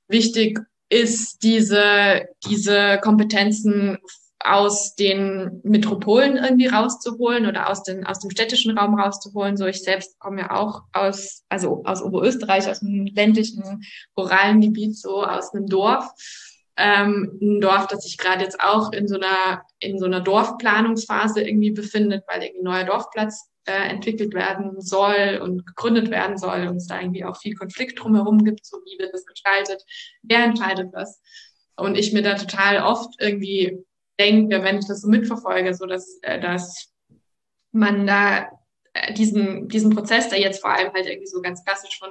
wichtig 0.07 0.61
ist, 0.91 1.43
diese, 1.43 2.27
diese 2.47 2.99
Kompetenzen 3.03 3.99
aus 4.47 4.95
den 4.95 5.61
Metropolen 5.65 6.37
irgendwie 6.37 6.69
rauszuholen 6.69 7.47
oder 7.47 7.69
aus, 7.69 7.83
den, 7.83 8.07
aus 8.07 8.21
dem 8.21 8.31
städtischen 8.31 8.79
Raum 8.79 8.99
rauszuholen. 8.99 9.57
So 9.57 9.67
ich 9.67 9.83
selbst 9.83 10.19
komme 10.21 10.43
ja 10.43 10.51
auch 10.53 10.83
aus, 10.93 11.43
also 11.49 11.83
aus 11.85 12.03
Oberösterreich, 12.03 12.69
aus 12.69 12.83
einem 12.83 13.07
ländlichen, 13.07 13.85
ruralen 14.17 14.61
Gebiet, 14.61 14.97
so 14.97 15.25
aus 15.25 15.53
einem 15.53 15.67
Dorf. 15.67 16.09
Ähm, 16.77 17.39
ein 17.41 17.61
Dorf, 17.61 17.87
das 17.89 18.05
sich 18.05 18.19
gerade 18.19 18.45
jetzt 18.45 18.61
auch 18.61 18.93
in 18.93 19.09
so 19.09 19.17
einer, 19.17 19.63
in 19.81 19.99
so 19.99 20.05
einer 20.05 20.21
Dorfplanungsphase 20.21 21.41
irgendwie 21.41 21.71
befindet, 21.71 22.23
weil 22.29 22.43
irgendwie 22.43 22.61
ein 22.61 22.65
neuer 22.65 22.85
Dorfplatz 22.85 23.51
äh, 23.65 23.89
entwickelt 23.89 24.33
werden 24.35 24.81
soll 24.81 25.41
und 25.43 25.67
gegründet 25.67 26.11
werden 26.11 26.39
soll 26.39 26.69
und 26.69 26.77
es 26.77 26.87
da 26.87 27.01
irgendwie 27.01 27.25
auch 27.25 27.37
viel 27.37 27.57
Konflikt 27.57 27.99
drumherum 27.99 28.45
gibt, 28.45 28.65
so 28.65 28.77
wie 28.85 28.99
wird 28.99 29.13
das 29.13 29.27
gestaltet, 29.27 29.83
wer 30.23 30.45
entscheidet 30.45 30.91
was. 30.93 31.21
Und 31.77 31.97
ich 31.97 32.13
mir 32.13 32.23
da 32.23 32.35
total 32.35 32.83
oft 32.83 33.15
irgendwie 33.19 33.85
denke, 34.19 34.63
wenn 34.63 34.79
ich 34.79 34.87
das 34.87 35.03
so 35.03 35.09
mitverfolge, 35.09 35.75
so 35.75 35.87
dass, 35.87 36.19
äh, 36.23 36.41
dass 36.41 36.93
man 37.73 38.07
da 38.07 38.49
äh, 38.95 39.13
diesen, 39.15 39.69
diesen 39.69 39.91
Prozess, 39.91 40.29
der 40.29 40.41
jetzt 40.41 40.61
vor 40.61 40.71
allem 40.71 40.93
halt 40.93 41.07
irgendwie 41.07 41.27
so 41.27 41.41
ganz 41.43 41.65
klassisch 41.65 41.99
von 41.99 42.11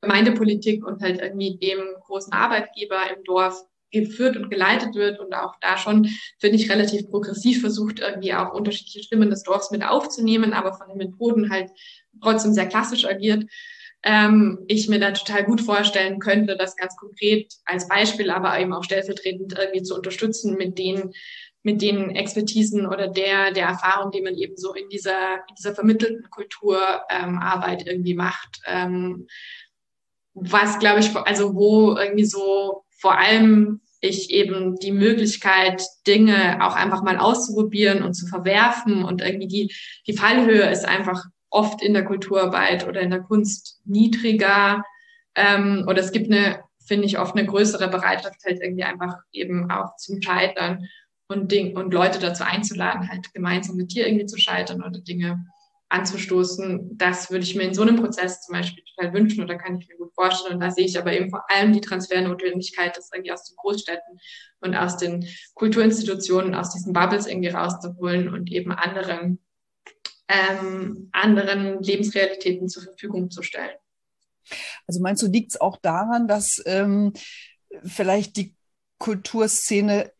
Gemeindepolitik 0.00 0.84
und 0.84 1.00
halt 1.02 1.20
irgendwie 1.20 1.58
dem 1.58 1.80
großen 2.06 2.32
Arbeitgeber 2.32 2.98
im 3.14 3.22
Dorf 3.24 3.62
geführt 3.92 4.36
und 4.36 4.50
geleitet 4.50 4.94
wird 4.94 5.20
und 5.20 5.34
auch 5.34 5.54
da 5.60 5.76
schon, 5.76 6.08
finde 6.38 6.56
ich, 6.56 6.70
relativ 6.70 7.08
progressiv 7.10 7.60
versucht, 7.60 8.00
irgendwie 8.00 8.32
auch 8.34 8.54
unterschiedliche 8.54 9.02
Stimmen 9.02 9.30
des 9.30 9.42
Dorfs 9.42 9.70
mit 9.70 9.84
aufzunehmen, 9.84 10.54
aber 10.54 10.72
von 10.72 10.88
den 10.88 10.96
Methoden 10.96 11.50
halt 11.50 11.70
trotzdem 12.22 12.54
sehr 12.54 12.66
klassisch 12.66 13.04
agiert. 13.04 13.44
Ähm, 14.04 14.64
ich 14.66 14.88
mir 14.88 14.98
da 14.98 15.12
total 15.12 15.44
gut 15.44 15.60
vorstellen 15.60 16.18
könnte, 16.18 16.56
das 16.56 16.76
ganz 16.76 16.96
konkret 16.96 17.52
als 17.64 17.86
Beispiel, 17.88 18.30
aber 18.30 18.58
eben 18.58 18.72
auch 18.72 18.84
stellvertretend 18.84 19.56
irgendwie 19.56 19.82
zu 19.82 19.94
unterstützen 19.94 20.56
mit 20.56 20.78
den 20.78 21.12
mit 21.64 21.80
den 21.80 22.10
Expertisen 22.10 22.86
oder 22.86 23.08
der, 23.08 23.52
der 23.52 23.68
Erfahrung, 23.68 24.10
die 24.10 24.20
man 24.20 24.34
eben 24.34 24.56
so 24.56 24.74
in 24.74 24.88
dieser, 24.88 25.34
in 25.48 25.54
dieser 25.56 25.74
vermittelten 25.74 26.28
Kulturarbeit 26.28 27.82
ähm, 27.82 27.86
irgendwie 27.86 28.14
macht. 28.14 28.60
Ähm, 28.66 29.28
was, 30.34 30.78
glaube 30.78 31.00
ich, 31.00 31.14
also 31.14 31.54
wo 31.54 31.96
irgendwie 31.96 32.24
so 32.24 32.84
vor 32.98 33.18
allem 33.18 33.80
ich 34.00 34.30
eben 34.30 34.76
die 34.76 34.90
Möglichkeit, 34.90 35.80
Dinge 36.06 36.58
auch 36.66 36.74
einfach 36.74 37.02
mal 37.04 37.18
auszuprobieren 37.18 38.02
und 38.02 38.14
zu 38.14 38.26
verwerfen 38.26 39.04
und 39.04 39.20
irgendwie 39.20 39.46
die, 39.46 39.74
die 40.08 40.16
Fallhöhe 40.16 40.68
ist 40.68 40.84
einfach 40.84 41.24
oft 41.52 41.82
in 41.82 41.92
der 41.92 42.04
Kulturarbeit 42.04 42.86
oder 42.88 43.00
in 43.00 43.10
der 43.10 43.20
Kunst 43.20 43.80
niedriger 43.84 44.82
ähm, 45.34 45.84
oder 45.86 46.00
es 46.00 46.12
gibt 46.12 46.30
eine, 46.30 46.62
finde 46.86 47.06
ich, 47.06 47.18
oft 47.18 47.36
eine 47.36 47.46
größere 47.46 47.88
Bereitschaft 47.88 48.44
halt 48.44 48.60
irgendwie 48.60 48.84
einfach 48.84 49.16
eben 49.32 49.70
auch 49.70 49.96
zum 49.96 50.20
Scheitern 50.20 50.88
und, 51.28 51.52
Ding, 51.52 51.76
und 51.76 51.94
Leute 51.94 52.18
dazu 52.18 52.44
einzuladen, 52.44 53.08
halt 53.08 53.32
gemeinsam 53.32 53.76
mit 53.76 53.94
dir 53.94 54.06
irgendwie 54.06 54.26
zu 54.26 54.38
scheitern 54.38 54.82
oder 54.82 55.00
Dinge 55.00 55.44
anzustoßen. 55.88 56.96
Das 56.96 57.30
würde 57.30 57.44
ich 57.44 57.54
mir 57.54 57.64
in 57.64 57.74
so 57.74 57.82
einem 57.82 57.96
Prozess 57.96 58.40
zum 58.42 58.54
Beispiel 58.54 58.82
total 58.84 59.12
wünschen 59.12 59.44
oder 59.44 59.56
kann 59.56 59.78
ich 59.78 59.88
mir 59.88 59.96
gut 59.96 60.14
vorstellen. 60.14 60.54
Und 60.54 60.60
da 60.60 60.70
sehe 60.70 60.86
ich 60.86 60.98
aber 60.98 61.12
eben 61.12 61.30
vor 61.30 61.44
allem 61.50 61.72
die 61.72 61.82
Transfernotwendigkeit, 61.82 62.96
das 62.96 63.10
irgendwie 63.12 63.32
aus 63.32 63.44
den 63.44 63.56
Großstädten 63.56 64.18
und 64.60 64.74
aus 64.74 64.96
den 64.96 65.26
Kulturinstitutionen, 65.54 66.54
aus 66.54 66.70
diesen 66.70 66.92
Bubbles 66.92 67.26
irgendwie 67.26 67.48
rauszuholen 67.48 68.32
und 68.32 68.50
eben 68.50 68.72
anderen, 68.72 69.38
ähm, 70.32 71.08
anderen 71.12 71.82
Lebensrealitäten 71.82 72.68
zur 72.68 72.84
Verfügung 72.84 73.30
zu 73.30 73.42
stellen. 73.42 73.76
Also 74.86 75.00
meinst 75.00 75.22
du, 75.22 75.26
liegt 75.26 75.52
es 75.52 75.60
auch 75.60 75.78
daran, 75.80 76.26
dass 76.26 76.62
ähm, 76.66 77.12
vielleicht 77.84 78.36
die 78.36 78.54
Kulturszene 78.98 80.12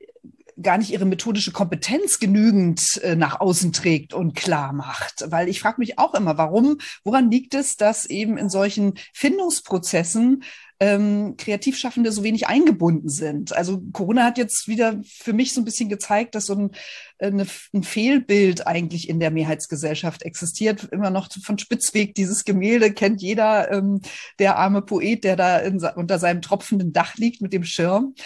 gar 0.60 0.78
nicht 0.78 0.90
ihre 0.90 1.06
methodische 1.06 1.52
Kompetenz 1.52 2.18
genügend 2.18 3.00
äh, 3.02 3.16
nach 3.16 3.40
außen 3.40 3.72
trägt 3.72 4.12
und 4.12 4.34
klar 4.34 4.72
macht. 4.72 5.24
Weil 5.28 5.48
ich 5.48 5.60
frage 5.60 5.80
mich 5.80 5.98
auch 5.98 6.14
immer, 6.14 6.36
warum, 6.36 6.78
woran 7.04 7.30
liegt 7.30 7.54
es, 7.54 7.76
dass 7.76 8.06
eben 8.06 8.36
in 8.36 8.50
solchen 8.50 8.94
Findungsprozessen 9.14 10.44
ähm, 10.82 11.36
Kreativschaffende 11.36 12.10
so 12.10 12.24
wenig 12.24 12.48
eingebunden 12.48 13.08
sind. 13.08 13.54
Also 13.54 13.80
Corona 13.92 14.24
hat 14.24 14.36
jetzt 14.36 14.66
wieder 14.66 15.00
für 15.04 15.32
mich 15.32 15.54
so 15.54 15.60
ein 15.60 15.64
bisschen 15.64 15.88
gezeigt, 15.88 16.34
dass 16.34 16.46
so 16.46 16.54
ein, 16.54 16.70
äh, 17.18 17.28
eine, 17.28 17.46
ein 17.72 17.84
Fehlbild 17.84 18.66
eigentlich 18.66 19.08
in 19.08 19.20
der 19.20 19.30
Mehrheitsgesellschaft 19.30 20.24
existiert. 20.24 20.88
Immer 20.90 21.10
noch 21.10 21.28
von 21.44 21.56
Spitzweg, 21.56 22.16
dieses 22.16 22.44
Gemälde 22.44 22.92
kennt 22.92 23.22
jeder, 23.22 23.70
ähm, 23.70 24.00
der 24.40 24.56
arme 24.56 24.82
Poet, 24.82 25.22
der 25.22 25.36
da 25.36 25.58
in, 25.58 25.80
unter 25.94 26.18
seinem 26.18 26.42
tropfenden 26.42 26.92
Dach 26.92 27.14
liegt 27.14 27.42
mit 27.42 27.52
dem 27.52 27.62
Schirm. 27.62 28.16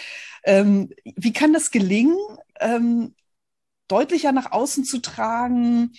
Ähm, 0.43 0.89
wie 1.03 1.33
kann 1.33 1.53
das 1.53 1.69
gelingen, 1.69 2.17
ähm, 2.59 3.13
deutlicher 3.87 4.31
nach 4.31 4.51
außen 4.51 4.83
zu 4.83 4.97
tragen? 4.97 5.91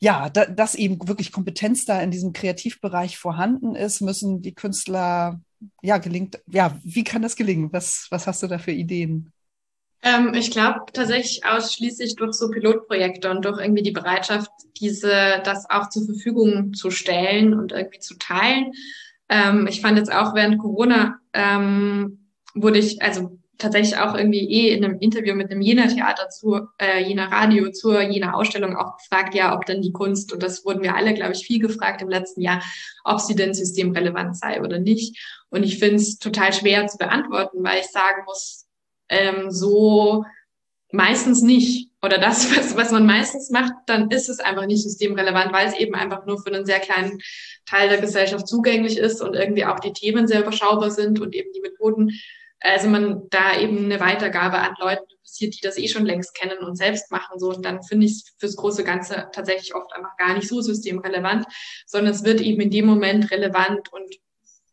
Ja, 0.00 0.28
da, 0.28 0.44
dass 0.44 0.74
eben 0.74 1.06
wirklich 1.06 1.30
Kompetenz 1.30 1.84
da 1.84 2.00
in 2.00 2.10
diesem 2.10 2.32
Kreativbereich 2.32 3.16
vorhanden 3.16 3.76
ist, 3.76 4.00
müssen 4.00 4.42
die 4.42 4.54
Künstler, 4.54 5.40
ja, 5.82 5.98
gelingt, 5.98 6.40
ja, 6.46 6.78
wie 6.84 7.04
kann 7.04 7.22
das 7.22 7.36
gelingen? 7.36 7.72
Was, 7.72 8.06
was 8.10 8.26
hast 8.26 8.42
du 8.42 8.46
da 8.46 8.58
für 8.58 8.72
Ideen? 8.72 9.32
Ähm, 10.02 10.32
ich 10.34 10.50
glaube 10.50 10.80
tatsächlich 10.92 11.44
ausschließlich 11.44 12.16
durch 12.16 12.34
so 12.34 12.50
Pilotprojekte 12.50 13.30
und 13.30 13.44
durch 13.44 13.60
irgendwie 13.60 13.82
die 13.82 13.90
Bereitschaft, 13.90 14.50
diese, 14.80 15.42
das 15.44 15.68
auch 15.68 15.88
zur 15.88 16.04
Verfügung 16.06 16.72
zu 16.74 16.90
stellen 16.90 17.54
und 17.54 17.72
irgendwie 17.72 17.98
zu 17.98 18.16
teilen. 18.16 18.72
Ähm, 19.28 19.66
ich 19.66 19.80
fand 19.80 19.98
jetzt 19.98 20.12
auch 20.12 20.34
während 20.34 20.58
Corona 20.58 21.18
ähm, 21.32 22.30
wurde 22.54 22.78
ich, 22.78 23.02
also 23.02 23.37
tatsächlich 23.58 23.98
auch 23.98 24.14
irgendwie 24.14 24.48
eh 24.48 24.74
in 24.74 24.84
einem 24.84 24.98
Interview 25.00 25.34
mit 25.34 25.50
einem 25.50 25.60
Jena 25.60 25.88
Theater 25.88 26.28
zu, 26.28 26.68
äh, 26.78 27.02
Jena 27.02 27.26
Radio 27.26 27.70
zur 27.70 28.00
Jena 28.00 28.34
Ausstellung 28.34 28.76
auch 28.76 28.96
gefragt, 28.96 29.34
ja, 29.34 29.54
ob 29.54 29.66
denn 29.66 29.82
die 29.82 29.92
Kunst, 29.92 30.32
und 30.32 30.42
das 30.42 30.64
wurden 30.64 30.82
wir 30.82 30.94
alle, 30.94 31.12
glaube 31.14 31.32
ich, 31.32 31.44
viel 31.44 31.58
gefragt 31.58 32.00
im 32.00 32.08
letzten 32.08 32.40
Jahr, 32.40 32.62
ob 33.04 33.20
sie 33.20 33.34
denn 33.34 33.54
systemrelevant 33.54 34.36
sei 34.36 34.60
oder 34.62 34.78
nicht. 34.78 35.18
Und 35.50 35.64
ich 35.64 35.78
finde 35.78 35.96
es 35.96 36.18
total 36.18 36.52
schwer 36.52 36.86
zu 36.86 36.98
beantworten, 36.98 37.62
weil 37.64 37.80
ich 37.80 37.88
sagen 37.88 38.22
muss, 38.26 38.66
ähm, 39.08 39.50
so 39.50 40.24
meistens 40.92 41.42
nicht. 41.42 41.90
Oder 42.00 42.18
das, 42.18 42.50
was, 42.56 42.76
was 42.76 42.92
man 42.92 43.06
meistens 43.06 43.50
macht, 43.50 43.72
dann 43.86 44.10
ist 44.10 44.28
es 44.28 44.38
einfach 44.38 44.66
nicht 44.66 44.82
systemrelevant, 44.82 45.52
weil 45.52 45.66
es 45.66 45.74
eben 45.74 45.94
einfach 45.94 46.26
nur 46.26 46.40
für 46.40 46.52
einen 46.52 46.66
sehr 46.66 46.80
kleinen 46.80 47.20
Teil 47.66 47.88
der 47.88 48.00
Gesellschaft 48.00 48.46
zugänglich 48.46 48.98
ist 48.98 49.20
und 49.20 49.34
irgendwie 49.34 49.64
auch 49.64 49.80
die 49.80 49.92
Themen 49.92 50.26
sehr 50.26 50.42
überschaubar 50.42 50.90
sind 50.90 51.20
und 51.20 51.34
eben 51.34 51.50
die 51.52 51.60
Methoden 51.60 52.12
also 52.60 52.88
man 52.88 53.28
da 53.30 53.58
eben 53.58 53.84
eine 53.84 54.00
Weitergabe 54.00 54.58
an 54.58 54.74
Leute 54.80 55.02
passiert, 55.22 55.54
die 55.54 55.60
das 55.62 55.78
eh 55.78 55.88
schon 55.88 56.06
längst 56.06 56.34
kennen 56.34 56.58
und 56.58 56.76
selbst 56.76 57.10
machen. 57.10 57.38
So, 57.38 57.50
und 57.50 57.64
dann 57.64 57.82
finde 57.82 58.06
ich 58.06 58.12
es 58.12 58.34
fürs 58.38 58.56
große 58.56 58.84
Ganze 58.84 59.28
tatsächlich 59.32 59.74
oft 59.74 59.92
einfach 59.94 60.16
gar 60.16 60.34
nicht 60.34 60.48
so 60.48 60.60
systemrelevant, 60.60 61.46
sondern 61.86 62.12
es 62.12 62.24
wird 62.24 62.40
eben 62.40 62.60
in 62.60 62.70
dem 62.70 62.86
Moment 62.86 63.30
relevant 63.30 63.92
und 63.92 64.14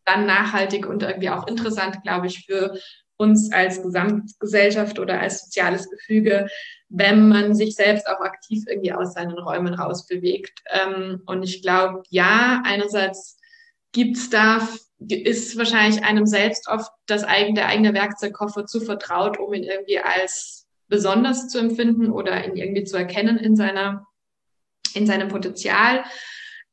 dann 0.04 0.26
nachhaltig 0.26 0.86
und 0.86 1.02
irgendwie 1.02 1.30
auch 1.30 1.46
interessant, 1.46 2.02
glaube 2.02 2.28
ich, 2.28 2.46
für 2.46 2.78
uns 3.16 3.52
als 3.52 3.82
Gesamtgesellschaft 3.82 4.98
oder 4.98 5.20
als 5.20 5.44
soziales 5.44 5.90
Gefüge, 5.90 6.48
wenn 6.88 7.28
man 7.28 7.54
sich 7.54 7.74
selbst 7.74 8.06
auch 8.06 8.20
aktiv 8.20 8.64
irgendwie 8.68 8.92
aus 8.92 9.14
seinen 9.14 9.38
Räumen 9.38 9.74
rausbewegt. 9.74 10.62
Ähm, 10.70 11.22
und 11.26 11.42
ich 11.42 11.62
glaube, 11.62 12.02
ja, 12.10 12.62
einerseits 12.64 13.38
gibt 13.92 14.16
es 14.16 14.30
da 14.30 14.60
ist 14.98 15.56
wahrscheinlich 15.58 16.02
einem 16.04 16.26
selbst 16.26 16.68
oft 16.68 16.90
das 17.06 17.24
eigene, 17.24 17.54
der 17.54 17.68
eigene 17.68 17.94
Werkzeugkoffer 17.94 18.66
zu 18.66 18.80
vertraut, 18.80 19.38
um 19.38 19.52
ihn 19.52 19.64
irgendwie 19.64 19.98
als 19.98 20.66
besonders 20.88 21.48
zu 21.48 21.58
empfinden 21.58 22.10
oder 22.10 22.44
ihn 22.46 22.56
irgendwie 22.56 22.84
zu 22.84 22.96
erkennen 22.96 23.36
in 23.36 23.56
seiner, 23.56 24.06
in 24.94 25.06
seinem 25.06 25.28
Potenzial. 25.28 26.04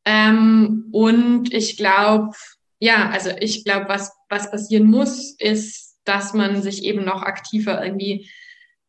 Ähm, 0.05 0.89
und 0.91 1.53
ich 1.53 1.77
glaube, 1.77 2.35
ja, 2.79 3.09
also 3.09 3.31
ich 3.39 3.63
glaube, 3.63 3.87
was, 3.87 4.13
was 4.29 4.51
passieren 4.51 4.85
muss, 4.85 5.35
ist, 5.39 5.97
dass 6.05 6.33
man 6.33 6.61
sich 6.61 6.83
eben 6.83 7.05
noch 7.05 7.23
aktiver 7.23 7.83
irgendwie 7.83 8.29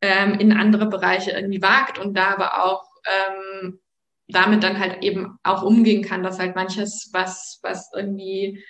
ähm, 0.01 0.35
in 0.35 0.53
andere 0.53 0.87
Bereiche 0.87 1.31
irgendwie 1.31 1.63
wagt 1.63 1.99
und 1.99 2.15
da 2.15 2.33
aber 2.33 2.65
auch 2.65 2.85
ähm, 3.07 3.81
damit 4.29 4.63
dann 4.63 4.79
halt 4.79 5.03
eben 5.03 5.39
auch 5.43 5.63
umgehen 5.63 6.03
kann, 6.03 6.23
dass 6.23 6.39
halt 6.39 6.57
manches, 6.57 7.11
was, 7.13 7.61
was 7.63 7.91
irgendwie 7.95 8.65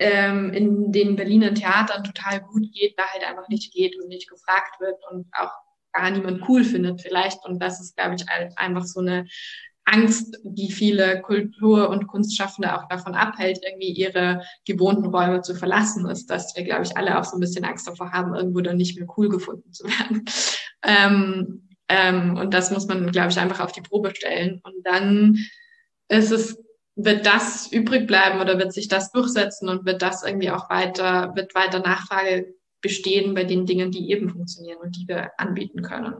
ähm, 0.00 0.52
in 0.52 0.92
den 0.92 1.14
Berliner 1.14 1.54
Theatern 1.54 2.02
total 2.02 2.40
gut 2.40 2.72
geht, 2.72 2.98
da 2.98 3.04
halt 3.06 3.22
einfach 3.22 3.48
nicht 3.48 3.72
geht 3.72 3.96
und 4.00 4.08
nicht 4.08 4.28
gefragt 4.28 4.80
wird 4.80 4.96
und 5.10 5.26
auch 5.32 5.52
gar 5.92 6.10
niemand 6.10 6.48
cool 6.48 6.64
findet 6.64 7.02
vielleicht. 7.02 7.44
Und 7.44 7.60
das 7.60 7.80
ist, 7.80 7.96
glaube 7.96 8.14
ich, 8.14 8.24
einfach 8.56 8.84
so 8.84 9.00
eine 9.00 9.26
Angst, 9.84 10.38
die 10.42 10.70
viele 10.70 11.20
Kultur- 11.20 11.90
und 11.90 12.06
Kunstschaffende 12.06 12.74
auch 12.74 12.88
davon 12.88 13.14
abhält, 13.14 13.60
irgendwie 13.62 13.90
ihre 13.90 14.42
gewohnten 14.64 15.06
Räume 15.06 15.42
zu 15.42 15.54
verlassen, 15.54 16.08
ist, 16.08 16.30
dass 16.30 16.56
wir, 16.56 16.64
glaube 16.64 16.84
ich, 16.84 16.96
alle 16.96 17.18
auch 17.18 17.24
so 17.24 17.36
ein 17.36 17.40
bisschen 17.40 17.64
Angst 17.64 17.86
davor 17.86 18.12
haben, 18.12 18.34
irgendwo 18.34 18.60
dann 18.60 18.76
nicht 18.76 18.98
mehr 18.98 19.08
cool 19.16 19.28
gefunden 19.28 19.72
zu 19.72 19.84
werden. 19.84 20.24
Ähm, 20.82 21.68
ähm, 21.90 22.38
und 22.38 22.54
das 22.54 22.70
muss 22.70 22.86
man, 22.86 23.12
glaube 23.12 23.28
ich, 23.28 23.38
einfach 23.38 23.60
auf 23.60 23.72
die 23.72 23.82
Probe 23.82 24.14
stellen. 24.16 24.62
Und 24.64 24.76
dann 24.82 25.36
ist 26.08 26.30
es, 26.30 26.56
wird 27.04 27.26
das 27.26 27.70
übrig 27.70 28.06
bleiben 28.06 28.40
oder 28.40 28.58
wird 28.58 28.72
sich 28.72 28.88
das 28.88 29.12
durchsetzen 29.12 29.68
und 29.68 29.84
wird 29.84 30.02
das 30.02 30.24
irgendwie 30.24 30.50
auch 30.50 30.70
weiter, 30.70 31.34
wird 31.34 31.54
weiter 31.54 31.80
Nachfrage 31.80 32.54
bestehen 32.80 33.34
bei 33.34 33.44
den 33.44 33.66
Dingen, 33.66 33.90
die 33.90 34.10
eben 34.10 34.30
funktionieren 34.30 34.78
und 34.78 34.96
die 34.96 35.06
wir 35.06 35.32
anbieten 35.38 35.82
können. 35.82 36.14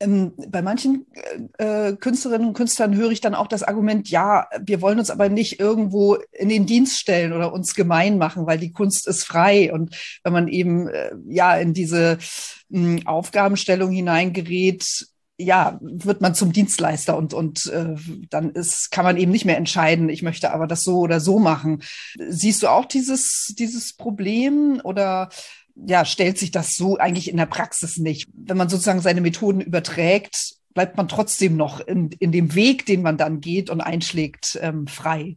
Ähm, 0.00 0.32
bei 0.48 0.62
manchen 0.62 1.06
äh, 1.58 1.94
Künstlerinnen 1.94 2.48
und 2.48 2.54
Künstlern 2.54 2.94
höre 2.94 3.10
ich 3.10 3.20
dann 3.20 3.34
auch 3.34 3.48
das 3.48 3.64
Argument, 3.64 4.08
ja, 4.08 4.46
wir 4.60 4.80
wollen 4.80 5.00
uns 5.00 5.10
aber 5.10 5.28
nicht 5.28 5.58
irgendwo 5.58 6.14
in 6.32 6.48
den 6.48 6.66
Dienst 6.66 7.00
stellen 7.00 7.32
oder 7.32 7.52
uns 7.52 7.74
gemein 7.74 8.16
machen, 8.16 8.46
weil 8.46 8.58
die 8.58 8.72
Kunst 8.72 9.08
ist 9.08 9.24
frei. 9.24 9.72
Und 9.72 9.96
wenn 10.22 10.32
man 10.32 10.46
eben 10.46 10.88
äh, 10.88 11.10
ja 11.26 11.56
in 11.56 11.74
diese 11.74 12.18
mh, 12.68 13.02
Aufgabenstellung 13.06 13.90
hineingerät, 13.90 14.84
ja, 15.38 15.78
wird 15.80 16.20
man 16.20 16.34
zum 16.34 16.52
Dienstleister 16.52 17.16
und, 17.16 17.32
und 17.32 17.66
äh, 17.66 17.94
dann 18.28 18.50
ist, 18.50 18.90
kann 18.90 19.04
man 19.04 19.16
eben 19.16 19.30
nicht 19.30 19.44
mehr 19.44 19.56
entscheiden, 19.56 20.08
ich 20.08 20.22
möchte 20.22 20.52
aber 20.52 20.66
das 20.66 20.82
so 20.82 20.98
oder 20.98 21.20
so 21.20 21.38
machen. 21.38 21.82
Siehst 22.18 22.62
du 22.62 22.68
auch 22.68 22.84
dieses, 22.84 23.54
dieses 23.56 23.94
Problem 23.94 24.80
oder 24.82 25.28
ja, 25.76 26.04
stellt 26.04 26.38
sich 26.38 26.50
das 26.50 26.74
so 26.74 26.98
eigentlich 26.98 27.30
in 27.30 27.36
der 27.36 27.46
Praxis 27.46 27.98
nicht. 27.98 28.28
Wenn 28.34 28.56
man 28.56 28.68
sozusagen 28.68 29.00
seine 29.00 29.20
Methoden 29.20 29.60
überträgt, 29.60 30.54
bleibt 30.74 30.96
man 30.96 31.06
trotzdem 31.06 31.56
noch 31.56 31.80
in, 31.80 32.10
in 32.18 32.32
dem 32.32 32.56
Weg, 32.56 32.84
den 32.86 33.02
man 33.02 33.16
dann 33.16 33.40
geht 33.40 33.70
und 33.70 33.80
einschlägt, 33.80 34.58
ähm, 34.60 34.88
frei. 34.88 35.36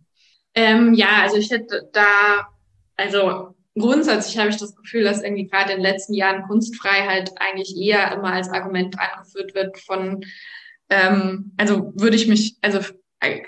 Ähm, 0.55 0.95
ja, 0.95 1.21
also 1.21 1.37
ich 1.37 1.51
hätte 1.51 1.89
da, 1.93 2.47
also 2.97 3.55
grundsätzlich 3.77 4.37
habe 4.37 4.49
ich 4.49 4.57
das 4.57 4.75
Gefühl, 4.75 5.03
dass 5.03 5.23
irgendwie 5.23 5.47
gerade 5.47 5.73
in 5.73 5.77
den 5.81 5.91
letzten 5.91 6.13
Jahren 6.13 6.43
Kunstfreiheit 6.43 7.31
eigentlich 7.37 7.75
eher 7.77 8.11
immer 8.13 8.33
als 8.33 8.49
Argument 8.49 8.95
angeführt 8.99 9.55
wird 9.55 9.77
von, 9.79 10.25
ähm, 10.89 11.53
also 11.57 11.93
würde 11.95 12.15
ich 12.15 12.27
mich, 12.27 12.57
also 12.61 12.79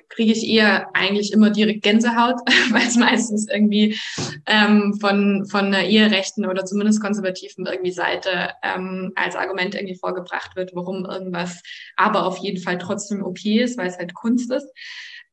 kriege 0.10 0.32
ich 0.32 0.48
eher 0.48 0.88
eigentlich 0.94 1.34
immer 1.34 1.50
direkt 1.50 1.82
Gänsehaut, 1.82 2.36
weil 2.72 2.88
es 2.88 2.96
meistens 2.96 3.48
irgendwie 3.50 3.98
ähm, 4.46 4.98
von, 5.00 5.46
von 5.48 5.66
einer 5.66 5.84
eherechten 5.84 6.46
oder 6.46 6.64
zumindest 6.66 7.02
konservativen 7.02 7.66
irgendwie 7.66 7.92
Seite 7.92 8.52
ähm, 8.62 9.12
als 9.16 9.36
Argument 9.36 9.74
irgendwie 9.76 9.98
vorgebracht 9.98 10.56
wird, 10.56 10.72
warum 10.76 11.06
irgendwas 11.06 11.62
aber 11.96 12.26
auf 12.26 12.38
jeden 12.38 12.62
Fall 12.62 12.78
trotzdem 12.78 13.24
okay 13.24 13.62
ist, 13.64 13.78
weil 13.78 13.88
es 13.88 13.98
halt 13.98 14.14
Kunst 14.14 14.52
ist. 14.52 14.68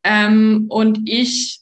Ähm, 0.03 0.67
und 0.71 1.01
ich, 1.05 1.61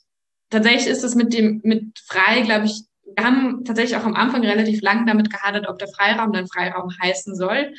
tatsächlich 0.51 0.87
ist 0.87 1.03
es 1.03 1.17
mit 1.17 1.35
dem, 1.35 1.61
mit 1.65 1.99
frei, 2.07 2.43
glaube 2.43 2.67
ich, 2.67 2.83
wir 3.17 3.25
haben 3.25 3.65
tatsächlich 3.65 3.97
auch 3.97 4.05
am 4.05 4.15
Anfang 4.15 4.43
relativ 4.43 4.81
lang 4.83 5.07
damit 5.07 5.31
gehadert, 5.31 5.69
ob 5.69 5.79
der 5.79 5.89
Freiraum 5.89 6.33
dann 6.33 6.47
Freiraum 6.47 6.91
heißen 7.03 7.35
soll. 7.35 7.73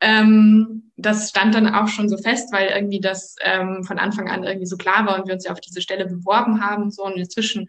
Ähm, 0.00 0.92
das 0.96 1.30
stand 1.30 1.54
dann 1.54 1.74
auch 1.74 1.88
schon 1.88 2.08
so 2.08 2.18
fest, 2.18 2.52
weil 2.52 2.68
irgendwie 2.68 3.00
das 3.00 3.36
ähm, 3.42 3.84
von 3.84 3.98
Anfang 3.98 4.28
an 4.28 4.44
irgendwie 4.44 4.66
so 4.66 4.76
klar 4.76 5.06
war 5.06 5.18
und 5.18 5.26
wir 5.26 5.34
uns 5.34 5.44
ja 5.44 5.52
auf 5.52 5.60
diese 5.60 5.80
Stelle 5.80 6.06
beworben 6.06 6.60
haben. 6.60 6.90
So 6.90 7.04
und 7.04 7.16
inzwischen 7.16 7.68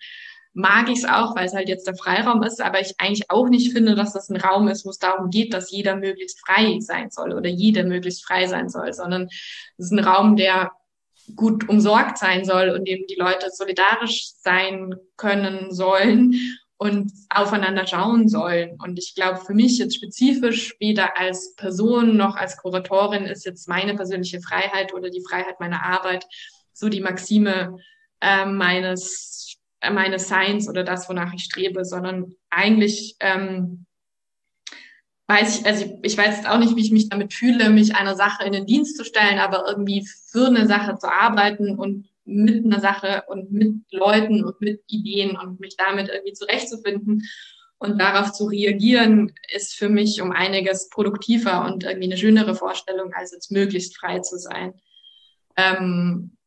mag 0.54 0.90
ich 0.90 1.00
es 1.00 1.06
auch, 1.06 1.36
weil 1.36 1.46
es 1.46 1.54
halt 1.54 1.68
jetzt 1.68 1.86
der 1.86 1.96
Freiraum 1.96 2.42
ist, 2.42 2.62
aber 2.62 2.80
ich 2.80 2.96
eigentlich 2.98 3.30
auch 3.30 3.50
nicht 3.50 3.74
finde, 3.74 3.94
dass 3.94 4.14
das 4.14 4.30
ein 4.30 4.40
Raum 4.40 4.68
ist, 4.70 4.86
wo 4.86 4.90
es 4.90 5.00
darum 5.00 5.30
geht, 5.30 5.54
dass 5.54 5.72
jeder 5.72 5.96
möglichst 5.98 6.40
frei 6.46 6.80
sein 6.80 7.10
soll 7.10 7.34
oder 7.34 7.50
jede 7.50 7.84
möglichst 7.84 8.26
frei 8.26 8.48
sein 8.48 8.70
soll, 8.70 8.94
sondern 8.94 9.26
es 9.78 9.86
ist 9.86 9.92
ein 9.92 10.00
Raum, 10.00 10.38
der 10.38 10.72
gut 11.36 11.68
umsorgt 11.68 12.18
sein 12.18 12.46
soll 12.46 12.70
und 12.70 12.88
dem 12.88 13.06
die 13.10 13.16
Leute 13.16 13.50
solidarisch 13.52 14.32
sein 14.42 14.96
können 15.18 15.74
sollen 15.74 16.36
und 16.78 17.12
aufeinander 17.30 17.88
schauen 17.88 18.28
sollen. 18.28 18.78
Und 18.82 19.00
ich 19.00 19.16
glaube, 19.16 19.40
für 19.40 19.54
mich 19.54 19.78
jetzt 19.78 19.96
spezifisch, 19.96 20.76
weder 20.80 21.18
als 21.18 21.56
Person 21.56 22.18
noch 22.18 22.36
als 22.36 22.58
Kuratorin, 22.58 23.26
ist 23.26 23.46
jetzt 23.46 23.68
meine 23.68 23.96
persönliche 23.96 24.42
Freiheit 24.42 24.94
oder 24.94 25.10
die 25.10 25.24
Freiheit 25.28 25.60
meiner 25.60 25.84
Arbeit 25.84 26.26
so 26.74 26.90
die 26.90 27.00
Maxime 27.00 27.78
äh, 28.20 28.46
meines, 28.46 29.58
äh, 29.80 29.92
meines 29.92 30.28
Seins 30.28 30.68
oder 30.68 30.84
das, 30.84 31.08
wonach 31.08 31.34
ich 31.34 31.46
strebe, 31.46 31.86
sondern 31.86 32.36
eigentlich 32.50 33.16
ähm, 33.22 33.86
weiß 35.28 35.60
ich, 35.60 35.66
also 35.66 36.00
ich 36.04 36.18
weiß 36.18 36.38
jetzt 36.38 36.50
auch 36.50 36.60
nicht, 36.60 36.76
wie 36.76 36.82
ich 36.82 36.92
mich 36.92 37.10
damit 37.10 37.34
fühle, 37.34 37.70
mich 37.70 37.96
einer 37.96 38.16
Sache 38.16 38.44
in 38.44 38.52
den 38.52 38.66
Dienst 38.66 38.98
zu 38.98 39.06
stellen, 39.06 39.40
aber 39.40 39.66
irgendwie 39.68 40.06
für 40.30 40.48
eine 40.48 40.68
Sache 40.68 40.98
zu 40.98 41.12
arbeiten 41.12 41.78
und 41.78 42.10
mit 42.26 42.66
einer 42.66 42.80
Sache 42.80 43.24
und 43.28 43.52
mit 43.52 43.74
Leuten 43.92 44.44
und 44.44 44.60
mit 44.62 44.84
Ideen 44.88 45.38
und 45.38 45.60
mich 45.60 45.78
damit 45.78 46.10
irgendwie 46.10 46.34
zurechtzufinden 46.34 47.24
und 47.78 48.00
darauf 48.00 48.32
zu 48.32 48.46
reagieren, 48.46 49.34
ist 49.54 49.76
für 49.76 49.90
mich 49.90 50.22
um 50.22 50.32
einiges 50.32 50.90
produktiver 50.90 51.66
und 51.66 51.84
irgendwie 51.84 52.08
eine 52.08 52.18
schönere 52.18 52.56
Vorstellung, 52.56 53.14
als 53.14 53.32
jetzt 53.32 53.52
möglichst 53.52 53.98
frei 53.98 54.20
zu 54.20 54.38
sein. 54.38 54.74
Ähm, 55.56 56.38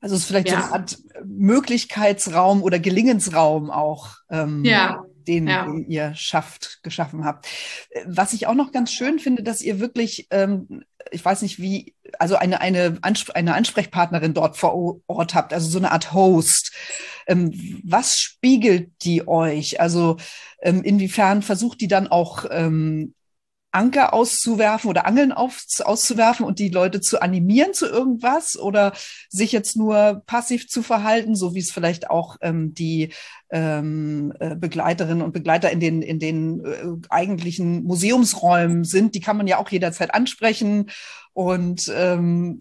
also 0.00 0.14
es 0.14 0.22
ist 0.22 0.28
vielleicht 0.28 0.48
ja. 0.48 0.60
so 0.60 0.66
eine 0.66 0.72
Art 0.74 0.98
Möglichkeitsraum 1.24 2.62
oder 2.62 2.78
Gelingensraum 2.78 3.70
auch. 3.70 4.16
Ähm, 4.30 4.64
ja 4.64 5.04
den, 5.26 5.46
ja. 5.46 5.64
den 5.64 5.88
ihr 5.88 6.14
schafft, 6.14 6.82
geschaffen 6.82 7.24
habt. 7.24 7.46
Was 8.06 8.32
ich 8.32 8.46
auch 8.46 8.54
noch 8.54 8.72
ganz 8.72 8.92
schön 8.92 9.18
finde, 9.18 9.42
dass 9.42 9.60
ihr 9.60 9.80
wirklich, 9.80 10.28
ähm, 10.30 10.84
ich 11.10 11.24
weiß 11.24 11.42
nicht 11.42 11.60
wie, 11.60 11.94
also 12.18 12.36
eine, 12.36 12.60
eine, 12.60 12.98
Ansp 13.02 13.30
eine 13.34 13.54
Ansprechpartnerin 13.54 14.34
dort 14.34 14.56
vor 14.56 15.00
Ort 15.06 15.34
habt, 15.34 15.52
also 15.52 15.68
so 15.68 15.78
eine 15.78 15.92
Art 15.92 16.12
Host. 16.12 16.72
Ähm, 17.26 17.80
was 17.84 18.18
spiegelt 18.18 18.90
die 19.02 19.26
euch? 19.26 19.80
Also 19.80 20.16
ähm, 20.62 20.82
inwiefern 20.82 21.42
versucht 21.42 21.80
die 21.80 21.88
dann 21.88 22.06
auch 22.08 22.44
ähm, 22.50 23.14
Anker 23.76 24.14
auszuwerfen 24.14 24.88
oder 24.88 25.06
Angeln 25.06 25.32
auf, 25.32 25.62
auszuwerfen 25.84 26.46
und 26.46 26.58
die 26.58 26.70
Leute 26.70 27.02
zu 27.02 27.20
animieren 27.20 27.74
zu 27.74 27.86
irgendwas 27.86 28.58
oder 28.58 28.92
sich 29.28 29.52
jetzt 29.52 29.76
nur 29.76 30.22
passiv 30.26 30.66
zu 30.66 30.82
verhalten, 30.82 31.36
so 31.36 31.54
wie 31.54 31.58
es 31.58 31.72
vielleicht 31.72 32.08
auch 32.08 32.36
ähm, 32.40 32.72
die 32.72 33.12
ähm, 33.50 34.32
äh, 34.40 34.56
Begleiterinnen 34.56 35.22
und 35.22 35.34
Begleiter 35.34 35.70
in 35.70 35.80
den, 35.80 36.00
in 36.00 36.18
den 36.18 36.64
äh, 36.64 36.86
eigentlichen 37.10 37.84
Museumsräumen 37.84 38.84
sind. 38.84 39.14
Die 39.14 39.20
kann 39.20 39.36
man 39.36 39.46
ja 39.46 39.58
auch 39.58 39.68
jederzeit 39.68 40.14
ansprechen. 40.14 40.90
Und 41.36 41.92
ähm, 41.94 42.60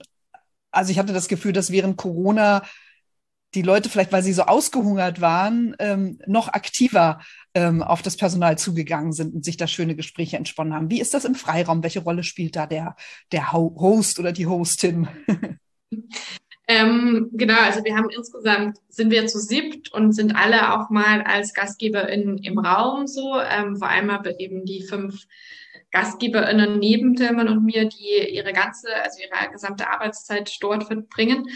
also 0.69 0.91
ich 0.91 0.99
hatte 0.99 1.13
das 1.13 1.29
Gefühl, 1.29 1.53
dass 1.53 1.71
während 1.71 1.95
Corona 1.95 2.61
die 3.53 3.61
Leute 3.61 3.89
vielleicht, 3.89 4.11
weil 4.11 4.21
sie 4.21 4.33
so 4.33 4.43
ausgehungert 4.43 5.21
waren, 5.21 5.77
ähm, 5.79 6.19
noch 6.27 6.49
aktiver 6.49 7.21
ähm, 7.53 7.81
auf 7.81 8.01
das 8.01 8.17
Personal 8.17 8.57
zugegangen 8.57 9.13
sind 9.13 9.33
und 9.33 9.45
sich 9.45 9.55
da 9.55 9.65
schöne 9.65 9.95
Gespräche 9.95 10.35
entsponnen 10.35 10.73
haben. 10.73 10.89
Wie 10.89 10.99
ist 10.99 11.13
das 11.13 11.23
im 11.23 11.35
Freiraum? 11.35 11.83
Welche 11.83 12.01
Rolle 12.01 12.23
spielt 12.23 12.57
da 12.57 12.67
der, 12.67 12.97
der 13.31 13.53
Host 13.53 14.19
oder 14.19 14.33
die 14.33 14.47
Hostin? 14.47 15.07
Ähm, 16.67 17.29
genau, 17.33 17.59
also 17.59 17.83
wir 17.83 17.95
haben 17.95 18.09
insgesamt, 18.09 18.79
sind 18.89 19.11
wir 19.11 19.27
zu 19.27 19.39
siebt 19.39 19.93
und 19.93 20.13
sind 20.13 20.35
alle 20.35 20.73
auch 20.73 20.89
mal 20.89 21.21
als 21.21 21.53
GastgeberInnen 21.53 22.39
im 22.39 22.57
Raum 22.57 23.05
so, 23.05 23.39
ähm, 23.39 23.75
vor 23.75 23.87
allem 23.87 24.09
aber 24.09 24.39
eben 24.39 24.65
die 24.65 24.81
fünf 24.81 25.27
GastgeberInnen 25.95 26.77
neben 26.77 27.15
Tilman 27.15 27.47
und 27.47 27.63
mir, 27.63 27.87
die 27.87 28.29
ihre 28.29 28.51
ganze, 28.51 28.93
also 29.01 29.19
ihre 29.21 29.49
gesamte 29.49 29.89
Arbeitszeit 29.89 30.53
dort 30.59 30.83
verbringen 30.83 31.47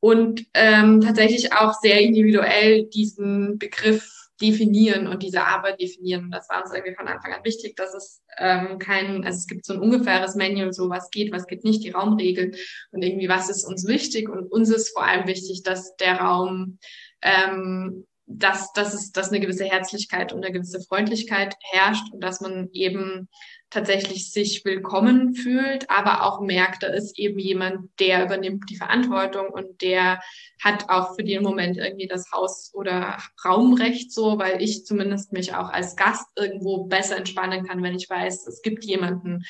und 0.00 0.44
ähm, 0.52 1.00
tatsächlich 1.00 1.54
auch 1.54 1.72
sehr 1.72 1.98
individuell 2.00 2.84
diesen 2.84 3.58
Begriff 3.58 4.06
definieren 4.42 5.06
und 5.06 5.22
diese 5.22 5.42
Arbeit 5.42 5.80
definieren. 5.80 6.30
Das 6.30 6.50
war 6.50 6.62
uns 6.62 6.72
irgendwie 6.72 6.94
von 6.94 7.08
Anfang 7.08 7.32
an 7.32 7.44
wichtig, 7.44 7.76
dass 7.76 7.94
es 7.94 8.22
ähm, 8.36 8.78
kein, 8.78 9.24
also 9.24 9.38
es 9.38 9.46
gibt 9.46 9.64
so 9.64 9.72
ein 9.72 9.80
ungefähres 9.80 10.36
Manual, 10.36 10.72
so 10.74 10.90
was 10.90 11.10
geht, 11.10 11.32
was 11.32 11.46
geht 11.46 11.64
nicht, 11.64 11.82
die 11.82 11.90
Raumregeln 11.90 12.54
und 12.92 13.02
irgendwie 13.02 13.30
was 13.30 13.48
ist 13.48 13.64
uns 13.64 13.86
wichtig 13.86 14.28
und 14.28 14.52
uns 14.52 14.68
ist 14.68 14.90
vor 14.92 15.04
allem 15.04 15.26
wichtig, 15.26 15.62
dass 15.62 15.96
der 15.96 16.20
Raum 16.20 16.78
ähm, 17.22 18.04
dass, 18.28 18.72
dass, 18.74 18.92
es, 18.92 19.10
dass 19.10 19.30
eine 19.30 19.40
gewisse 19.40 19.64
Herzlichkeit 19.64 20.34
und 20.34 20.44
eine 20.44 20.52
gewisse 20.52 20.80
Freundlichkeit 20.82 21.56
herrscht 21.62 22.12
und 22.12 22.20
dass 22.22 22.42
man 22.42 22.68
eben 22.72 23.28
tatsächlich 23.70 24.32
sich 24.32 24.64
willkommen 24.64 25.34
fühlt, 25.34 25.90
aber 25.90 26.24
auch 26.24 26.40
merkt, 26.40 26.82
da 26.82 26.88
ist 26.88 27.18
eben 27.18 27.38
jemand, 27.38 27.90
der 28.00 28.24
übernimmt 28.24 28.70
die 28.70 28.76
Verantwortung 28.76 29.48
und 29.48 29.82
der 29.82 30.20
hat 30.62 30.88
auch 30.88 31.14
für 31.14 31.24
den 31.24 31.42
Moment 31.42 31.76
irgendwie 31.76 32.06
das 32.06 32.30
Haus- 32.32 32.70
oder 32.74 33.18
Raumrecht 33.44 34.12
so, 34.12 34.38
weil 34.38 34.62
ich 34.62 34.86
zumindest 34.86 35.32
mich 35.32 35.54
auch 35.54 35.70
als 35.70 35.96
Gast 35.96 36.26
irgendwo 36.36 36.84
besser 36.84 37.16
entspannen 37.16 37.66
kann, 37.66 37.82
wenn 37.82 37.94
ich 37.94 38.08
weiß, 38.08 38.46
es 38.46 38.62
gibt 38.62 38.84
jemanden, 38.84 39.44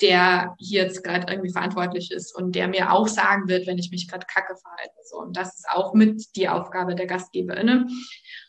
der 0.00 0.54
hier 0.58 0.82
jetzt 0.82 1.04
gerade 1.04 1.32
irgendwie 1.32 1.52
verantwortlich 1.52 2.10
ist 2.10 2.34
und 2.34 2.54
der 2.54 2.68
mir 2.68 2.92
auch 2.92 3.08
sagen 3.08 3.48
wird, 3.48 3.66
wenn 3.66 3.78
ich 3.78 3.90
mich 3.90 4.08
gerade 4.08 4.26
kacke 4.26 4.56
verhalte. 4.56 4.94
So. 5.04 5.18
Und 5.18 5.36
das 5.36 5.54
ist 5.54 5.68
auch 5.70 5.94
mit 5.94 6.36
die 6.36 6.48
Aufgabe 6.48 6.94
der 6.94 7.06
GastgeberInnen. 7.06 7.88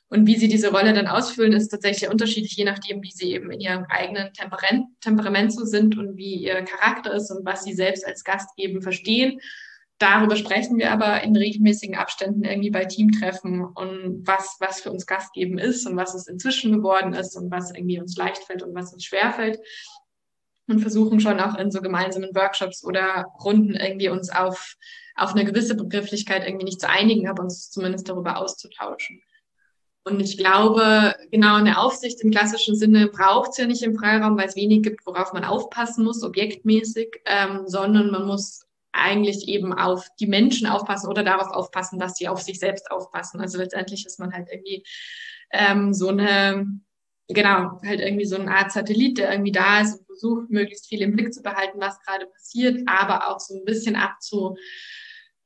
Und 0.10 0.28
wie 0.28 0.36
sie 0.36 0.47
diese 0.47 0.72
Rolle 0.72 0.93
dann 0.93 1.08
ausfüllen, 1.08 1.53
ist 1.53 1.70
tatsächlich 1.70 2.10
unterschiedlich, 2.10 2.56
je 2.56 2.64
nachdem, 2.64 3.01
wie 3.01 3.12
sie 3.12 3.34
eben 3.34 3.51
in 3.51 3.60
ihrem 3.60 3.86
eigenen 3.86 4.32
Temperament, 4.34 4.86
Temperament 5.01 5.51
so 5.51 5.66
sind 5.66 5.97
und 5.97 6.16
wie 6.16 6.36
ihr 6.36 6.62
Charakter 6.64 7.14
ist 7.14 7.32
und 7.32 7.43
was 7.43 7.64
sie 7.64 7.74
selbst 7.74 8.06
als 8.06 8.24
Gast 8.24 8.49
eben 8.58 8.82
verstehen. 8.82 9.39
darüber 9.97 10.36
sprechen 10.36 10.78
wir 10.78 10.91
aber 10.91 11.24
in 11.24 11.36
regelmäßigen 11.36 11.95
Abständen 11.95 12.43
irgendwie 12.43 12.70
bei 12.70 12.86
Teamtreffen 12.86 13.64
und 13.64 14.28
was, 14.28 14.58
was 14.60 14.82
für 14.82 14.91
uns 14.91 15.06
Gastgeben 15.06 15.58
ist 15.58 15.88
und 15.88 15.95
was 15.95 16.14
es 16.14 16.28
inzwischen 16.28 16.74
geworden 16.74 17.14
ist 17.14 17.36
und 17.36 17.49
was 17.49 17.72
irgendwie 17.74 17.99
uns 17.99 18.16
leicht 18.18 18.43
fällt 18.43 18.62
und 18.62 18.76
was 18.76 18.93
uns 18.93 19.06
schwer 19.06 19.32
fällt. 19.34 19.60
Und 20.68 20.80
versuchen 20.80 21.20
schon 21.20 21.39
auch 21.39 21.58
in 21.58 21.72
so 21.72 21.80
gemeinsamen 21.80 22.36
Workshops 22.36 22.84
oder 22.84 23.26
Runden 23.43 23.76
irgendwie 23.76 24.10
uns 24.10 24.30
auf, 24.32 24.76
auf 25.16 25.32
eine 25.32 25.45
gewisse 25.45 25.76
Begrifflichkeit 25.76 26.45
irgendwie 26.45 26.66
nicht 26.66 26.82
zu 26.82 26.89
einigen, 26.89 27.30
aber 27.30 27.43
uns 27.43 27.70
zumindest 27.70 28.10
darüber 28.10 28.38
auszutauschen. 28.38 29.22
Und 30.08 30.22
ich 30.22 30.38
glaube, 30.38 31.16
genau 31.32 31.56
eine 31.56 31.80
Aufsicht 31.80 32.22
im 32.22 32.30
klassischen 32.30 32.76
Sinne 32.76 33.08
braucht 33.08 33.51
es 33.51 33.58
ja 33.58 33.66
nicht 33.66 33.82
im 33.82 33.95
Freiraum, 33.95 34.38
weil 34.38 34.47
es 34.47 34.56
wenig 34.56 34.84
gibt, 34.84 35.03
worauf 35.08 35.34
man 35.34 35.43
aufpassen 35.43 36.06
muss, 36.06 36.22
objektmäßig, 36.22 37.22
ähm, 37.26 37.64
sondern 37.66 38.12
man 38.12 38.28
muss 38.28 38.68
eigentlich 38.91 39.47
eben 39.47 39.74
auf 39.74 40.08
die 40.20 40.28
Menschen 40.28 40.68
aufpassen 40.68 41.10
oder 41.10 41.24
darauf 41.24 41.51
aufpassen, 41.51 41.97
dass 41.97 42.16
sie 42.18 42.28
auf 42.28 42.39
sich 42.39 42.60
selbst 42.60 42.91
aufpassen. 42.91 43.41
Also 43.41 43.58
letztendlich 43.58 44.06
ist 44.06 44.20
man 44.20 44.32
halt 44.32 44.47
irgendwie 44.51 44.86
ähm, 45.51 45.91
so 45.91 46.10
eine, 46.10 46.68
genau, 47.28 47.82
halt 47.84 47.99
irgendwie 47.99 48.26
so 48.26 48.36
eine 48.36 48.51
Art 48.51 48.72
Satellit, 48.72 49.18
der 49.18 49.32
irgendwie 49.32 49.51
da 49.51 49.82
ist 49.82 49.97
und 49.97 50.06
versucht, 50.06 50.51
möglichst 50.51 50.88
viel 50.88 51.01
im 51.01 51.16
Blick 51.16 51.34
zu 51.34 51.41
behalten, 51.41 51.80
was 51.80 51.99
gerade 52.01 52.28
passiert, 52.28 52.84
aber 52.86 53.28
auch 53.30 53.39
so 53.39 53.56
ein 53.56 53.66
bisschen 53.66 53.95
abzu, 53.95 54.56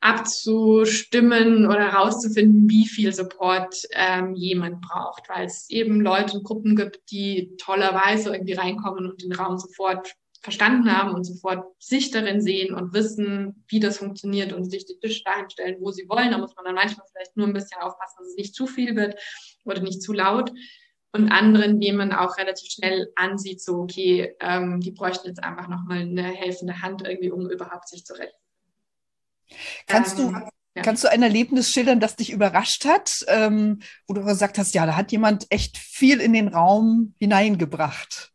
abzustimmen 0.01 1.65
oder 1.65 1.91
herauszufinden, 1.91 2.69
wie 2.69 2.87
viel 2.87 3.13
Support 3.13 3.83
ähm, 3.91 4.33
jemand 4.35 4.81
braucht, 4.81 5.27
weil 5.27 5.45
es 5.45 5.69
eben 5.69 6.01
Leute 6.01 6.37
und 6.37 6.45
Gruppen 6.45 6.75
gibt, 6.75 7.11
die 7.11 7.55
tollerweise 7.57 8.31
irgendwie 8.31 8.53
reinkommen 8.53 9.09
und 9.09 9.21
den 9.21 9.33
Raum 9.33 9.57
sofort 9.57 10.15
verstanden 10.41 10.95
haben 10.95 11.13
und 11.13 11.25
sofort 11.25 11.65
sich 11.79 12.11
darin 12.11 12.41
sehen 12.41 12.73
und 12.73 12.93
wissen, 12.93 13.65
wie 13.67 13.81
das 13.81 13.97
funktioniert 13.97 14.53
und 14.53 14.69
sich 14.71 14.85
die 14.85 14.97
Tische 14.99 15.23
dahin 15.25 15.49
stellen, 15.49 15.77
wo 15.81 15.91
sie 15.91 16.07
wollen. 16.07 16.31
Da 16.31 16.37
muss 16.37 16.55
man 16.55 16.63
dann 16.63 16.75
manchmal 16.75 17.05
vielleicht 17.11 17.35
nur 17.35 17.47
ein 17.47 17.53
bisschen 17.53 17.81
aufpassen, 17.81 18.17
dass 18.19 18.29
es 18.29 18.37
nicht 18.37 18.55
zu 18.55 18.65
viel 18.65 18.95
wird 18.95 19.19
oder 19.65 19.81
nicht 19.81 20.01
zu 20.01 20.13
laut. 20.13 20.51
Und 21.11 21.31
anderen, 21.31 21.79
die 21.79 21.91
man 21.91 22.13
auch 22.13 22.37
relativ 22.37 22.71
schnell 22.71 23.11
ansieht, 23.15 23.61
so, 23.61 23.79
okay, 23.79 24.35
ähm, 24.39 24.79
die 24.79 24.91
bräuchten 24.91 25.27
jetzt 25.27 25.43
einfach 25.43 25.67
nochmal 25.67 26.01
eine 26.01 26.23
helfende 26.23 26.81
Hand 26.81 27.01
irgendwie, 27.05 27.31
um 27.31 27.49
überhaupt 27.49 27.89
sich 27.89 28.05
zurecht. 28.05 28.35
Kannst 29.87 30.19
ähm, 30.19 30.33
du, 30.33 30.49
ja. 30.75 30.83
Kannst 30.83 31.03
du 31.03 31.11
ein 31.11 31.23
Erlebnis 31.23 31.71
schildern, 31.71 31.99
das 31.99 32.15
dich 32.15 32.31
überrascht 32.31 32.85
hat, 32.85 33.25
ähm, 33.27 33.79
wo 34.07 34.13
du 34.13 34.23
gesagt 34.23 34.57
hast, 34.57 34.73
ja, 34.75 34.85
da 34.85 34.95
hat 34.95 35.11
jemand 35.11 35.47
echt 35.49 35.77
viel 35.77 36.21
in 36.21 36.31
den 36.31 36.47
Raum 36.47 37.15
hineingebracht? 37.17 38.31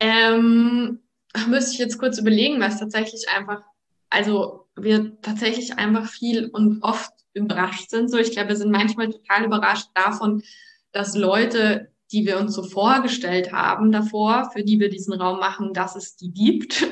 Ähm, 0.00 1.00
müsste 1.48 1.72
ich 1.72 1.78
jetzt 1.78 1.98
kurz 1.98 2.18
überlegen, 2.18 2.60
was 2.60 2.78
tatsächlich 2.78 3.26
einfach, 3.28 3.62
also 4.10 4.68
wir 4.74 5.20
tatsächlich 5.20 5.78
einfach 5.78 6.08
viel 6.08 6.48
und 6.48 6.82
oft 6.82 7.12
überrascht 7.34 7.90
sind. 7.90 8.10
So, 8.10 8.18
ich 8.18 8.32
glaube, 8.32 8.48
wir 8.48 8.56
sind 8.56 8.70
manchmal 8.70 9.10
total 9.10 9.44
überrascht 9.44 9.88
davon, 9.94 10.42
dass 10.92 11.14
Leute, 11.14 11.92
die 12.10 12.24
wir 12.24 12.38
uns 12.38 12.54
so 12.54 12.62
vorgestellt 12.62 13.52
haben 13.52 13.92
davor, 13.92 14.50
für 14.52 14.64
die 14.64 14.80
wir 14.80 14.88
diesen 14.88 15.12
Raum 15.12 15.38
machen, 15.38 15.74
dass 15.74 15.94
es 15.94 16.16
die 16.16 16.32
gibt. 16.32 16.86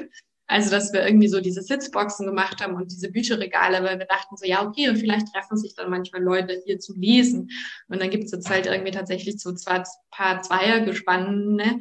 Also, 0.46 0.70
dass 0.70 0.92
wir 0.92 1.06
irgendwie 1.06 1.28
so 1.28 1.40
diese 1.40 1.62
Sitzboxen 1.62 2.26
gemacht 2.26 2.62
haben 2.62 2.74
und 2.74 2.92
diese 2.92 3.10
Bücherregale, 3.10 3.82
weil 3.82 3.98
wir 3.98 4.06
dachten 4.06 4.36
so, 4.36 4.44
ja, 4.44 4.66
okay, 4.66 4.90
und 4.90 4.98
vielleicht 4.98 5.32
treffen 5.32 5.56
sich 5.56 5.74
dann 5.74 5.90
manchmal 5.90 6.22
Leute 6.22 6.60
hier 6.66 6.78
zum 6.78 7.00
Lesen. 7.00 7.48
Und 7.88 8.02
dann 8.02 8.10
gibt 8.10 8.24
es 8.24 8.32
jetzt 8.32 8.50
halt 8.50 8.66
irgendwie 8.66 8.90
tatsächlich 8.90 9.40
so 9.40 9.54
zwei 9.54 9.82
paar 10.10 10.42
Zweiergespanne, 10.42 11.80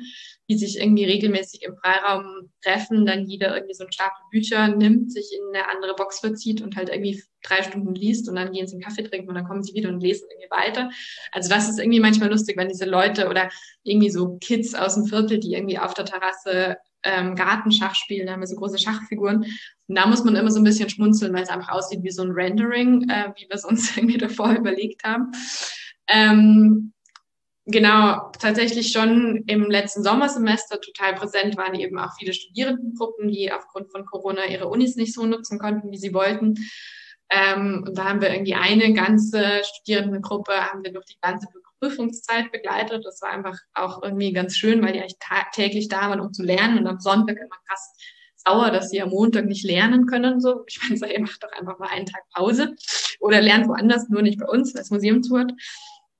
die 0.49 0.57
sich 0.57 0.79
irgendwie 0.79 1.03
regelmäßig 1.05 1.63
im 1.63 1.75
Freiraum 1.75 2.51
treffen, 2.63 3.05
dann 3.05 3.25
jeder 3.25 3.53
irgendwie 3.53 3.73
so 3.73 3.83
einen 3.83 3.91
Stapel 3.91 4.23
Bücher 4.31 4.69
nimmt, 4.69 5.11
sich 5.11 5.31
in 5.33 5.55
eine 5.55 5.69
andere 5.69 5.95
Box 5.95 6.19
verzieht 6.19 6.61
und 6.61 6.75
halt 6.75 6.89
irgendwie 6.89 7.21
drei 7.43 7.63
Stunden 7.63 7.93
liest 7.93 8.29
und 8.29 8.35
dann 8.35 8.53
gehen 8.53 8.67
sie 8.67 8.75
einen 8.75 8.83
Kaffee 8.83 9.03
trinken 9.03 9.29
und 9.29 9.35
dann 9.35 9.47
kommen 9.47 9.63
sie 9.63 9.73
wieder 9.73 9.89
und 9.89 9.99
lesen 9.99 10.27
irgendwie 10.31 10.51
weiter. 10.51 10.89
Also 11.31 11.49
das 11.49 11.69
ist 11.69 11.79
irgendwie 11.79 11.99
manchmal 11.99 12.29
lustig, 12.29 12.57
wenn 12.57 12.69
diese 12.69 12.85
Leute 12.85 13.27
oder 13.27 13.49
irgendwie 13.83 14.09
so 14.09 14.37
Kids 14.37 14.73
aus 14.73 14.95
dem 14.95 15.05
Viertel, 15.05 15.39
die 15.39 15.53
irgendwie 15.53 15.79
auf 15.79 15.93
der 15.93 16.05
Terrasse 16.05 16.77
ähm, 17.03 17.35
Gartenschach 17.35 17.95
spielen, 17.95 18.27
da 18.27 18.33
haben 18.33 18.41
wir 18.41 18.47
so 18.47 18.55
große 18.55 18.79
Schachfiguren. 18.79 19.45
Und 19.87 19.95
da 19.95 20.07
muss 20.07 20.23
man 20.23 20.35
immer 20.35 20.51
so 20.51 20.59
ein 20.59 20.63
bisschen 20.63 20.89
schmunzeln, 20.89 21.33
weil 21.33 21.43
es 21.43 21.49
einfach 21.49 21.69
aussieht 21.69 22.03
wie 22.03 22.11
so 22.11 22.23
ein 22.23 22.31
Rendering, 22.31 23.09
äh, 23.09 23.31
wie 23.35 23.47
wir 23.47 23.55
es 23.55 23.65
uns 23.65 23.95
irgendwie 23.97 24.17
davor 24.17 24.51
überlegt 24.53 25.03
haben. 25.03 25.31
Ähm, 26.07 26.93
Genau, 27.65 28.29
tatsächlich 28.39 28.91
schon 28.91 29.43
im 29.47 29.71
letzten 29.71 30.03
Sommersemester 30.03 30.81
total 30.81 31.15
präsent 31.15 31.55
waren 31.55 31.75
eben 31.75 31.97
auch 31.97 32.11
viele 32.19 32.33
Studierendengruppen, 32.33 33.29
die 33.29 33.53
aufgrund 33.53 33.89
von 33.89 34.05
Corona 34.05 34.45
ihre 34.47 34.67
Unis 34.67 34.97
nicht 34.97 35.13
so 35.13 35.25
nutzen 35.25 35.59
konnten, 35.59 35.89
wie 35.89 35.97
sie 35.97 36.13
wollten. 36.13 36.55
Ähm, 37.29 37.85
und 37.87 37.97
da 37.97 38.09
haben 38.09 38.19
wir 38.21 38.31
irgendwie 38.31 38.55
eine 38.55 38.93
ganze 38.93 39.61
Studierendengruppe, 39.63 40.51
haben 40.51 40.83
wir 40.83 40.91
durch 40.91 41.05
die 41.05 41.19
ganze 41.21 41.47
Prüfungszeit 41.83 42.51
begleitet. 42.51 43.05
Das 43.05 43.21
war 43.21 43.29
einfach 43.29 43.57
auch 43.73 44.01
irgendwie 44.01 44.31
ganz 44.31 44.55
schön, 44.55 44.81
weil 44.81 44.93
die 44.93 44.99
eigentlich 44.99 45.17
täglich 45.53 45.89
da 45.89 46.09
waren, 46.09 46.21
um 46.21 46.33
zu 46.33 46.43
lernen 46.43 46.77
und 46.77 46.87
am 46.87 46.99
Sonntag 46.99 47.37
immer 47.37 47.57
krass 47.67 47.93
sauer, 48.45 48.71
dass 48.71 48.89
sie 48.89 49.01
am 49.01 49.09
Montag 49.09 49.45
nicht 49.45 49.65
lernen 49.65 50.05
können. 50.05 50.39
So, 50.39 50.63
ich 50.67 50.79
meine, 50.81 50.97
so, 50.97 51.05
ihr 51.05 51.19
macht 51.19 51.43
doch 51.43 51.51
einfach 51.51 51.79
mal 51.79 51.89
einen 51.89 52.05
Tag 52.05 52.23
Pause 52.33 52.75
oder 53.19 53.41
lernt 53.41 53.67
woanders, 53.67 54.09
nur 54.09 54.21
nicht 54.21 54.39
bei 54.39 54.47
uns, 54.47 54.73
weil 54.73 54.81
das 54.81 54.91
Museum 54.91 55.23
zu 55.23 55.37
hat. 55.37 55.51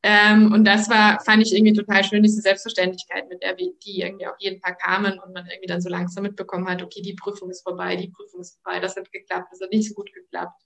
Ähm, 0.05 0.51
und 0.51 0.65
das 0.65 0.89
war, 0.89 1.21
fand 1.21 1.41
ich 1.43 1.55
irgendwie 1.55 1.71
total 1.71 2.03
schön, 2.03 2.23
diese 2.23 2.41
Selbstverständlichkeit, 2.41 3.29
mit 3.29 3.41
der 3.41 3.57
wir, 3.57 3.71
die 3.85 4.01
irgendwie 4.01 4.27
auch 4.27 4.35
jeden 4.37 4.59
Tag 4.59 4.79
kamen 4.79 5.17
und 5.17 5.33
man 5.33 5.47
irgendwie 5.47 5.67
dann 5.67 5.79
so 5.79 5.87
langsam 5.87 6.23
mitbekommen 6.23 6.67
hat, 6.67 6.83
okay, 6.83 7.01
die 7.01 7.13
Prüfung 7.13 7.49
ist 7.49 7.63
vorbei, 7.63 7.95
die 7.95 8.09
Prüfung 8.09 8.41
ist 8.41 8.59
vorbei, 8.61 8.81
das 8.81 8.97
hat 8.97 9.09
geklappt, 9.13 9.47
das 9.51 9.61
hat 9.61 9.71
nicht 9.71 9.87
so 9.87 9.93
gut 9.93 10.11
geklappt. 10.11 10.61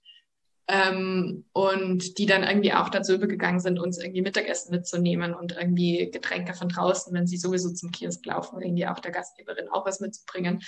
Ähm, 0.70 1.46
und 1.54 2.18
die 2.18 2.26
dann 2.26 2.42
irgendwie 2.42 2.74
auch 2.74 2.90
dazu 2.90 3.14
übergegangen 3.14 3.58
sind, 3.58 3.78
uns 3.78 3.96
irgendwie 3.96 4.20
Mittagessen 4.20 4.70
mitzunehmen 4.70 5.32
und 5.32 5.52
irgendwie 5.52 6.10
Getränke 6.10 6.52
von 6.52 6.68
draußen, 6.68 7.12
wenn 7.14 7.26
sie 7.26 7.38
sowieso 7.38 7.72
zum 7.72 7.90
Kiosk 7.90 8.24
laufen, 8.26 8.60
irgendwie 8.60 8.86
auch 8.86 8.98
der 8.98 9.12
Gastgeberin 9.12 9.68
auch 9.70 9.86
was 9.86 10.00
mitzubringen. 10.00 10.60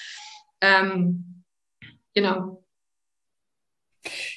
Ähm, 0.62 1.44
genau. 2.14 2.64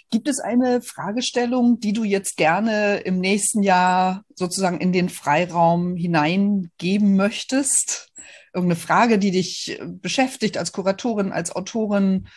Gibt 0.09 0.28
es 0.28 0.39
eine 0.39 0.82
Fragestellung, 0.82 1.80
die 1.80 1.93
du 1.93 2.03
jetzt 2.03 2.36
gerne 2.36 2.97
im 2.97 3.20
nächsten 3.20 3.64
Jahr 3.64 4.26
sozusagen 4.36 4.82
in 4.82 4.91
den 4.91 5.09
Freiraum 5.09 5.95
hineingeben 5.95 7.16
möchtest? 7.16 8.11
Irgendeine 8.53 8.80
Frage, 8.80 9.18
die 9.18 9.32
dich 9.32 9.80
beschäftigt 9.82 10.57
als 10.57 10.74
Kuratorin, 10.74 11.32
als 11.32 11.55
Autorin, 11.55 12.28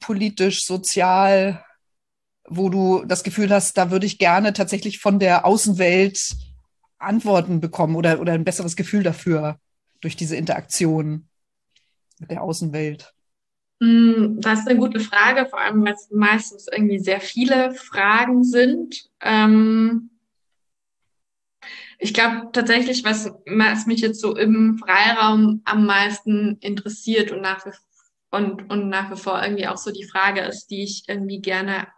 politisch, 0.00 0.64
sozial, 0.64 1.62
wo 2.48 2.68
du 2.68 3.04
das 3.06 3.22
Gefühl 3.22 3.50
hast, 3.50 3.76
da 3.78 3.90
würde 3.90 4.06
ich 4.06 4.18
gerne 4.18 4.52
tatsächlich 4.52 4.98
von 4.98 5.18
der 5.18 5.44
Außenwelt 5.44 6.36
Antworten 6.98 7.60
bekommen 7.60 7.96
oder, 7.96 8.20
oder 8.20 8.32
ein 8.32 8.44
besseres 8.44 8.76
Gefühl 8.76 9.02
dafür 9.02 9.58
durch 10.00 10.16
diese 10.16 10.36
Interaktion 10.36 11.28
mit 12.18 12.30
der 12.30 12.42
Außenwelt? 12.42 13.12
Hm, 13.82 14.40
das 14.40 14.60
ist 14.60 14.68
eine 14.68 14.78
gute 14.78 15.00
Frage, 15.00 15.46
vor 15.46 15.60
allem 15.60 15.84
weil 15.84 15.94
es 15.94 16.08
meistens 16.10 16.66
irgendwie 16.70 16.98
sehr 16.98 17.20
viele 17.20 17.74
Fragen 17.74 18.44
sind. 18.44 19.10
Ähm 19.20 20.10
ich 21.98 22.12
glaube 22.12 22.48
tatsächlich, 22.52 23.04
was, 23.04 23.32
was 23.46 23.86
mich 23.86 24.00
jetzt 24.00 24.20
so 24.20 24.36
im 24.36 24.78
Freiraum 24.78 25.62
am 25.64 25.86
meisten 25.86 26.58
interessiert 26.60 27.30
und 27.30 27.40
nach, 27.40 27.64
und, 28.30 28.70
und 28.70 28.88
nach 28.88 29.10
wie 29.10 29.16
vor 29.16 29.42
irgendwie 29.42 29.66
auch 29.66 29.76
so 29.76 29.90
die 29.90 30.04
Frage 30.04 30.40
ist, 30.42 30.66
die 30.66 30.82
ich 30.82 31.04
irgendwie 31.08 31.40
gerne 31.40 31.88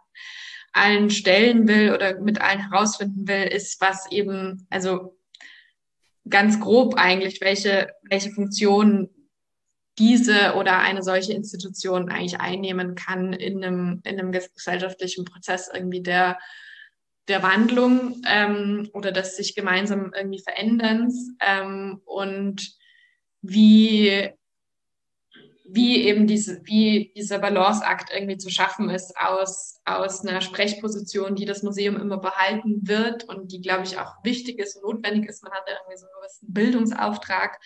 allen 0.73 1.09
stellen 1.09 1.67
will 1.67 1.93
oder 1.93 2.19
mit 2.19 2.41
allen 2.41 2.69
herausfinden 2.69 3.27
will, 3.27 3.43
ist, 3.43 3.81
was 3.81 4.11
eben, 4.11 4.67
also 4.69 5.17
ganz 6.29 6.59
grob 6.59 6.95
eigentlich, 6.95 7.41
welche, 7.41 7.89
welche 8.03 8.31
Funktionen 8.31 9.09
diese 9.97 10.53
oder 10.55 10.79
eine 10.79 11.01
solche 11.01 11.33
Institution 11.33 12.09
eigentlich 12.09 12.39
einnehmen 12.39 12.95
kann 12.95 13.33
in 13.33 13.63
einem, 13.63 14.01
in 14.03 14.19
einem 14.19 14.31
gesellschaftlichen 14.31 15.25
Prozess 15.25 15.69
irgendwie 15.73 16.03
der, 16.03 16.37
der 17.27 17.41
Wandlung 17.43 18.21
ähm, 18.27 18.89
oder 18.93 19.11
des 19.11 19.35
sich 19.35 19.55
gemeinsam 19.55 20.13
irgendwie 20.15 20.41
Veränderns 20.41 21.31
ähm, 21.41 22.01
und 22.05 22.75
wie, 23.41 24.29
wie 25.69 26.03
eben 26.03 26.27
diese, 26.27 26.61
wie 26.65 27.11
dieser 27.15 27.39
Balanceakt 27.39 28.09
irgendwie 28.13 28.37
zu 28.37 28.49
schaffen 28.49 28.89
ist 28.89 29.15
aus, 29.17 29.81
aus 29.85 30.25
einer 30.25 30.41
Sprechposition, 30.41 31.35
die 31.35 31.45
das 31.45 31.63
Museum 31.63 31.97
immer 31.97 32.17
behalten 32.17 32.87
wird 32.87 33.25
und 33.25 33.51
die, 33.51 33.61
glaube 33.61 33.83
ich, 33.83 33.97
auch 33.97 34.15
wichtig 34.23 34.59
ist 34.59 34.77
und 34.77 34.83
notwendig 34.83 35.29
ist. 35.29 35.43
Man 35.43 35.51
hat 35.51 35.63
irgendwie 35.67 35.97
so 35.97 36.05
einen 36.05 36.21
gewissen 36.21 36.53
Bildungsauftrag, 36.53 37.59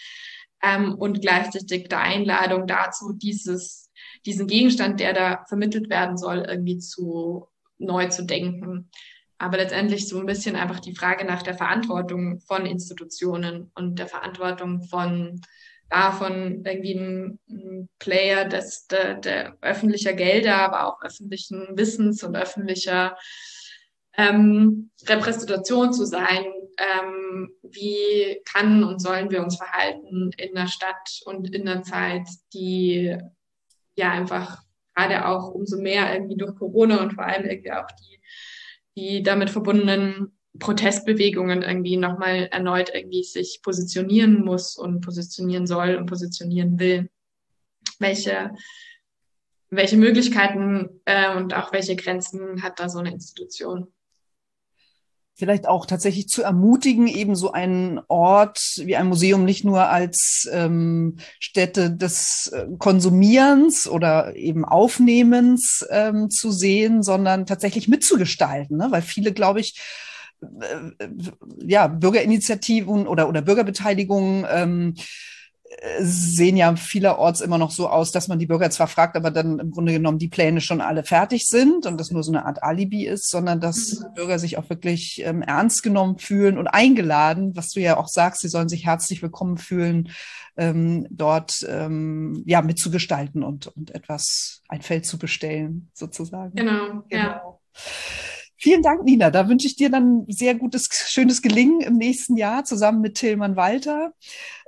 ähm, 0.62 0.96
und 0.96 1.22
gleichzeitig 1.22 1.90
der 1.90 2.02
Einladung 2.02 2.68
dazu, 2.68 3.14
dieses, 3.14 3.90
diesen 4.26 4.48
Gegenstand, 4.48 5.00
der 5.00 5.14
da 5.14 5.46
vermittelt 5.48 5.90
werden 5.90 6.18
soll, 6.18 6.46
irgendwie 6.48 6.78
zu 6.78 7.48
neu 7.78 8.08
zu 8.10 8.26
denken. 8.26 8.90
Aber 9.38 9.58
letztendlich 9.58 10.08
so 10.08 10.20
ein 10.20 10.28
bisschen 10.28 10.56
einfach 10.56 10.80
die 10.80 10.96
Frage 10.96 11.26
nach 11.26 11.42
der 11.42 11.56
Verantwortung 11.56 12.40
von 12.42 12.68
Institutionen 12.68 13.72
und 13.74 13.98
der 13.98 14.08
Verantwortung 14.08 14.84
von 14.84 15.42
davon 15.92 16.64
irgendwie 16.66 16.94
ein, 16.94 17.40
ein 17.50 17.90
Player 18.00 18.46
des, 18.46 18.88
der, 18.88 19.16
der 19.16 19.58
öffentlicher 19.62 20.14
Gelder, 20.14 20.56
aber 20.56 20.88
auch 20.88 21.04
öffentlichen 21.04 21.68
Wissens 21.78 22.24
und 22.24 22.36
öffentlicher 22.36 23.18
ähm, 24.18 24.90
Repräsentation 25.06 25.94
zu 25.94 26.06
sein. 26.06 26.46
Ähm, 26.78 27.52
wie 27.62 28.42
kann 28.46 28.84
und 28.84 29.02
sollen 29.02 29.30
wir 29.30 29.44
uns 29.44 29.58
verhalten 29.58 30.32
in 30.38 30.58
einer 30.58 30.68
Stadt 30.68 31.20
und 31.26 31.54
in 31.54 31.68
einer 31.68 31.84
Zeit, 31.84 32.28
die 32.54 33.18
ja 33.96 34.12
einfach 34.12 34.64
gerade 34.96 35.28
auch 35.28 35.50
umso 35.50 35.78
mehr 35.78 36.14
irgendwie 36.14 36.38
durch 36.38 36.56
Corona 36.56 37.02
und 37.02 37.14
vor 37.14 37.26
allem 37.26 37.46
irgendwie 37.46 37.72
auch 37.72 37.88
die, 38.00 38.22
die 38.96 39.24
damit 39.24 39.50
verbundenen 39.50 40.38
Protestbewegungen 40.60 41.62
irgendwie 41.62 41.98
nochmal 41.98 42.48
erneut 42.52 42.92
irgendwie 42.94 43.24
sich 43.24 43.62
positionieren 43.64 44.44
muss 44.44 44.76
und 44.76 45.02
positionieren 45.02 45.66
soll 45.66 45.96
und 45.96 46.06
positionieren 46.08 46.80
will. 46.80 47.10
Welche, 48.00 48.52
welche 49.70 49.98
Möglichkeiten 49.98 51.02
äh, 51.06 51.36
und 51.36 51.54
auch 51.54 51.72
welche 51.72 51.96
Grenzen 51.96 52.62
hat 52.62 52.80
da 52.80 52.90
so 52.90 53.00
eine 53.00 53.12
Institution? 53.12 53.88
vielleicht 55.42 55.68
auch 55.68 55.88
tatsächlich 55.88 56.28
zu 56.28 56.44
ermutigen, 56.44 57.08
eben 57.08 57.36
so 57.36 57.52
einen 57.52 58.00
Ort 58.08 58.60
wie 58.78 58.96
ein 58.96 59.08
Museum 59.08 59.44
nicht 59.44 59.66
nur 59.66 59.88
als 59.88 60.48
ähm, 60.52 61.18
Stätte 61.40 61.90
des 61.90 62.52
äh, 62.54 62.68
Konsumierens 62.78 63.88
oder 63.88 64.36
eben 64.36 64.66
Aufnehmens 64.66 65.84
ähm, 65.90 66.30
zu 66.30 66.52
sehen, 66.52 67.02
sondern 67.02 67.48
tatsächlich 67.48 67.88
mitzugestalten, 67.88 68.78
ne? 68.78 68.88
weil 68.92 69.02
viele, 69.02 69.34
glaube 69.34 69.62
ich, 69.62 69.82
ja, 71.60 71.88
Bürgerinitiativen 71.88 73.08
oder, 73.08 73.30
oder 73.30 73.42
Bürgerbeteiligungen 73.42 74.46
ähm, 74.50 74.96
sehen 76.00 76.58
ja 76.58 76.76
vielerorts 76.76 77.42
immer 77.42 77.58
noch 77.58 77.72
so 77.72 77.88
aus, 77.88 78.12
dass 78.12 78.28
man 78.28 78.40
die 78.40 78.46
Bürger 78.46 78.70
zwar 78.70 78.88
fragt, 78.88 79.16
aber 79.16 79.32
dann 79.32 79.60
im 79.60 79.72
Grunde 79.72 79.94
genommen 79.94 80.20
die 80.20 80.28
Pläne 80.28 80.62
schon 80.62 80.82
alle 80.82 81.04
fertig 81.04 81.48
sind 81.48 81.86
und 81.86 81.98
das 81.98 82.12
nur 82.12 82.24
so 82.24 82.32
eine 82.32 82.46
Art 82.46 82.62
Alibi 82.62 83.08
ist, 83.08 83.30
sondern 83.30 83.60
dass 83.62 84.00
mhm. 84.00 84.14
Bürger 84.16 84.38
sich 84.38 84.58
auch 84.58 84.70
wirklich 84.70 85.22
ähm, 85.26 85.42
ernst 85.42 85.82
genommen 85.84 86.18
fühlen 86.18 86.58
und 86.58 86.68
eingeladen, 86.68 87.56
was 87.56 87.70
du 87.70 87.80
ja 87.80 87.98
auch 87.98 88.08
sagst, 88.08 88.42
sie 88.42 88.50
sollen 88.50 88.70
sich 88.70 88.86
herzlich 88.86 89.22
willkommen 89.22 89.58
fühlen, 89.58 90.10
ähm, 90.58 91.08
dort 91.10 91.66
ähm, 91.68 92.44
ja 92.46 92.62
mitzugestalten 92.62 93.44
und, 93.44 93.68
und 93.68 93.96
etwas, 93.96 94.62
ein 94.68 94.82
Feld 94.82 95.06
zu 95.06 95.18
bestellen, 95.18 95.90
sozusagen. 95.94 96.54
Genau, 96.56 97.04
genau. 97.08 97.08
ja. 97.10 97.42
Vielen 98.62 98.84
Dank, 98.84 99.04
Nina. 99.06 99.32
Da 99.32 99.50
wünsche 99.50 99.66
ich 99.66 99.76
dir 99.76 99.90
dann 99.90 100.26
sehr 100.28 100.54
gutes, 100.54 100.88
schönes 101.08 101.42
Gelingen 101.42 101.82
im 101.82 101.98
nächsten 101.98 102.38
Jahr 102.38 102.64
zusammen 102.64 103.02
mit 103.02 103.16
Tillmann 103.16 103.56
Walter 103.56 104.14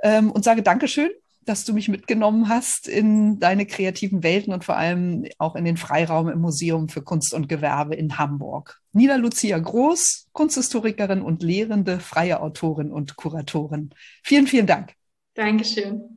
ähm, 0.02 0.32
und 0.32 0.44
sage 0.44 0.64
Dankeschön, 0.64 1.12
dass 1.41 1.64
du 1.64 1.74
mich 1.74 1.89
mitgenommen 1.89 2.50
hast 2.50 2.88
in 2.88 3.39
deine 3.39 3.68
kreativen 3.68 4.24
Welten 4.24 4.52
und 4.52 4.64
vor 4.64 4.78
allem 4.78 5.28
auch 5.38 5.56
in 5.56 5.64
den 5.64 5.78
Freiraum 5.78 6.28
im 6.28 6.41
Museum 6.41 6.89
für 6.89 7.04
Kunst 7.04 7.36
und 7.36 7.48
Gewerbe 7.48 7.94
in 7.94 8.18
Hamburg. 8.18 8.82
Nina 8.94 9.16
Lucia 9.18 9.60
Groß, 9.60 10.30
Kunsthistorikerin 10.32 11.22
und 11.22 11.44
lehrende 11.44 12.00
freie 12.00 12.41
Autorin 12.41 12.91
und 12.91 13.16
Kuratorin. 13.16 13.91
Vielen, 14.24 14.48
vielen 14.48 14.66
Dank. 14.66 14.96
Dankeschön. 15.36 16.12